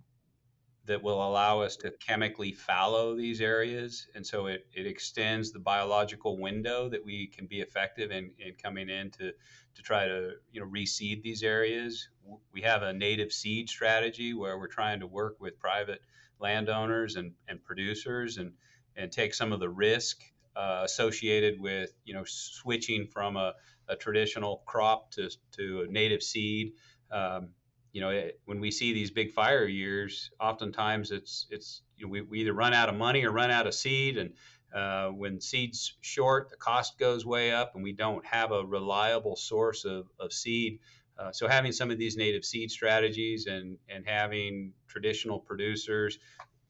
that 0.86 1.02
will 1.02 1.22
allow 1.22 1.60
us 1.60 1.76
to 1.76 1.90
chemically 2.00 2.50
fallow 2.50 3.14
these 3.14 3.42
areas, 3.42 4.06
and 4.14 4.26
so 4.26 4.46
it, 4.46 4.64
it 4.72 4.86
extends 4.86 5.52
the 5.52 5.58
biological 5.58 6.38
window 6.38 6.88
that 6.88 7.04
we 7.04 7.26
can 7.26 7.46
be 7.46 7.60
effective 7.60 8.10
in, 8.10 8.30
in 8.38 8.54
coming 8.54 8.88
in 8.88 9.10
to 9.10 9.30
to 9.74 9.82
try 9.82 10.06
to 10.06 10.30
you 10.50 10.62
know 10.62 10.66
reseed 10.66 11.20
these 11.20 11.42
areas. 11.42 12.08
We 12.54 12.62
have 12.62 12.82
a 12.82 12.94
native 12.94 13.32
seed 13.32 13.68
strategy 13.68 14.32
where 14.32 14.58
we're 14.58 14.66
trying 14.66 15.00
to 15.00 15.06
work 15.06 15.36
with 15.40 15.60
private 15.60 16.00
landowners 16.40 17.16
and, 17.16 17.32
and 17.48 17.62
producers 17.62 18.38
and 18.38 18.52
and 18.96 19.12
take 19.12 19.34
some 19.34 19.52
of 19.52 19.60
the 19.60 19.68
risk 19.68 20.31
uh, 20.56 20.82
associated 20.84 21.60
with 21.60 21.90
you 22.04 22.14
know 22.14 22.24
switching 22.26 23.06
from 23.06 23.36
a, 23.36 23.54
a 23.88 23.96
traditional 23.96 24.62
crop 24.66 25.10
to, 25.12 25.30
to 25.52 25.86
a 25.88 25.92
native 25.92 26.22
seed. 26.22 26.72
Um, 27.10 27.50
you 27.92 28.00
know, 28.00 28.08
it, 28.08 28.40
when 28.46 28.60
we 28.60 28.70
see 28.70 28.94
these 28.94 29.10
big 29.10 29.32
fire 29.32 29.66
years, 29.66 30.30
oftentimes 30.40 31.10
it's 31.10 31.46
it's 31.50 31.82
you 31.96 32.06
know, 32.06 32.10
we, 32.10 32.20
we 32.22 32.40
either 32.40 32.52
run 32.52 32.72
out 32.72 32.88
of 32.88 32.94
money 32.94 33.24
or 33.24 33.30
run 33.30 33.50
out 33.50 33.66
of 33.66 33.74
seed, 33.74 34.16
and 34.16 34.32
uh, 34.74 35.08
when 35.08 35.40
seed's 35.40 35.94
short, 36.00 36.48
the 36.50 36.56
cost 36.56 36.98
goes 36.98 37.26
way 37.26 37.52
up, 37.52 37.72
and 37.74 37.84
we 37.84 37.92
don't 37.92 38.24
have 38.24 38.52
a 38.52 38.64
reliable 38.64 39.36
source 39.36 39.84
of, 39.84 40.06
of 40.18 40.32
seed. 40.32 40.78
Uh, 41.18 41.30
so 41.30 41.46
having 41.46 41.72
some 41.72 41.90
of 41.90 41.98
these 41.98 42.16
native 42.16 42.44
seed 42.44 42.70
strategies 42.70 43.46
and 43.46 43.76
and 43.88 44.06
having 44.06 44.72
traditional 44.88 45.38
producers 45.38 46.18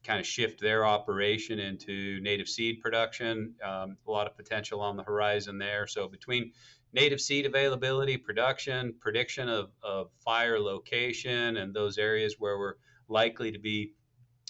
kind 0.04 0.18
of 0.20 0.26
shift 0.26 0.60
their 0.60 0.84
operation 0.84 1.58
into 1.58 2.20
native 2.20 2.48
seed 2.48 2.80
production. 2.80 3.54
Um, 3.64 3.96
a 4.06 4.10
lot 4.10 4.26
of 4.26 4.36
potential 4.36 4.80
on 4.80 4.96
the 4.96 5.02
horizon 5.02 5.58
there. 5.58 5.86
So 5.86 6.08
between 6.08 6.52
native 6.92 7.20
seed 7.20 7.46
availability, 7.46 8.16
production, 8.16 8.94
prediction 9.00 9.48
of, 9.48 9.70
of 9.82 10.10
fire 10.24 10.58
location, 10.58 11.56
and 11.56 11.74
those 11.74 11.98
areas 11.98 12.36
where 12.38 12.58
we're 12.58 12.74
likely 13.08 13.52
to 13.52 13.58
be 13.58 13.92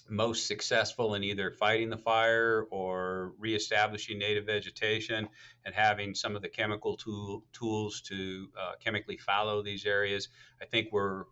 most 0.08 0.46
successful 0.46 1.14
in 1.14 1.24
either 1.24 1.50
fighting 1.50 1.88
the 1.88 1.96
fire 1.96 2.66
or 2.70 3.32
reestablishing 3.38 4.18
native 4.18 4.44
vegetation 4.44 5.28
and 5.64 5.74
having 5.74 6.14
some 6.14 6.36
of 6.36 6.42
the 6.42 6.48
chemical 6.48 6.96
tool, 6.96 7.44
tools 7.52 8.00
to 8.02 8.48
uh, 8.60 8.72
chemically 8.82 9.16
fallow 9.16 9.62
these 9.62 9.86
areas. 9.86 10.28
I 10.60 10.66
think 10.66 10.88
we're 10.92 11.24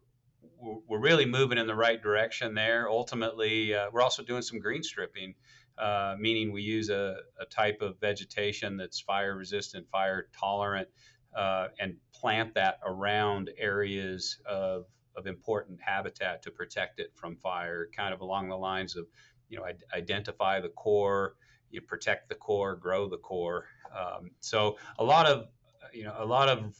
we're 0.61 1.01
really 1.01 1.27
moving 1.27 1.59
in 1.59 1.66
the 1.66 1.75
right 1.75 2.01
direction 2.03 2.55
there. 2.55 2.88
Ultimately, 2.88 3.75
uh, 3.75 3.87
we're 3.92 4.03
also 4.03 4.23
doing 4.23 4.42
some 4.42 4.59
green 4.59 4.83
stripping, 4.83 5.35
uh, 5.79 6.16
meaning 6.18 6.53
we 6.53 6.62
use 6.62 6.90
a, 6.90 7.16
a, 7.40 7.46
type 7.46 7.81
of 7.81 7.99
vegetation 8.01 8.77
that's 8.77 9.01
fire 9.01 9.37
resistant, 9.37 9.88
fire 9.90 10.29
tolerant, 10.38 10.88
uh, 11.35 11.68
and 11.79 11.96
plant 12.12 12.55
that 12.55 12.79
around 12.85 13.51
areas 13.59 14.38
of, 14.46 14.85
of 15.16 15.27
important 15.27 15.79
habitat 15.81 16.42
to 16.42 16.51
protect 16.51 17.01
it 17.01 17.12
from 17.14 17.37
fire, 17.37 17.88
kind 17.96 18.12
of 18.12 18.20
along 18.20 18.49
the 18.49 18.57
lines 18.57 18.96
of, 18.96 19.07
you 19.49 19.59
know, 19.59 19.64
identify 19.94 20.61
the 20.61 20.68
core, 20.68 21.35
you 21.70 21.81
protect 21.81 22.29
the 22.29 22.35
core, 22.35 22.77
grow 22.77 23.09
the 23.09 23.18
core. 23.18 23.66
Um, 23.96 24.33
so 24.40 24.77
a 24.99 25.05
lot 25.05 25.27
of, 25.27 25.46
you 25.92 26.05
know, 26.05 26.14
a 26.18 26.27
lot 26.27 26.49
of 26.49 26.77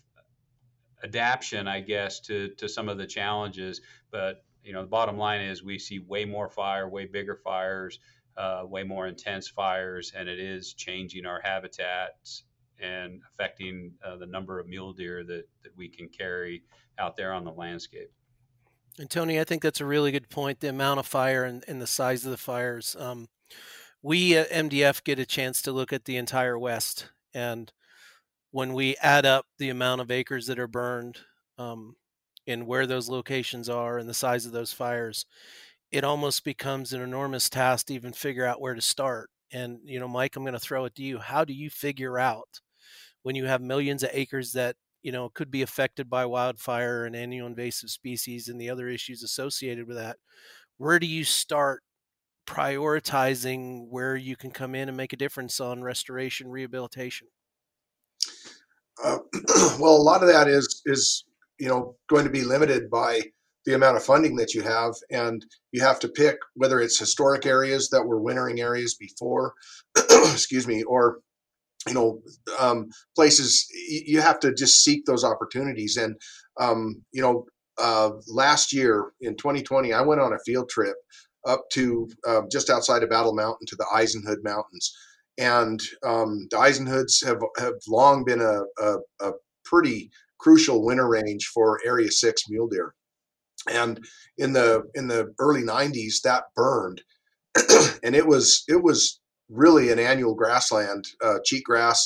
adaptation, 1.02 1.68
I 1.68 1.80
guess, 1.80 2.20
to 2.20 2.48
to 2.56 2.68
some 2.68 2.88
of 2.88 2.98
the 2.98 3.06
challenges. 3.06 3.80
But 4.10 4.44
you 4.62 4.72
know, 4.72 4.82
the 4.82 4.88
bottom 4.88 5.16
line 5.16 5.40
is 5.40 5.62
we 5.62 5.78
see 5.78 5.98
way 6.00 6.24
more 6.24 6.48
fire, 6.48 6.88
way 6.88 7.06
bigger 7.06 7.36
fires, 7.36 7.98
uh, 8.36 8.62
way 8.64 8.82
more 8.82 9.06
intense 9.06 9.48
fires, 9.48 10.12
and 10.16 10.28
it 10.28 10.38
is 10.38 10.74
changing 10.74 11.26
our 11.26 11.40
habitats 11.42 12.44
and 12.80 13.20
affecting 13.32 13.92
uh, 14.04 14.16
the 14.16 14.26
number 14.26 14.58
of 14.58 14.66
mule 14.66 14.92
deer 14.92 15.22
that, 15.24 15.44
that 15.62 15.76
we 15.76 15.88
can 15.88 16.08
carry 16.08 16.62
out 16.98 17.16
there 17.16 17.32
on 17.32 17.44
the 17.44 17.52
landscape. 17.52 18.10
And 18.98 19.08
Tony, 19.08 19.38
I 19.38 19.44
think 19.44 19.62
that's 19.62 19.80
a 19.80 19.86
really 19.86 20.12
good 20.12 20.28
point. 20.28 20.60
The 20.60 20.68
amount 20.68 21.00
of 21.00 21.06
fire 21.06 21.44
and, 21.44 21.64
and 21.68 21.80
the 21.80 21.86
size 21.86 22.24
of 22.24 22.30
the 22.30 22.36
fires. 22.36 22.96
Um, 22.98 23.28
we 24.02 24.36
at 24.36 24.50
MDF 24.50 25.04
get 25.04 25.18
a 25.18 25.26
chance 25.26 25.62
to 25.62 25.72
look 25.72 25.92
at 25.92 26.06
the 26.06 26.16
entire 26.16 26.58
West, 26.58 27.10
and 27.34 27.72
when 28.50 28.72
we 28.72 28.96
add 29.02 29.26
up 29.26 29.46
the 29.58 29.68
amount 29.68 30.00
of 30.00 30.10
acres 30.10 30.46
that 30.46 30.58
are 30.58 30.68
burned 30.68 31.18
um, 31.58 31.96
and 32.46 32.66
where 32.66 32.86
those 32.86 33.08
locations 33.08 33.68
are 33.68 33.98
and 33.98 34.08
the 34.08 34.14
size 34.14 34.46
of 34.46 34.52
those 34.52 34.72
fires, 34.72 35.26
it 35.90 36.04
almost 36.04 36.44
becomes 36.44 36.92
an 36.92 37.00
enormous 37.02 37.48
task 37.48 37.86
to 37.86 37.94
even 37.94 38.12
figure 38.12 38.46
out 38.46 38.60
where 38.60 38.74
to 38.74 38.80
start. 38.80 39.30
And, 39.52 39.80
you 39.84 40.00
know, 40.00 40.08
Mike, 40.08 40.36
I'm 40.36 40.44
going 40.44 40.52
to 40.54 40.60
throw 40.60 40.84
it 40.84 40.94
to 40.96 41.02
you. 41.02 41.18
How 41.18 41.44
do 41.44 41.52
you 41.52 41.70
figure 41.70 42.18
out 42.18 42.60
when 43.22 43.36
you 43.36 43.46
have 43.46 43.60
millions 43.62 44.02
of 44.02 44.10
acres 44.12 44.52
that, 44.52 44.76
you 45.02 45.12
know, 45.12 45.28
could 45.30 45.50
be 45.50 45.62
affected 45.62 46.08
by 46.10 46.26
wildfire 46.26 47.04
and 47.04 47.16
annual 47.16 47.46
invasive 47.46 47.90
species 47.90 48.48
and 48.48 48.60
the 48.60 48.70
other 48.70 48.88
issues 48.88 49.22
associated 49.22 49.86
with 49.86 49.96
that? 49.96 50.18
Where 50.78 50.98
do 50.98 51.06
you 51.06 51.24
start 51.24 51.82
prioritizing 52.46 53.88
where 53.90 54.16
you 54.16 54.36
can 54.36 54.50
come 54.50 54.74
in 54.74 54.88
and 54.88 54.96
make 54.96 55.12
a 55.12 55.16
difference 55.16 55.60
on 55.60 55.82
restoration 55.82 56.48
rehabilitation? 56.48 57.28
Well, 59.78 59.96
a 59.96 60.02
lot 60.02 60.22
of 60.22 60.28
that 60.28 60.48
is 60.48 60.82
is 60.86 61.24
you 61.58 61.68
know 61.68 61.96
going 62.08 62.24
to 62.24 62.30
be 62.30 62.44
limited 62.44 62.90
by 62.90 63.22
the 63.66 63.74
amount 63.74 63.96
of 63.96 64.04
funding 64.04 64.36
that 64.36 64.54
you 64.54 64.62
have, 64.62 64.94
and 65.10 65.44
you 65.72 65.82
have 65.82 66.00
to 66.00 66.08
pick 66.08 66.38
whether 66.54 66.80
it's 66.80 66.98
historic 66.98 67.46
areas 67.46 67.88
that 67.90 68.04
were 68.04 68.20
wintering 68.20 68.60
areas 68.60 68.94
before, 68.94 69.54
excuse 69.96 70.66
me, 70.66 70.82
or 70.84 71.18
you 71.86 71.94
know 71.94 72.20
um, 72.58 72.88
places 73.16 73.66
you 73.88 74.20
have 74.20 74.38
to 74.40 74.52
just 74.54 74.82
seek 74.84 75.04
those 75.06 75.24
opportunities. 75.24 75.96
And 75.96 76.16
um, 76.58 77.02
you 77.12 77.22
know, 77.22 77.44
uh, 77.78 78.10
last 78.28 78.72
year 78.72 79.12
in 79.20 79.36
2020, 79.36 79.92
I 79.92 80.02
went 80.02 80.20
on 80.20 80.32
a 80.32 80.38
field 80.44 80.68
trip 80.68 80.96
up 81.46 81.62
to 81.72 82.08
uh, 82.26 82.42
just 82.50 82.68
outside 82.68 83.02
of 83.02 83.10
Battle 83.10 83.34
Mountain 83.34 83.66
to 83.68 83.76
the 83.76 83.86
Eisenhood 83.94 84.38
Mountains 84.42 84.94
and 85.40 85.81
um, 86.05 86.46
the 86.50 86.59
Eisenhoods 86.59 87.24
have 87.26 87.40
have 87.59 87.74
long 87.88 88.24
been 88.24 88.42
a, 88.42 88.62
a, 88.81 88.98
a, 89.20 89.33
pretty 89.64 90.11
crucial 90.38 90.85
winter 90.85 91.09
range 91.09 91.46
for 91.46 91.81
Area 91.85 92.11
Six 92.11 92.44
mule 92.48 92.68
deer. 92.68 92.94
And 93.70 94.05
in 94.37 94.53
the 94.53 94.83
in 94.94 95.09
the 95.09 95.35
early 95.38 95.62
'90s, 95.62 96.20
that 96.24 96.44
burned, 96.55 97.03
and 98.05 98.14
it 98.14 98.26
was 98.26 98.64
it 98.68 98.83
was 98.83 99.18
really 99.48 99.90
an 99.90 99.98
annual 99.98 100.35
grassland, 100.35 101.07
uh, 101.24 101.38
cheatgrass 101.50 101.98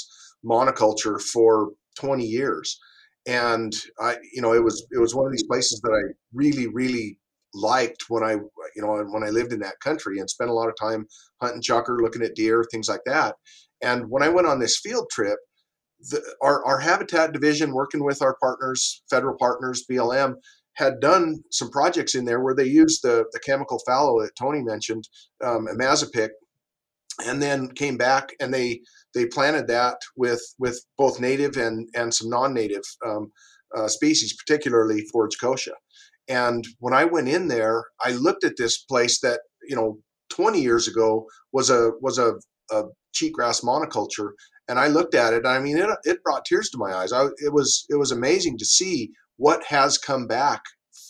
monoculture 0.44 1.20
for 1.20 1.70
20 1.96 2.24
years. 2.24 2.78
And 3.26 3.74
I, 4.00 4.16
you 4.32 4.42
know, 4.42 4.52
it 4.52 4.62
was 4.62 4.86
it 4.92 5.00
was 5.00 5.14
one 5.14 5.26
of 5.26 5.32
these 5.32 5.46
places 5.46 5.80
that 5.80 5.90
I 5.90 6.14
really, 6.32 6.68
really 6.68 7.18
liked 7.54 8.04
when 8.08 8.22
I, 8.22 8.32
you 8.32 8.82
know, 8.82 9.04
when 9.10 9.24
I 9.24 9.30
lived 9.30 9.52
in 9.52 9.60
that 9.60 9.80
country 9.80 10.18
and 10.18 10.28
spent 10.28 10.50
a 10.50 10.54
lot 10.54 10.68
of 10.68 10.74
time 10.80 11.06
hunting 11.40 11.62
chukar, 11.62 12.00
looking 12.00 12.22
at 12.22 12.34
deer, 12.34 12.64
things 12.70 12.88
like 12.88 13.02
that. 13.06 13.36
And 13.82 14.08
when 14.08 14.22
I 14.22 14.28
went 14.28 14.46
on 14.46 14.58
this 14.58 14.78
field 14.78 15.08
trip, 15.10 15.38
the, 16.10 16.22
our, 16.42 16.64
our 16.64 16.78
habitat 16.78 17.32
division, 17.32 17.72
working 17.72 18.04
with 18.04 18.22
our 18.22 18.36
partners, 18.40 19.02
federal 19.10 19.36
partners, 19.38 19.84
BLM, 19.90 20.34
had 20.74 21.00
done 21.00 21.42
some 21.50 21.70
projects 21.70 22.14
in 22.14 22.24
there 22.24 22.40
where 22.40 22.54
they 22.54 22.64
used 22.64 23.02
the, 23.02 23.24
the 23.32 23.40
chemical 23.40 23.80
fallow 23.86 24.20
that 24.20 24.34
Tony 24.36 24.62
mentioned, 24.62 25.04
um, 25.44 25.66
imazapic, 25.66 26.30
and 27.26 27.40
then 27.40 27.68
came 27.70 27.96
back 27.96 28.30
and 28.40 28.52
they 28.52 28.80
they 29.14 29.26
planted 29.26 29.68
that 29.68 29.98
with 30.16 30.42
with 30.58 30.84
both 30.98 31.20
native 31.20 31.56
and 31.56 31.88
and 31.94 32.12
some 32.12 32.28
non-native 32.28 32.82
um, 33.06 33.30
uh, 33.76 33.88
species, 33.88 34.34
particularly 34.34 35.04
forage 35.12 35.38
kochia. 35.40 35.74
And 36.28 36.66
when 36.78 36.94
I 36.94 37.04
went 37.04 37.28
in 37.28 37.48
there, 37.48 37.84
I 38.02 38.12
looked 38.12 38.44
at 38.44 38.56
this 38.56 38.78
place 38.78 39.20
that 39.20 39.40
you 39.68 39.76
know 39.76 39.98
20 40.30 40.60
years 40.60 40.88
ago 40.88 41.26
was 41.52 41.70
a 41.70 41.92
was 42.00 42.18
a, 42.18 42.34
a 42.70 42.84
cheatgrass 43.14 43.62
monoculture, 43.62 44.30
and 44.68 44.78
I 44.78 44.88
looked 44.88 45.14
at 45.14 45.34
it. 45.34 45.46
I 45.46 45.58
mean, 45.58 45.76
it 45.76 45.88
it 46.04 46.22
brought 46.22 46.44
tears 46.44 46.70
to 46.70 46.78
my 46.78 46.94
eyes. 46.94 47.12
I, 47.12 47.26
it 47.38 47.52
was 47.52 47.86
it 47.90 47.96
was 47.96 48.12
amazing 48.12 48.58
to 48.58 48.64
see 48.64 49.10
what 49.36 49.64
has 49.64 49.98
come 49.98 50.26
back 50.26 50.62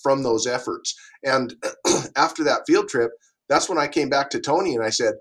from 0.02 0.22
those 0.22 0.46
efforts. 0.46 0.94
And 1.24 1.54
after 2.16 2.44
that 2.44 2.62
field 2.66 2.88
trip, 2.88 3.10
that's 3.48 3.68
when 3.68 3.78
I 3.78 3.88
came 3.88 4.08
back 4.08 4.30
to 4.30 4.40
Tony 4.40 4.74
and 4.74 4.84
I 4.84 4.90
said, 4.90 5.14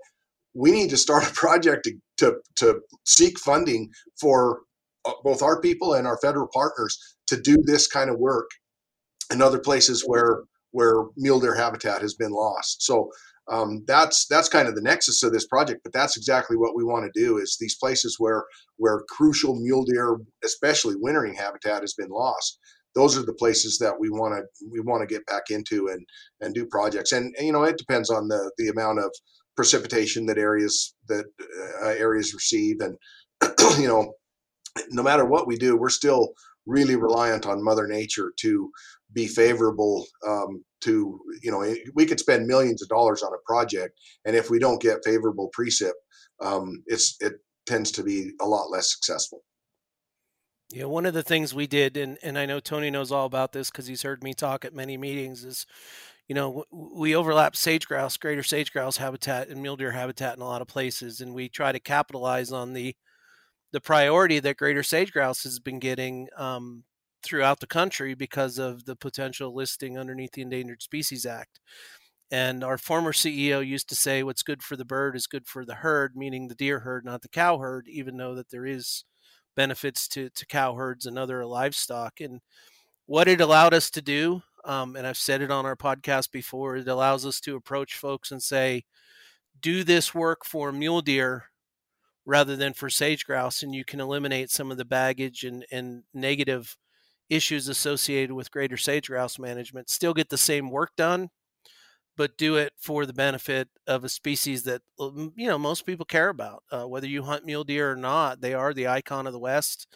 we 0.54 0.70
need 0.70 0.90
to 0.90 0.96
start 0.96 1.28
a 1.28 1.32
project 1.34 1.84
to 1.84 1.92
to, 2.18 2.36
to 2.56 2.80
seek 3.04 3.38
funding 3.38 3.90
for 4.20 4.60
uh, 5.04 5.12
both 5.24 5.42
our 5.42 5.60
people 5.60 5.94
and 5.94 6.06
our 6.06 6.18
federal 6.18 6.48
partners 6.52 6.96
to 7.26 7.40
do 7.40 7.56
this 7.64 7.88
kind 7.88 8.08
of 8.08 8.18
work 8.18 8.48
and 9.30 9.42
other 9.42 9.58
places 9.58 10.04
where 10.06 10.42
where 10.72 11.04
mule 11.16 11.38
deer 11.38 11.54
habitat 11.54 12.02
has 12.02 12.14
been 12.14 12.32
lost. 12.32 12.82
So 12.82 13.08
um, 13.50 13.84
that's 13.86 14.26
that's 14.26 14.48
kind 14.48 14.68
of 14.68 14.74
the 14.74 14.82
nexus 14.82 15.22
of 15.22 15.32
this 15.32 15.46
project. 15.46 15.80
But 15.84 15.92
that's 15.92 16.16
exactly 16.16 16.56
what 16.56 16.74
we 16.74 16.84
want 16.84 17.04
to 17.04 17.20
do 17.20 17.38
is 17.38 17.56
these 17.60 17.76
places 17.76 18.16
where 18.18 18.44
where 18.76 19.02
crucial 19.08 19.54
mule 19.56 19.84
deer, 19.84 20.18
especially 20.44 20.96
wintering 20.96 21.34
habitat, 21.34 21.82
has 21.82 21.94
been 21.94 22.10
lost. 22.10 22.58
those 22.94 23.18
are 23.18 23.24
the 23.24 23.34
places 23.34 23.78
that 23.78 23.94
we 23.98 24.08
want 24.08 24.34
to 24.34 24.68
we 24.70 24.80
want 24.80 25.00
to 25.02 25.14
get 25.14 25.26
back 25.26 25.44
into 25.50 25.88
and 25.88 26.04
and 26.40 26.54
do 26.54 26.66
projects. 26.66 27.12
And, 27.12 27.34
and, 27.36 27.46
you 27.46 27.52
know, 27.52 27.64
it 27.64 27.78
depends 27.78 28.10
on 28.10 28.28
the 28.28 28.50
the 28.56 28.68
amount 28.68 28.98
of 29.00 29.10
precipitation 29.56 30.26
that 30.26 30.38
areas 30.38 30.94
that 31.08 31.26
uh, 31.82 31.88
areas 31.88 32.34
receive, 32.34 32.76
and 32.80 32.96
you 33.78 33.88
know, 33.88 34.14
no 34.90 35.02
matter 35.02 35.24
what 35.24 35.46
we 35.46 35.56
do, 35.56 35.76
we're 35.76 35.90
still 35.90 36.32
really 36.66 36.96
reliant 36.96 37.46
on 37.46 37.62
Mother 37.62 37.86
Nature 37.86 38.32
to 38.38 38.70
be 39.14 39.26
favorable 39.26 40.06
um, 40.26 40.62
to 40.82 41.20
you 41.42 41.50
know 41.50 41.74
we 41.94 42.04
could 42.04 42.20
spend 42.20 42.46
millions 42.46 42.82
of 42.82 42.88
dollars 42.88 43.22
on 43.22 43.32
a 43.32 43.46
project 43.46 43.98
and 44.24 44.36
if 44.36 44.50
we 44.50 44.58
don't 44.58 44.82
get 44.82 45.04
favorable 45.04 45.50
precip 45.58 45.92
um, 46.42 46.82
it's 46.86 47.16
it 47.20 47.34
tends 47.66 47.90
to 47.92 48.02
be 48.02 48.32
a 48.42 48.46
lot 48.46 48.70
less 48.70 48.92
successful. 48.92 49.42
Yeah 50.70 50.84
one 50.84 51.06
of 51.06 51.14
the 51.14 51.22
things 51.22 51.54
we 51.54 51.66
did 51.66 51.96
and, 51.96 52.18
and 52.22 52.38
i 52.38 52.46
know 52.46 52.58
tony 52.58 52.90
knows 52.90 53.12
all 53.12 53.26
about 53.26 53.52
this 53.52 53.70
because 53.70 53.86
he's 53.86 54.02
heard 54.02 54.22
me 54.22 54.34
talk 54.34 54.64
at 54.64 54.74
many 54.74 54.96
meetings 54.96 55.44
is 55.44 55.66
you 56.26 56.34
know 56.34 56.64
we 56.72 57.14
overlap 57.14 57.54
sage 57.54 57.86
grouse 57.86 58.16
greater 58.16 58.42
sage 58.42 58.72
grouse 58.72 58.96
habitat 58.96 59.48
and 59.48 59.62
mule 59.62 59.76
deer 59.76 59.92
habitat 59.92 60.36
in 60.36 60.42
a 60.42 60.46
lot 60.46 60.62
of 60.62 60.66
places 60.66 61.20
and 61.20 61.34
we 61.34 61.48
try 61.48 61.70
to 61.70 61.78
capitalize 61.78 62.50
on 62.50 62.72
the 62.72 62.96
the 63.72 63.80
priority 63.80 64.38
that 64.40 64.56
greater 64.56 64.82
sage 64.82 65.12
grouse 65.12 65.42
has 65.42 65.58
been 65.58 65.80
getting 65.80 66.28
um, 66.36 66.84
throughout 67.24 67.60
the 67.60 67.66
country 67.66 68.14
because 68.14 68.58
of 68.58 68.84
the 68.84 68.96
potential 68.96 69.54
listing 69.54 69.98
underneath 69.98 70.32
the 70.32 70.42
Endangered 70.42 70.82
Species 70.82 71.26
Act. 71.26 71.60
And 72.30 72.64
our 72.64 72.78
former 72.78 73.12
CEO 73.12 73.60
used 73.60 73.88
to 73.90 73.96
say, 73.96 74.22
"What's 74.22 74.42
good 74.42 74.62
for 74.62 74.76
the 74.76 74.84
bird 74.84 75.16
is 75.16 75.26
good 75.26 75.46
for 75.46 75.64
the 75.64 75.76
herd," 75.76 76.16
meaning 76.16 76.48
the 76.48 76.54
deer 76.54 76.80
herd, 76.80 77.04
not 77.04 77.22
the 77.22 77.28
cow 77.28 77.58
herd. 77.58 77.86
Even 77.88 78.16
though 78.16 78.34
that 78.34 78.50
there 78.50 78.66
is 78.66 79.04
benefits 79.56 80.08
to 80.08 80.30
to 80.30 80.46
cow 80.46 80.74
herds 80.74 81.06
and 81.06 81.18
other 81.18 81.44
livestock, 81.46 82.20
and 82.20 82.40
what 83.06 83.28
it 83.28 83.40
allowed 83.40 83.74
us 83.74 83.90
to 83.90 84.02
do, 84.02 84.42
um, 84.64 84.96
and 84.96 85.06
I've 85.06 85.18
said 85.18 85.42
it 85.42 85.50
on 85.50 85.66
our 85.66 85.76
podcast 85.76 86.32
before, 86.32 86.76
it 86.76 86.88
allows 86.88 87.26
us 87.26 87.40
to 87.42 87.56
approach 87.56 87.96
folks 87.96 88.30
and 88.32 88.42
say, 88.42 88.84
"Do 89.60 89.84
this 89.84 90.14
work 90.14 90.44
for 90.44 90.72
mule 90.72 91.02
deer." 91.02 91.50
rather 92.26 92.56
than 92.56 92.72
for 92.72 92.88
sage 92.90 93.26
grouse 93.26 93.62
and 93.62 93.74
you 93.74 93.84
can 93.84 94.00
eliminate 94.00 94.50
some 94.50 94.70
of 94.70 94.76
the 94.78 94.84
baggage 94.84 95.44
and, 95.44 95.66
and 95.70 96.04
negative 96.14 96.76
issues 97.30 97.68
associated 97.68 98.32
with 98.32 98.50
greater 98.50 98.76
sage 98.76 99.08
grouse 99.08 99.38
management, 99.38 99.88
still 99.90 100.14
get 100.14 100.30
the 100.30 100.38
same 100.38 100.70
work 100.70 100.90
done, 100.96 101.30
but 102.16 102.36
do 102.38 102.56
it 102.56 102.72
for 102.78 103.06
the 103.06 103.12
benefit 103.12 103.68
of 103.86 104.04
a 104.04 104.08
species 104.08 104.62
that 104.64 104.82
you 104.98 105.32
know 105.48 105.58
most 105.58 105.86
people 105.86 106.04
care 106.06 106.28
about. 106.28 106.62
Uh, 106.70 106.84
whether 106.86 107.06
you 107.06 107.22
hunt 107.24 107.44
mule 107.44 107.64
deer 107.64 107.92
or 107.92 107.96
not, 107.96 108.40
they 108.40 108.54
are 108.54 108.72
the 108.74 108.86
icon 108.88 109.26
of 109.26 109.32
the 109.32 109.38
West. 109.38 109.86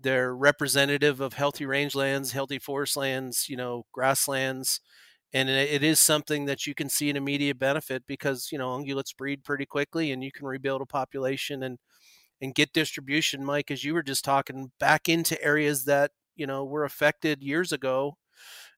They're 0.00 0.34
representative 0.34 1.20
of 1.20 1.34
healthy 1.34 1.64
rangelands, 1.66 2.32
healthy 2.32 2.58
forest 2.58 2.96
lands, 2.96 3.48
you 3.48 3.56
know, 3.56 3.84
grasslands, 3.92 4.80
and 5.32 5.48
it 5.50 5.82
is 5.84 6.00
something 6.00 6.46
that 6.46 6.66
you 6.66 6.74
can 6.74 6.88
see 6.88 7.10
an 7.10 7.16
immediate 7.16 7.58
benefit 7.58 8.04
because 8.06 8.48
you 8.52 8.58
know 8.58 8.70
ungulates 8.70 9.16
breed 9.16 9.44
pretty 9.44 9.66
quickly, 9.66 10.12
and 10.12 10.24
you 10.24 10.32
can 10.32 10.46
rebuild 10.46 10.82
a 10.82 10.86
population 10.86 11.62
and 11.62 11.78
and 12.40 12.54
get 12.54 12.72
distribution, 12.72 13.44
Mike, 13.44 13.70
as 13.70 13.84
you 13.84 13.94
were 13.94 14.02
just 14.02 14.24
talking, 14.24 14.72
back 14.80 15.08
into 15.08 15.42
areas 15.42 15.84
that 15.86 16.12
you 16.36 16.46
know 16.46 16.64
were 16.64 16.84
affected 16.84 17.42
years 17.42 17.72
ago 17.72 18.16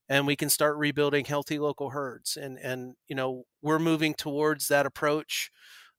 and 0.09 0.27
we 0.27 0.35
can 0.35 0.49
start 0.49 0.77
rebuilding 0.77 1.25
healthy 1.25 1.59
local 1.59 1.89
herds 1.91 2.37
and 2.37 2.57
and 2.59 2.95
you 3.07 3.15
know 3.15 3.43
we're 3.61 3.79
moving 3.79 4.13
towards 4.13 4.67
that 4.67 4.85
approach 4.85 5.51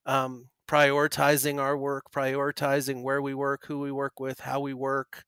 um, 0.06 0.48
prioritizing 0.68 1.58
our 1.60 1.76
work 1.76 2.04
prioritizing 2.14 3.02
where 3.02 3.22
we 3.22 3.34
work 3.34 3.64
who 3.66 3.80
we 3.80 3.92
work 3.92 4.20
with 4.20 4.40
how 4.40 4.60
we 4.60 4.74
work. 4.74 5.24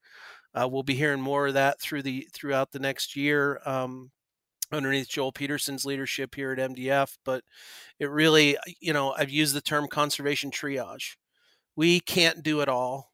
Uh, 0.55 0.67
we'll 0.67 0.83
be 0.83 0.95
hearing 0.95 1.21
more 1.21 1.49
of 1.49 1.55
that 1.55 1.81
through 1.81 2.03
the 2.03 2.27
throughout 2.33 2.73
the 2.73 2.79
next 2.79 3.15
year 3.17 3.61
um, 3.67 4.11
underneath 4.73 5.09
joel 5.09 5.33
peterson's 5.33 5.85
leadership 5.87 6.35
here 6.35 6.53
at 6.53 6.59
mdf 6.59 7.17
but 7.25 7.45
it 8.01 8.11
really 8.11 8.57
you 8.81 8.93
know 8.93 9.13
i've 9.13 9.31
used 9.31 9.55
the 9.55 9.61
term 9.61 9.87
conservation 9.89 10.51
triage. 10.51 11.17
We 11.77 12.01
can't 12.01 12.43
do 12.43 12.61
it 12.63 12.69
all 12.69 13.13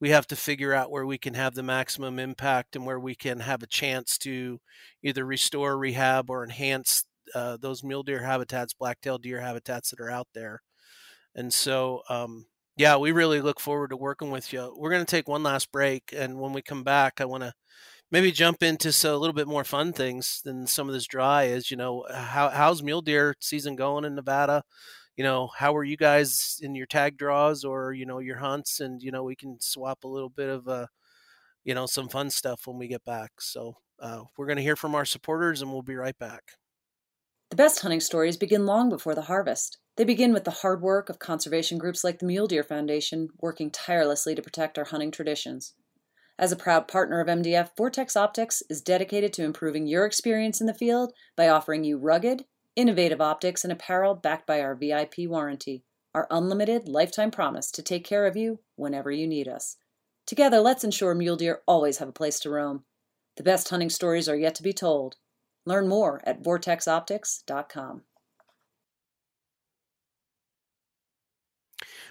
we 0.00 0.10
have 0.10 0.26
to 0.28 0.36
figure 0.36 0.74
out 0.74 0.90
where 0.90 1.06
we 1.06 1.18
can 1.18 1.34
have 1.34 1.54
the 1.54 1.62
maximum 1.62 2.18
impact 2.18 2.76
and 2.76 2.84
where 2.84 3.00
we 3.00 3.14
can 3.14 3.40
have 3.40 3.62
a 3.62 3.66
chance 3.66 4.18
to 4.18 4.60
either 5.02 5.24
restore, 5.24 5.78
rehab, 5.78 6.30
or 6.30 6.44
enhance 6.44 7.04
uh, 7.34 7.56
those 7.60 7.82
mule 7.82 8.02
deer 8.02 8.22
habitats, 8.22 8.74
black-tailed 8.74 9.22
deer 9.22 9.40
habitats 9.40 9.90
that 9.90 10.00
are 10.00 10.10
out 10.10 10.28
there. 10.34 10.60
And 11.34 11.52
so, 11.52 12.02
um, 12.08 12.46
yeah, 12.76 12.96
we 12.96 13.12
really 13.12 13.40
look 13.40 13.58
forward 13.58 13.90
to 13.90 13.96
working 13.96 14.30
with 14.30 14.52
you. 14.52 14.74
We're 14.76 14.90
going 14.90 15.04
to 15.04 15.10
take 15.10 15.28
one 15.28 15.42
last 15.42 15.72
break, 15.72 16.12
and 16.14 16.38
when 16.38 16.52
we 16.52 16.62
come 16.62 16.84
back, 16.84 17.20
I 17.20 17.24
want 17.24 17.42
to 17.42 17.54
maybe 18.10 18.30
jump 18.32 18.62
into 18.62 18.92
so 18.92 19.16
a 19.16 19.18
little 19.18 19.34
bit 19.34 19.48
more 19.48 19.64
fun 19.64 19.92
things 19.92 20.40
than 20.44 20.66
some 20.66 20.88
of 20.88 20.94
this 20.94 21.06
dry. 21.06 21.44
Is 21.44 21.70
you 21.70 21.76
know 21.76 22.04
how 22.12 22.50
how's 22.50 22.82
mule 22.82 23.02
deer 23.02 23.34
season 23.40 23.76
going 23.76 24.04
in 24.04 24.14
Nevada? 24.14 24.62
You 25.16 25.24
know, 25.24 25.48
how 25.56 25.74
are 25.74 25.84
you 25.84 25.96
guys 25.96 26.58
in 26.62 26.74
your 26.74 26.86
tag 26.86 27.16
draws 27.16 27.64
or, 27.64 27.92
you 27.92 28.06
know, 28.06 28.18
your 28.18 28.36
hunts? 28.36 28.80
And, 28.80 29.02
you 29.02 29.10
know, 29.10 29.24
we 29.24 29.36
can 29.36 29.58
swap 29.60 30.04
a 30.04 30.08
little 30.08 30.28
bit 30.28 30.48
of, 30.48 30.68
uh, 30.68 30.86
you 31.64 31.74
know, 31.74 31.86
some 31.86 32.08
fun 32.08 32.30
stuff 32.30 32.66
when 32.66 32.78
we 32.78 32.86
get 32.86 33.04
back. 33.04 33.32
So 33.40 33.76
uh, 33.98 34.22
we're 34.36 34.46
going 34.46 34.56
to 34.56 34.62
hear 34.62 34.76
from 34.76 34.94
our 34.94 35.04
supporters 35.04 35.62
and 35.62 35.72
we'll 35.72 35.82
be 35.82 35.96
right 35.96 36.18
back. 36.18 36.52
The 37.50 37.56
best 37.56 37.80
hunting 37.80 38.00
stories 38.00 38.36
begin 38.36 38.66
long 38.66 38.90
before 38.90 39.14
the 39.14 39.22
harvest. 39.22 39.78
They 39.96 40.04
begin 40.04 40.32
with 40.32 40.44
the 40.44 40.50
hard 40.50 40.82
work 40.82 41.08
of 41.08 41.18
conservation 41.18 41.78
groups 41.78 42.04
like 42.04 42.18
the 42.18 42.26
Mule 42.26 42.46
Deer 42.46 42.62
Foundation, 42.62 43.28
working 43.38 43.70
tirelessly 43.70 44.34
to 44.34 44.42
protect 44.42 44.76
our 44.76 44.84
hunting 44.84 45.10
traditions. 45.10 45.74
As 46.38 46.52
a 46.52 46.56
proud 46.56 46.86
partner 46.86 47.20
of 47.20 47.28
MDF, 47.28 47.70
Vortex 47.76 48.14
Optics 48.14 48.62
is 48.68 48.82
dedicated 48.82 49.32
to 49.34 49.44
improving 49.44 49.86
your 49.86 50.04
experience 50.04 50.60
in 50.60 50.66
the 50.66 50.74
field 50.74 51.14
by 51.34 51.48
offering 51.48 51.82
you 51.82 51.96
rugged, 51.96 52.44
innovative 52.76 53.20
optics 53.20 53.64
and 53.64 53.72
apparel 53.72 54.14
backed 54.14 54.46
by 54.46 54.60
our 54.60 54.74
VIP 54.74 55.20
warranty, 55.20 55.82
our 56.14 56.26
unlimited 56.30 56.88
lifetime 56.88 57.30
promise 57.30 57.70
to 57.72 57.82
take 57.82 58.04
care 58.04 58.26
of 58.26 58.36
you 58.36 58.60
whenever 58.76 59.10
you 59.10 59.26
need 59.26 59.48
us. 59.48 59.76
Together, 60.26 60.60
let's 60.60 60.84
ensure 60.84 61.14
mule 61.14 61.36
deer 61.36 61.62
always 61.66 61.98
have 61.98 62.08
a 62.08 62.12
place 62.12 62.38
to 62.40 62.50
roam. 62.50 62.84
The 63.36 63.42
best 63.42 63.68
hunting 63.68 63.90
stories 63.90 64.28
are 64.28 64.36
yet 64.36 64.54
to 64.56 64.62
be 64.62 64.72
told. 64.72 65.16
Learn 65.64 65.88
more 65.88 66.20
at 66.24 66.42
vortexoptics.com. 66.42 68.02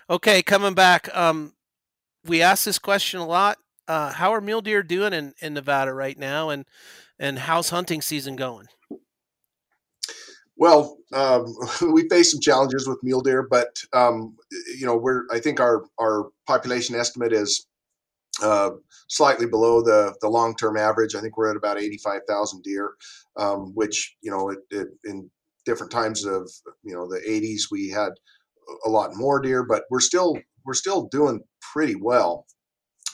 Okay, 0.09 0.43
coming 0.43 0.73
back. 0.75 1.15
Um, 1.15 1.53
we 2.25 2.41
ask 2.41 2.65
this 2.65 2.77
question 2.77 3.19
a 3.19 3.25
lot. 3.25 3.57
Uh, 3.87 4.11
how 4.11 4.33
are 4.33 4.41
mule 4.41 4.61
deer 4.61 4.83
doing 4.83 5.13
in, 5.13 5.33
in 5.41 5.53
Nevada 5.53 5.93
right 5.93 6.17
now, 6.17 6.49
and 6.49 6.65
and 7.17 7.39
how's 7.39 7.69
hunting 7.69 8.01
season 8.01 8.35
going? 8.35 8.67
Well, 10.57 10.97
um, 11.13 11.53
we 11.93 12.07
face 12.09 12.31
some 12.31 12.41
challenges 12.41 12.87
with 12.87 13.03
mule 13.03 13.21
deer, 13.21 13.47
but 13.49 13.77
um, 13.93 14.35
you 14.77 14.85
know, 14.85 14.97
we're 14.97 15.23
I 15.31 15.39
think 15.39 15.59
our 15.59 15.85
our 15.99 16.29
population 16.47 16.95
estimate 16.95 17.33
is 17.33 17.67
uh, 18.43 18.71
slightly 19.07 19.45
below 19.45 19.81
the 19.81 20.15
the 20.21 20.29
long 20.29 20.55
term 20.55 20.77
average. 20.77 21.15
I 21.15 21.21
think 21.21 21.37
we're 21.37 21.51
at 21.51 21.57
about 21.57 21.79
eighty 21.79 21.97
five 21.97 22.21
thousand 22.27 22.63
deer, 22.63 22.91
um, 23.37 23.73
which 23.75 24.15
you 24.21 24.31
know, 24.31 24.49
it, 24.49 24.59
it, 24.71 24.87
in 25.05 25.29
different 25.65 25.91
times 25.91 26.25
of 26.25 26.51
you 26.83 26.93
know 26.93 27.07
the 27.07 27.21
eighties 27.29 27.69
we 27.71 27.89
had 27.89 28.11
a 28.85 28.89
lot 28.89 29.11
more 29.15 29.39
deer, 29.41 29.63
but 29.63 29.83
we're 29.89 29.99
still 29.99 30.37
we're 30.65 30.73
still 30.73 31.07
doing 31.11 31.41
pretty 31.73 31.95
well. 31.95 32.45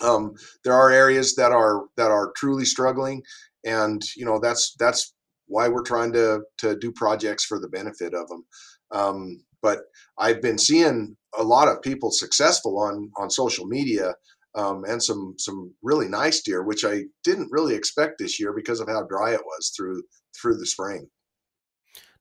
Um, 0.01 0.33
there 0.63 0.73
are 0.73 0.91
areas 0.91 1.35
that 1.35 1.51
are 1.51 1.83
that 1.97 2.11
are 2.11 2.31
truly 2.35 2.65
struggling, 2.65 3.23
and 3.65 4.01
you 4.15 4.25
know 4.25 4.39
that's 4.39 4.75
that's 4.79 5.13
why 5.51 5.67
we're 5.67 5.83
trying 5.83 6.13
to 6.13 6.41
to 6.59 6.77
do 6.77 6.91
projects 6.91 7.45
for 7.45 7.59
the 7.59 7.69
benefit 7.69 8.13
of 8.13 8.27
them. 8.27 8.45
Um, 8.91 9.43
but 9.61 9.79
I've 10.17 10.41
been 10.41 10.57
seeing 10.57 11.15
a 11.37 11.43
lot 11.43 11.67
of 11.67 11.81
people 11.81 12.11
successful 12.11 12.79
on 12.79 13.11
on 13.17 13.29
social 13.29 13.65
media 13.65 14.15
um, 14.55 14.83
and 14.85 15.01
some 15.01 15.35
some 15.37 15.73
really 15.81 16.07
nice 16.07 16.41
deer, 16.41 16.63
which 16.63 16.83
I 16.85 17.03
didn't 17.23 17.51
really 17.51 17.75
expect 17.75 18.17
this 18.17 18.39
year 18.39 18.53
because 18.53 18.79
of 18.79 18.87
how 18.87 19.03
dry 19.03 19.33
it 19.33 19.45
was 19.45 19.71
through 19.75 20.03
through 20.39 20.57
the 20.57 20.65
spring. 20.65 21.09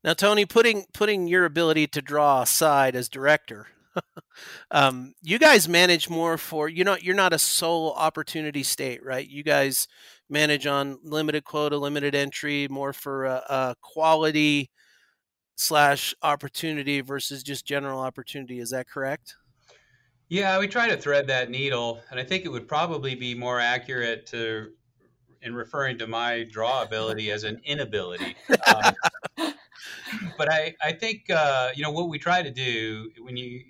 Now, 0.03 0.14
Tony, 0.14 0.47
putting 0.47 0.87
putting 0.93 1.26
your 1.26 1.45
ability 1.45 1.87
to 1.89 2.03
draw 2.03 2.43
aside 2.43 2.97
as 2.97 3.09
director, 3.09 3.68
um, 4.70 5.14
you 5.22 5.38
guys 5.38 5.68
manage 5.68 6.09
more 6.09 6.38
for 6.38 6.68
you 6.68 6.84
know 6.84 6.97
you're 7.01 7.14
not 7.14 7.32
a 7.32 7.38
sole 7.38 7.93
opportunity 7.93 8.62
state, 8.62 9.05
right? 9.05 9.28
You 9.28 9.43
guys 9.43 9.88
manage 10.28 10.66
on 10.66 10.99
limited 11.03 11.45
quota, 11.45 11.76
limited 11.76 12.14
entry, 12.14 12.68
more 12.68 12.93
for 12.93 13.24
a, 13.24 13.74
quality 13.82 14.70
slash 15.57 16.14
opportunity 16.22 17.01
versus 17.01 17.43
just 17.43 17.66
general 17.66 18.01
opportunity. 18.01 18.61
Is 18.61 18.70
that 18.70 18.88
correct? 18.88 19.34
Yeah, 20.28 20.59
we 20.61 20.68
try 20.68 20.88
to 20.88 20.97
thread 20.97 21.26
that 21.26 21.51
needle, 21.51 22.01
and 22.11 22.20
I 22.20 22.22
think 22.22 22.45
it 22.45 22.49
would 22.49 22.68
probably 22.68 23.16
be 23.16 23.34
more 23.34 23.59
accurate 23.59 24.26
to 24.26 24.70
in 25.43 25.55
referring 25.55 25.99
to 25.99 26.07
my 26.07 26.45
draw 26.51 26.82
ability 26.82 27.30
as 27.30 27.45
an 27.45 27.61
inability. 27.64 28.36
Um, 28.49 28.95
but 30.38 30.53
I, 30.53 30.74
I 30.82 30.93
think 30.93 31.30
uh, 31.30 31.70
you 31.74 31.82
know 31.82 31.91
what 31.91 32.09
we 32.09 32.18
try 32.18 32.43
to 32.43 32.51
do 32.51 33.11
when 33.20 33.36
you, 33.36 33.62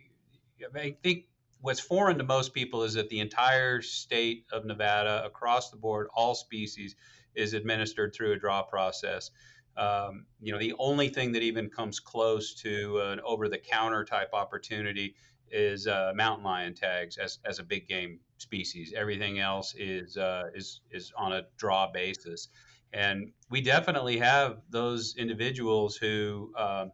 I 0.77 0.97
think 1.03 1.25
what's 1.61 1.81
foreign 1.81 2.19
to 2.19 2.25
most 2.25 2.55
people 2.55 2.85
is 2.85 2.95
that 2.95 3.09
the 3.09 3.21
entire 3.21 3.83
state 3.83 4.47
of 4.53 4.65
Nevada, 4.65 5.23
across 5.25 5.71
the 5.71 5.77
board, 5.77 6.09
all 6.15 6.35
species, 6.35 6.97
is 7.35 7.55
administered 7.55 8.15
through 8.15 8.33
a 8.33 8.37
draw 8.39 8.63
process. 8.63 9.31
Um, 9.77 10.27
you 10.41 10.53
know, 10.53 10.59
the 10.59 10.75
only 10.79 11.09
thing 11.09 11.33
that 11.33 11.43
even 11.43 11.71
comes 11.71 12.01
close 12.01 12.55
to 12.63 13.01
an 13.01 13.21
over-the-counter 13.25 14.05
type 14.05 14.31
opportunity 14.33 15.15
is 15.51 15.87
uh, 15.87 16.13
mountain 16.15 16.45
lion 16.45 16.75
tags 16.75 17.17
as, 17.19 17.39
as 17.45 17.59
a 17.59 17.63
big 17.63 17.89
game 17.89 18.21
species. 18.39 18.93
Everything 18.97 19.39
else 19.39 19.75
is 19.77 20.17
uh, 20.17 20.45
is 20.55 20.81
is 20.91 21.13
on 21.17 21.33
a 21.33 21.43
draw 21.57 21.91
basis, 21.91 22.49
and 22.93 23.33
we 23.49 23.61
definitely 23.61 24.19
have 24.19 24.59
those 24.71 25.15
individuals 25.17 25.97
who. 25.97 26.53
Uh, 26.57 26.87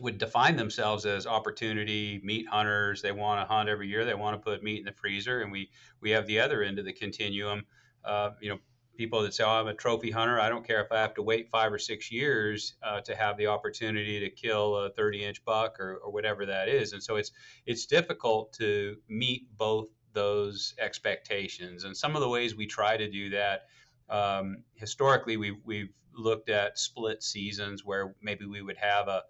would 0.00 0.18
define 0.18 0.56
themselves 0.56 1.06
as 1.06 1.26
opportunity 1.26 2.20
meat 2.24 2.46
hunters. 2.48 3.02
They 3.02 3.12
want 3.12 3.40
to 3.40 3.52
hunt 3.52 3.68
every 3.68 3.88
year. 3.88 4.04
They 4.04 4.14
want 4.14 4.34
to 4.34 4.42
put 4.42 4.62
meat 4.62 4.78
in 4.78 4.84
the 4.84 4.92
freezer, 4.92 5.42
and 5.42 5.52
we 5.52 5.70
we 6.00 6.10
have 6.10 6.26
the 6.26 6.40
other 6.40 6.62
end 6.62 6.78
of 6.78 6.84
the 6.84 6.92
continuum. 6.92 7.64
Uh, 8.04 8.30
you 8.40 8.50
know, 8.50 8.58
people 8.96 9.22
that 9.22 9.34
say, 9.34 9.44
oh, 9.44 9.50
I'm 9.50 9.66
a 9.66 9.74
trophy 9.74 10.10
hunter. 10.10 10.40
I 10.40 10.48
don't 10.48 10.66
care 10.66 10.82
if 10.82 10.92
I 10.92 11.00
have 11.00 11.14
to 11.14 11.22
wait 11.22 11.48
five 11.50 11.72
or 11.72 11.78
six 11.78 12.10
years 12.12 12.74
uh, 12.82 13.00
to 13.02 13.14
have 13.14 13.36
the 13.36 13.46
opportunity 13.46 14.20
to 14.20 14.30
kill 14.30 14.76
a 14.76 14.90
30 14.90 15.24
inch 15.24 15.44
buck 15.44 15.80
or, 15.80 15.96
or 15.96 16.12
whatever 16.12 16.46
that 16.46 16.68
is. 16.68 16.92
And 16.92 17.02
so 17.02 17.16
it's 17.16 17.32
it's 17.66 17.86
difficult 17.86 18.52
to 18.54 18.96
meet 19.08 19.56
both 19.56 19.88
those 20.12 20.74
expectations. 20.78 21.84
And 21.84 21.96
some 21.96 22.14
of 22.14 22.20
the 22.22 22.28
ways 22.28 22.54
we 22.54 22.66
try 22.66 22.96
to 22.96 23.10
do 23.10 23.30
that, 23.30 23.62
um, 24.08 24.62
historically, 24.74 25.36
we've, 25.36 25.58
we've 25.64 25.92
looked 26.16 26.48
at 26.48 26.78
split 26.78 27.22
seasons 27.22 27.84
where 27.84 28.14
maybe 28.22 28.46
we 28.46 28.62
would 28.62 28.76
have 28.76 29.08
a 29.08 29.22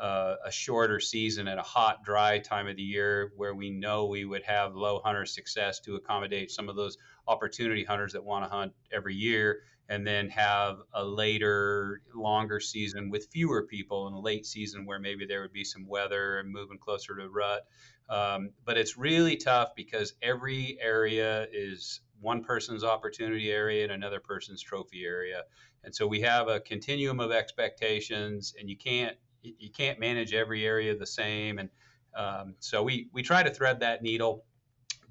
uh, 0.00 0.36
a 0.44 0.50
shorter 0.50 0.98
season 0.98 1.46
at 1.46 1.58
a 1.58 1.62
hot, 1.62 2.02
dry 2.04 2.38
time 2.38 2.66
of 2.66 2.76
the 2.76 2.82
year 2.82 3.32
where 3.36 3.54
we 3.54 3.70
know 3.70 4.06
we 4.06 4.24
would 4.24 4.42
have 4.42 4.74
low 4.74 5.00
hunter 5.04 5.26
success 5.26 5.78
to 5.80 5.96
accommodate 5.96 6.50
some 6.50 6.68
of 6.68 6.76
those 6.76 6.96
opportunity 7.28 7.84
hunters 7.84 8.12
that 8.14 8.24
want 8.24 8.44
to 8.44 8.50
hunt 8.50 8.72
every 8.90 9.14
year, 9.14 9.60
and 9.90 10.06
then 10.06 10.28
have 10.30 10.78
a 10.94 11.04
later, 11.04 12.00
longer 12.14 12.60
season 12.60 13.10
with 13.10 13.28
fewer 13.30 13.66
people 13.66 14.08
in 14.08 14.14
a 14.14 14.20
late 14.20 14.46
season 14.46 14.86
where 14.86 14.98
maybe 14.98 15.26
there 15.26 15.42
would 15.42 15.52
be 15.52 15.64
some 15.64 15.86
weather 15.86 16.38
and 16.38 16.50
moving 16.50 16.78
closer 16.78 17.14
to 17.16 17.28
rut. 17.28 17.66
Um, 18.08 18.50
but 18.64 18.78
it's 18.78 18.96
really 18.96 19.36
tough 19.36 19.74
because 19.76 20.14
every 20.22 20.78
area 20.80 21.46
is 21.52 22.00
one 22.20 22.42
person's 22.42 22.84
opportunity 22.84 23.50
area 23.50 23.82
and 23.82 23.92
another 23.92 24.20
person's 24.20 24.62
trophy 24.62 25.04
area. 25.04 25.42
And 25.84 25.94
so 25.94 26.06
we 26.06 26.20
have 26.20 26.48
a 26.48 26.60
continuum 26.60 27.20
of 27.20 27.32
expectations, 27.32 28.54
and 28.58 28.68
you 28.68 28.76
can't 28.76 29.16
you 29.42 29.70
can't 29.70 29.98
manage 29.98 30.34
every 30.34 30.66
area 30.66 30.96
the 30.96 31.06
same. 31.06 31.58
And 31.58 31.68
um, 32.14 32.54
so 32.58 32.82
we 32.82 33.08
we 33.12 33.22
try 33.22 33.42
to 33.42 33.50
thread 33.50 33.80
that 33.80 34.02
needle 34.02 34.44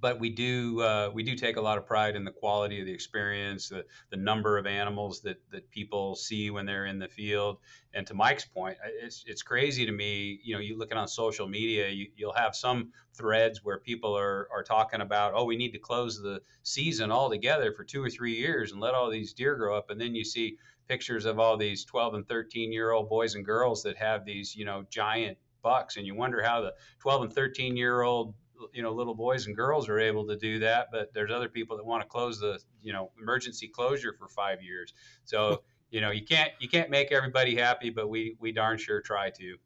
but 0.02 0.20
we 0.20 0.30
do 0.30 0.82
uh, 0.82 1.12
we 1.14 1.24
do 1.24 1.36
take 1.36 1.58
a 1.58 1.62
lot 1.62 1.78
of 1.78 1.86
pride 1.86 2.16
in 2.16 2.24
the 2.24 2.32
quality 2.32 2.80
of 2.80 2.86
the 2.86 2.92
experience, 2.94 3.70
the, 3.70 3.86
the 4.10 4.18
number 4.18 4.58
of 4.58 4.66
animals 4.66 5.22
that, 5.22 5.42
that 5.52 5.70
people 5.72 6.16
see 6.16 6.50
when 6.50 6.66
they're 6.66 6.86
in 6.86 7.00
the 7.00 7.08
field. 7.08 7.58
And 7.94 8.06
to 8.08 8.14
Mike's 8.14 8.46
point, 8.46 8.78
it's 9.02 9.24
it's 9.28 9.44
crazy 9.44 9.86
to 9.86 9.92
me. 9.92 10.40
You 10.44 10.56
know, 10.56 10.62
you 10.62 10.78
looking 10.78 10.98
on 10.98 11.08
social 11.08 11.48
media, 11.48 11.90
you, 11.90 12.08
you'll 12.16 12.34
have 12.34 12.56
some 12.56 12.92
threads 13.14 13.64
where 13.64 13.80
people 13.80 14.18
are 14.18 14.48
are 14.52 14.64
talking 14.64 15.02
about, 15.02 15.34
oh, 15.36 15.46
we 15.46 15.58
need 15.58 15.72
to 15.72 15.80
close 15.80 16.22
the 16.22 16.42
season 16.64 17.12
altogether 17.12 17.74
for 17.74 17.84
two 17.84 18.04
or 18.04 18.10
three 18.10 18.36
years 18.36 18.72
and 18.72 18.82
let 18.82 18.94
all 18.94 19.10
these 19.10 19.34
deer 19.34 19.56
grow 19.56 19.78
up, 19.78 19.90
and 19.90 20.00
then 20.00 20.16
you 20.16 20.24
see 20.24 20.58
pictures 20.90 21.26
of 21.26 21.40
all 21.40 21.56
these 21.56 21.86
12 21.86 22.16
and 22.16 22.28
13 22.28 22.74
year 22.74 22.92
old 22.92 23.08
boys 23.08 23.36
and 23.36 23.46
girls 23.46 23.84
that 23.84 23.96
have 23.96 24.26
these 24.26 24.56
you 24.56 24.66
know 24.66 24.84
giant 24.90 25.38
bucks 25.62 25.98
and 25.98 26.06
you 26.06 26.16
wonder 26.16 26.42
how 26.44 26.62
the 26.62 26.74
12 27.00 27.24
and 27.24 27.34
13 27.34 27.78
year 27.78 28.02
old 28.02 28.34
you 28.74 28.82
know 28.82 28.92
little 28.92 29.16
boys 29.16 29.48
and 29.48 29.56
girls 29.56 29.88
are 29.88 30.00
able 30.00 30.26
to 30.28 30.36
do 30.36 30.60
that 30.60 30.88
but 30.92 31.14
there's 31.14 31.32
other 31.32 31.48
people 31.48 31.78
that 31.78 31.86
want 31.86 32.02
to 32.02 32.08
close 32.08 32.40
the 32.40 32.60
you 32.82 32.92
know 32.92 33.12
emergency 33.22 33.68
closure 33.68 34.14
for 34.14 34.28
five 34.28 34.62
years. 34.62 34.94
So 35.26 35.64
you 35.92 36.02
know 36.02 36.12
you 36.12 36.24
can't 36.24 36.52
you 36.60 36.70
can't 36.70 36.90
make 36.90 37.12
everybody 37.12 37.56
happy 37.56 37.90
but 37.90 38.10
we 38.10 38.36
we 38.40 38.52
darn 38.52 38.78
sure 38.78 39.02
try 39.02 39.30
to 39.32 39.58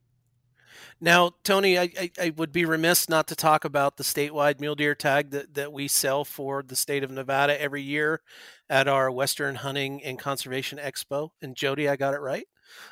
now, 0.99 1.31
Tony, 1.43 1.77
I, 1.77 1.89
I, 1.99 2.11
I, 2.21 2.33
would 2.35 2.51
be 2.51 2.65
remiss 2.65 3.09
not 3.09 3.27
to 3.27 3.35
talk 3.35 3.65
about 3.65 3.97
the 3.97 4.03
statewide 4.03 4.59
mule 4.59 4.75
deer 4.75 4.95
tag 4.95 5.31
that, 5.31 5.53
that 5.55 5.73
we 5.73 5.87
sell 5.87 6.23
for 6.25 6.63
the 6.63 6.75
state 6.75 7.03
of 7.03 7.11
Nevada 7.11 7.59
every 7.61 7.81
year 7.81 8.21
at 8.69 8.87
our 8.87 9.11
Western 9.11 9.55
Hunting 9.55 10.03
and 10.03 10.17
Conservation 10.17 10.79
Expo. 10.79 11.29
And 11.41 11.55
Jody, 11.55 11.89
I 11.89 11.95
got 11.95 12.13
it 12.13 12.19
right. 12.19 12.47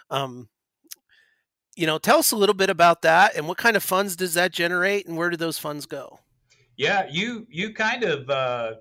Um, 0.09 0.49
you 1.75 1.87
know, 1.87 1.97
tell 1.97 2.19
us 2.19 2.31
a 2.31 2.35
little 2.35 2.55
bit 2.55 2.69
about 2.69 3.01
that 3.03 3.35
and 3.35 3.47
what 3.47 3.57
kind 3.57 3.75
of 3.77 3.83
funds 3.83 4.15
does 4.15 4.33
that 4.33 4.51
generate 4.51 5.07
and 5.07 5.17
where 5.17 5.29
do 5.29 5.37
those 5.37 5.57
funds 5.57 5.85
go? 5.85 6.19
Yeah, 6.77 7.07
you 7.09 7.45
you 7.49 7.73
kind 7.73 8.03
of 8.03 8.29
uh, 8.29 8.73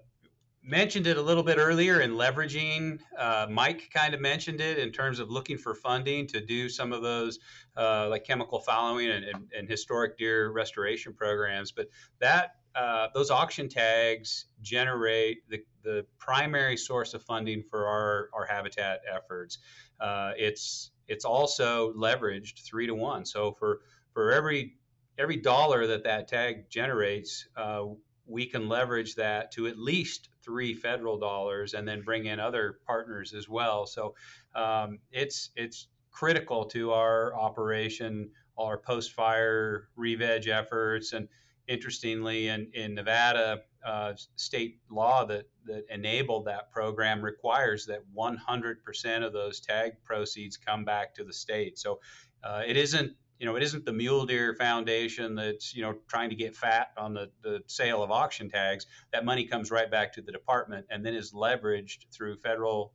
mentioned 0.63 1.07
it 1.07 1.17
a 1.17 1.23
little 1.23 1.43
bit 1.43 1.59
earlier 1.59 2.01
in 2.01 2.13
leveraging. 2.13 3.01
Uh, 3.17 3.47
Mike 3.51 3.91
kind 3.93 4.15
of 4.15 4.21
mentioned 4.21 4.61
it 4.61 4.79
in 4.79 4.91
terms 4.91 5.19
of 5.19 5.31
looking 5.31 5.57
for 5.57 5.75
funding 5.75 6.27
to 6.29 6.41
do 6.41 6.69
some 6.69 6.93
of 6.93 7.03
those 7.03 7.39
uh, 7.77 8.09
like 8.09 8.25
chemical 8.25 8.61
fallowing 8.61 9.11
and, 9.11 9.25
and, 9.25 9.51
and, 9.57 9.69
historic 9.69 10.19
deer 10.19 10.51
restoration 10.51 11.15
programs. 11.15 11.73
But 11.73 11.89
that 12.19 12.57
uh, 12.75 13.09
those 13.15 13.31
auction 13.31 13.69
tags 13.69 14.47
generate 14.61 15.49
the, 15.49 15.61
the 15.83 16.07
primary 16.19 16.77
source 16.77 17.15
of 17.15 17.23
funding 17.23 17.63
for 17.63 17.87
our, 17.87 18.29
our 18.33 18.45
habitat 18.45 19.01
efforts. 19.11 19.59
Uh, 20.01 20.33
it's 20.37 20.91
it's 21.09 21.25
also 21.25 21.93
leveraged 21.95 22.61
three 22.65 22.87
to 22.87 22.95
one. 22.95 23.25
So 23.25 23.53
for 23.53 23.81
for 24.13 24.31
every 24.33 24.77
every 25.19 25.37
dollar 25.37 25.87
that 25.87 26.05
that 26.05 26.29
tag 26.29 26.71
generates, 26.71 27.49
uh, 27.57 27.85
we 28.27 28.47
can 28.47 28.69
leverage 28.69 29.17
that 29.17 29.53
to 29.53 29.67
at 29.67 29.79
least 29.79 30.30
three 30.45 30.74
federal 30.74 31.18
dollars, 31.18 31.74
and 31.74 31.86
then 31.86 32.03
bring 32.03 32.26
in 32.26 32.41
other 32.41 32.78
partners 32.86 33.34
as 33.34 33.49
well. 33.49 33.86
So 33.86 34.14
um, 34.55 34.99
it's 35.12 35.51
it's 35.57 35.88
critical 36.11 36.64
to 36.66 36.93
our 36.93 37.34
operation, 37.38 38.30
our 38.59 38.78
post 38.78 39.12
fire 39.12 39.88
re-veg 39.97 40.49
efforts, 40.49 41.12
and 41.12 41.28
interestingly, 41.70 42.49
in, 42.49 42.68
in 42.74 42.95
Nevada, 42.95 43.61
uh, 43.86 44.12
state 44.36 44.80
law 44.91 45.24
that, 45.24 45.49
that 45.64 45.84
enabled 45.88 46.45
that 46.47 46.70
program 46.72 47.22
requires 47.22 47.86
that 47.86 48.01
100% 48.14 49.24
of 49.24 49.32
those 49.32 49.61
tag 49.61 49.93
proceeds 50.05 50.57
come 50.57 50.84
back 50.84 51.14
to 51.14 51.24
the 51.24 51.32
state. 51.32 51.78
So 51.78 52.01
uh, 52.43 52.62
it 52.66 52.76
isn't 52.76 53.12
you 53.41 53.47
know, 53.47 53.57
it 53.57 53.62
isn't 53.62 53.86
the 53.86 53.93
Mule 53.93 54.26
Deer 54.26 54.55
Foundation 54.55 55.34
that's, 55.34 55.74
you 55.74 55.82
know, 55.82 55.95
trying 56.09 56.28
to 56.28 56.36
get 56.36 56.55
fat 56.55 56.88
on 56.99 57.14
the, 57.14 57.30
the 57.43 57.62
sale 57.66 58.03
of 58.03 58.11
auction 58.11 58.51
tags. 58.51 58.86
That 59.14 59.24
money 59.24 59.47
comes 59.47 59.70
right 59.70 59.91
back 59.91 60.12
to 60.12 60.22
the 60.22 60.30
department 60.30 60.86
and 60.91 61.05
then 61.05 61.14
is 61.14 61.32
leveraged 61.32 62.05
through 62.12 62.36
federal 62.36 62.93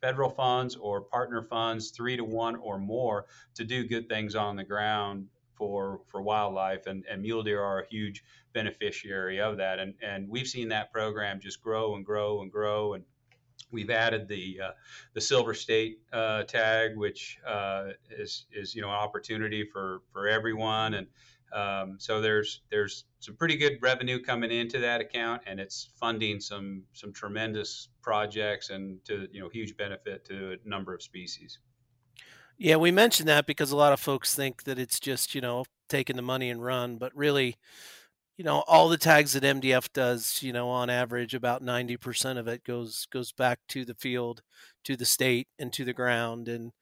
federal 0.00 0.30
funds 0.30 0.76
or 0.76 1.02
partner 1.02 1.42
funds, 1.42 1.90
three 1.90 2.16
to 2.16 2.24
one 2.24 2.56
or 2.56 2.78
more, 2.78 3.26
to 3.54 3.64
do 3.64 3.86
good 3.86 4.08
things 4.08 4.34
on 4.34 4.56
the 4.56 4.64
ground 4.64 5.28
for 5.54 6.00
for 6.08 6.22
wildlife 6.22 6.86
and, 6.86 7.04
and 7.08 7.20
mule 7.20 7.42
deer 7.42 7.62
are 7.62 7.80
a 7.80 7.86
huge 7.86 8.24
beneficiary 8.54 9.38
of 9.38 9.58
that 9.58 9.78
and 9.78 9.94
and 10.02 10.26
we've 10.28 10.48
seen 10.48 10.68
that 10.68 10.90
program 10.90 11.38
just 11.38 11.62
grow 11.62 11.94
and 11.94 12.06
grow 12.06 12.40
and 12.40 12.50
grow 12.50 12.94
and 12.94 13.04
we've 13.70 13.90
added 13.90 14.28
the 14.28 14.60
uh, 14.64 14.70
the 15.14 15.20
silver 15.20 15.54
state 15.54 16.00
uh, 16.12 16.42
tag 16.44 16.96
which 16.96 17.38
uh, 17.46 17.88
is 18.10 18.46
is 18.52 18.74
you 18.74 18.82
know 18.82 18.88
an 18.88 18.94
opportunity 18.94 19.64
for 19.64 20.02
for 20.12 20.28
everyone. 20.28 20.94
And 20.94 21.06
um, 21.52 21.96
so 21.98 22.20
there's 22.20 22.62
there's 22.70 23.04
some 23.20 23.36
pretty 23.36 23.56
good 23.56 23.78
revenue 23.80 24.22
coming 24.22 24.50
into 24.50 24.78
that 24.80 25.00
account 25.00 25.42
and 25.46 25.60
it's 25.60 25.90
funding 25.96 26.40
some 26.40 26.82
some 26.92 27.12
tremendous 27.12 27.88
projects 28.02 28.70
and 28.70 29.04
to 29.04 29.28
you 29.32 29.40
know 29.40 29.48
huge 29.48 29.76
benefit 29.76 30.24
to 30.26 30.52
a 30.52 30.68
number 30.68 30.94
of 30.94 31.02
species. 31.02 31.58
Yeah, 32.58 32.76
we 32.76 32.90
mentioned 32.92 33.28
that 33.28 33.46
because 33.46 33.72
a 33.72 33.76
lot 33.76 33.92
of 33.92 34.00
folks 34.00 34.34
think 34.34 34.64
that 34.64 34.78
it's 34.78 35.00
just, 35.00 35.34
you 35.34 35.40
know, 35.40 35.64
taking 35.88 36.16
the 36.16 36.22
money 36.22 36.48
and 36.48 36.62
run, 36.62 36.96
but 36.96 37.14
really, 37.16 37.56
you 38.36 38.44
know, 38.44 38.64
all 38.66 38.88
the 38.88 38.98
tags 38.98 39.34
that 39.34 39.42
MDF 39.42 39.92
does, 39.92 40.42
you 40.42 40.52
know, 40.52 40.68
on 40.68 40.90
average 40.90 41.34
about 41.34 41.62
90% 41.62 42.38
of 42.38 42.48
it 42.48 42.64
goes 42.64 43.06
goes 43.12 43.32
back 43.32 43.60
to 43.68 43.84
the 43.84 43.94
field, 43.94 44.42
to 44.84 44.96
the 44.96 45.04
state 45.04 45.48
and 45.58 45.72
to 45.72 45.84
the 45.84 45.92
ground 45.92 46.48
and 46.48 46.72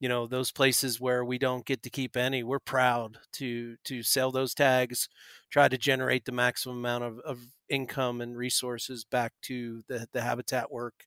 you 0.00 0.08
know, 0.08 0.26
those 0.26 0.50
places 0.50 0.98
where 0.98 1.24
we 1.24 1.38
don't 1.38 1.66
get 1.66 1.82
to 1.82 1.90
keep 1.90 2.16
any, 2.16 2.42
we're 2.42 2.58
proud 2.58 3.18
to 3.34 3.76
to 3.84 4.02
sell 4.02 4.30
those 4.32 4.54
tags, 4.54 5.08
try 5.50 5.68
to 5.68 5.76
generate 5.78 6.24
the 6.24 6.32
maximum 6.32 6.78
amount 6.78 7.04
of, 7.04 7.18
of 7.20 7.40
income 7.68 8.20
and 8.22 8.36
resources 8.36 9.04
back 9.04 9.32
to 9.42 9.82
the 9.88 10.08
the 10.12 10.22
habitat 10.22 10.72
work, 10.72 11.04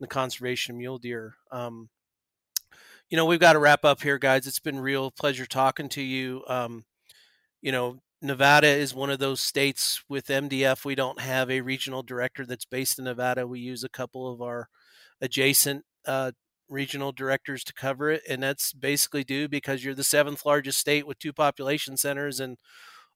the 0.00 0.08
conservation 0.08 0.76
mule 0.76 0.98
deer. 0.98 1.36
Um, 1.52 1.88
you 3.10 3.16
know, 3.16 3.26
we've 3.26 3.40
got 3.40 3.52
to 3.52 3.58
wrap 3.60 3.84
up 3.84 4.02
here, 4.02 4.18
guys. 4.18 4.46
It's 4.46 4.58
been 4.58 4.80
real 4.80 5.10
pleasure 5.12 5.46
talking 5.46 5.88
to 5.90 6.02
you. 6.02 6.42
Um, 6.48 6.84
you 7.60 7.70
know, 7.70 8.00
Nevada 8.22 8.68
is 8.68 8.94
one 8.94 9.10
of 9.10 9.18
those 9.18 9.40
states 9.40 10.02
with 10.08 10.30
MDF. 10.30 10.84
We 10.84 10.94
don't 10.94 11.20
have 11.20 11.50
a 11.50 11.60
regional 11.60 12.02
director 12.02 12.46
that's 12.46 12.64
based 12.64 12.98
in 12.98 13.04
Nevada. 13.04 13.46
We 13.46 13.60
use 13.60 13.82
a 13.84 13.88
couple 13.88 14.32
of 14.32 14.40
our 14.40 14.68
adjacent 15.20 15.84
uh, 16.06 16.32
regional 16.68 17.12
directors 17.12 17.64
to 17.64 17.74
cover 17.74 18.10
it, 18.10 18.22
and 18.28 18.42
that's 18.42 18.72
basically 18.72 19.24
due 19.24 19.48
because 19.48 19.84
you're 19.84 19.94
the 19.94 20.04
seventh 20.04 20.46
largest 20.46 20.78
state 20.78 21.06
with 21.06 21.18
two 21.18 21.32
population 21.32 21.96
centers 21.96 22.38
and 22.40 22.58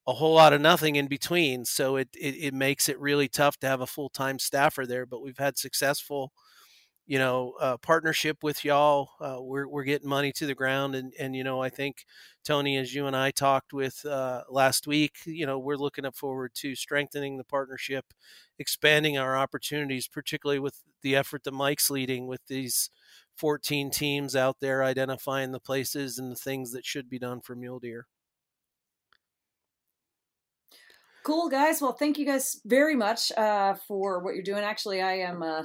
a 0.06 0.14
whole 0.14 0.34
lot 0.34 0.52
of 0.52 0.60
nothing 0.60 0.96
in 0.96 1.06
between. 1.08 1.64
So 1.64 1.96
it 1.96 2.08
it, 2.14 2.34
it 2.36 2.54
makes 2.54 2.88
it 2.88 2.98
really 3.00 3.28
tough 3.28 3.58
to 3.58 3.66
have 3.68 3.80
a 3.80 3.86
full 3.86 4.08
time 4.10 4.38
staffer 4.38 4.86
there. 4.86 5.06
But 5.06 5.22
we've 5.22 5.38
had 5.38 5.58
successful 5.58 6.32
you 7.06 7.18
know, 7.18 7.54
uh, 7.60 7.76
partnership 7.76 8.42
with 8.42 8.64
y'all. 8.64 9.10
Uh, 9.20 9.36
we're 9.40 9.68
we're 9.68 9.84
getting 9.84 10.08
money 10.08 10.32
to 10.32 10.46
the 10.46 10.54
ground, 10.54 10.94
and 10.94 11.12
and 11.18 11.36
you 11.36 11.44
know, 11.44 11.62
I 11.62 11.68
think 11.68 12.04
Tony, 12.44 12.76
as 12.76 12.94
you 12.94 13.06
and 13.06 13.16
I 13.16 13.30
talked 13.30 13.72
with 13.72 14.04
uh, 14.04 14.42
last 14.50 14.86
week, 14.86 15.16
you 15.24 15.46
know, 15.46 15.58
we're 15.58 15.76
looking 15.76 16.10
forward 16.12 16.52
to 16.56 16.74
strengthening 16.74 17.38
the 17.38 17.44
partnership, 17.44 18.06
expanding 18.58 19.16
our 19.18 19.36
opportunities, 19.36 20.08
particularly 20.08 20.58
with 20.58 20.82
the 21.02 21.14
effort 21.14 21.44
that 21.44 21.52
Mike's 21.52 21.90
leading 21.90 22.26
with 22.26 22.40
these 22.48 22.90
14 23.36 23.90
teams 23.90 24.34
out 24.34 24.56
there 24.60 24.82
identifying 24.82 25.52
the 25.52 25.60
places 25.60 26.18
and 26.18 26.32
the 26.32 26.36
things 26.36 26.72
that 26.72 26.84
should 26.84 27.08
be 27.08 27.18
done 27.18 27.40
for 27.40 27.54
mule 27.54 27.78
deer. 27.78 28.06
Cool, 31.22 31.48
guys. 31.48 31.82
Well, 31.82 31.92
thank 31.92 32.18
you 32.18 32.24
guys 32.24 32.60
very 32.64 32.94
much 32.94 33.32
uh, 33.32 33.74
for 33.88 34.20
what 34.20 34.34
you're 34.34 34.44
doing. 34.44 34.62
Actually, 34.62 35.02
I 35.02 35.14
am 35.14 35.42
uh, 35.42 35.64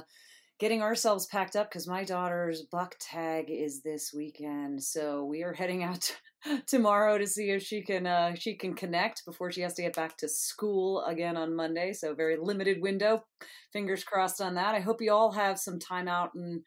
getting 0.62 0.80
ourselves 0.80 1.26
packed 1.26 1.56
up 1.56 1.68
because 1.68 1.88
my 1.88 2.04
daughter's 2.04 2.62
buck 2.62 2.94
tag 3.00 3.46
is 3.48 3.82
this 3.82 4.12
weekend. 4.14 4.80
So 4.80 5.24
we 5.24 5.42
are 5.42 5.52
heading 5.52 5.82
out 5.82 6.16
tomorrow 6.68 7.18
to 7.18 7.26
see 7.26 7.50
if 7.50 7.64
she 7.64 7.82
can 7.82 8.06
uh, 8.06 8.36
she 8.36 8.54
can 8.54 8.74
connect 8.74 9.24
before 9.26 9.50
she 9.50 9.62
has 9.62 9.74
to 9.74 9.82
get 9.82 9.96
back 9.96 10.16
to 10.18 10.28
school 10.28 11.02
again 11.02 11.36
on 11.36 11.56
Monday. 11.56 11.92
So 11.92 12.14
very 12.14 12.36
limited 12.40 12.80
window. 12.80 13.24
Fingers 13.72 14.04
crossed 14.04 14.40
on 14.40 14.54
that. 14.54 14.76
I 14.76 14.78
hope 14.78 15.02
you 15.02 15.12
all 15.12 15.32
have 15.32 15.58
some 15.58 15.80
time 15.80 16.06
out 16.06 16.30
and 16.36 16.62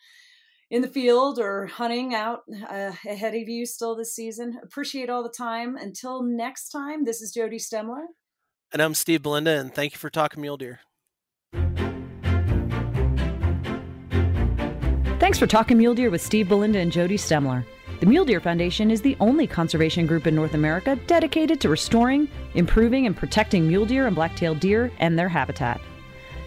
in 0.69 0.81
the 0.81 0.89
field 0.89 1.39
or 1.39 1.67
hunting 1.67 2.13
out 2.13 2.41
uh, 2.69 2.91
ahead 3.07 3.33
of 3.33 3.47
you 3.47 3.65
still 3.65 3.95
this 3.95 4.13
season. 4.13 4.59
Appreciate 4.61 5.09
all 5.09 5.23
the 5.23 5.29
time. 5.29 5.77
Until 5.77 6.21
next 6.21 6.67
time, 6.67 7.05
this 7.05 7.21
is 7.21 7.31
Jody 7.31 7.59
Stemler. 7.59 8.07
And 8.73 8.81
I'm 8.81 8.93
Steve 8.93 9.21
Belinda, 9.21 9.57
and 9.57 9.73
thank 9.73 9.93
you 9.93 9.99
for 9.99 10.09
talking 10.09 10.41
mule 10.41 10.57
deer. 10.57 10.81
Thanks 15.35 15.51
for 15.51 15.57
talking 15.57 15.77
mule 15.77 15.93
deer 15.93 16.09
with 16.09 16.21
Steve 16.21 16.47
Belinda 16.47 16.79
and 16.79 16.89
Jody 16.89 17.17
Stemler. 17.17 17.65
The 17.99 18.05
Mule 18.05 18.23
Deer 18.23 18.39
Foundation 18.39 18.89
is 18.89 19.01
the 19.01 19.17
only 19.19 19.45
conservation 19.45 20.07
group 20.07 20.27
in 20.27 20.33
North 20.33 20.53
America 20.53 20.95
dedicated 21.07 21.59
to 21.59 21.67
restoring, 21.67 22.29
improving, 22.53 23.05
and 23.05 23.17
protecting 23.17 23.67
mule 23.67 23.85
deer 23.85 24.07
and 24.07 24.15
black-tailed 24.15 24.61
deer 24.61 24.93
and 24.99 25.19
their 25.19 25.27
habitat. 25.27 25.81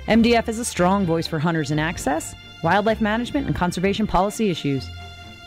MDF 0.07 0.49
is 0.49 0.59
a 0.59 0.65
strong 0.65 1.05
voice 1.05 1.27
for 1.27 1.39
hunters 1.39 1.71
in 1.71 1.79
access, 1.79 2.35
wildlife 2.65 3.03
management, 3.03 3.47
and 3.47 3.55
conservation 3.55 4.07
policy 4.07 4.49
issues. 4.49 4.89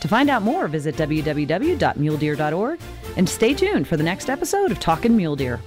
To 0.02 0.08
find 0.08 0.30
out 0.30 0.44
more, 0.44 0.68
visit 0.68 0.96
www.muledeer.org 0.96 2.80
and 3.18 3.28
stay 3.28 3.56
tuned 3.56 3.88
for 3.88 3.98
the 3.98 4.04
next 4.04 4.30
episode 4.30 4.70
of 4.70 4.80
Talking 4.80 5.18
Mule 5.18 5.36
Deer. 5.36 5.60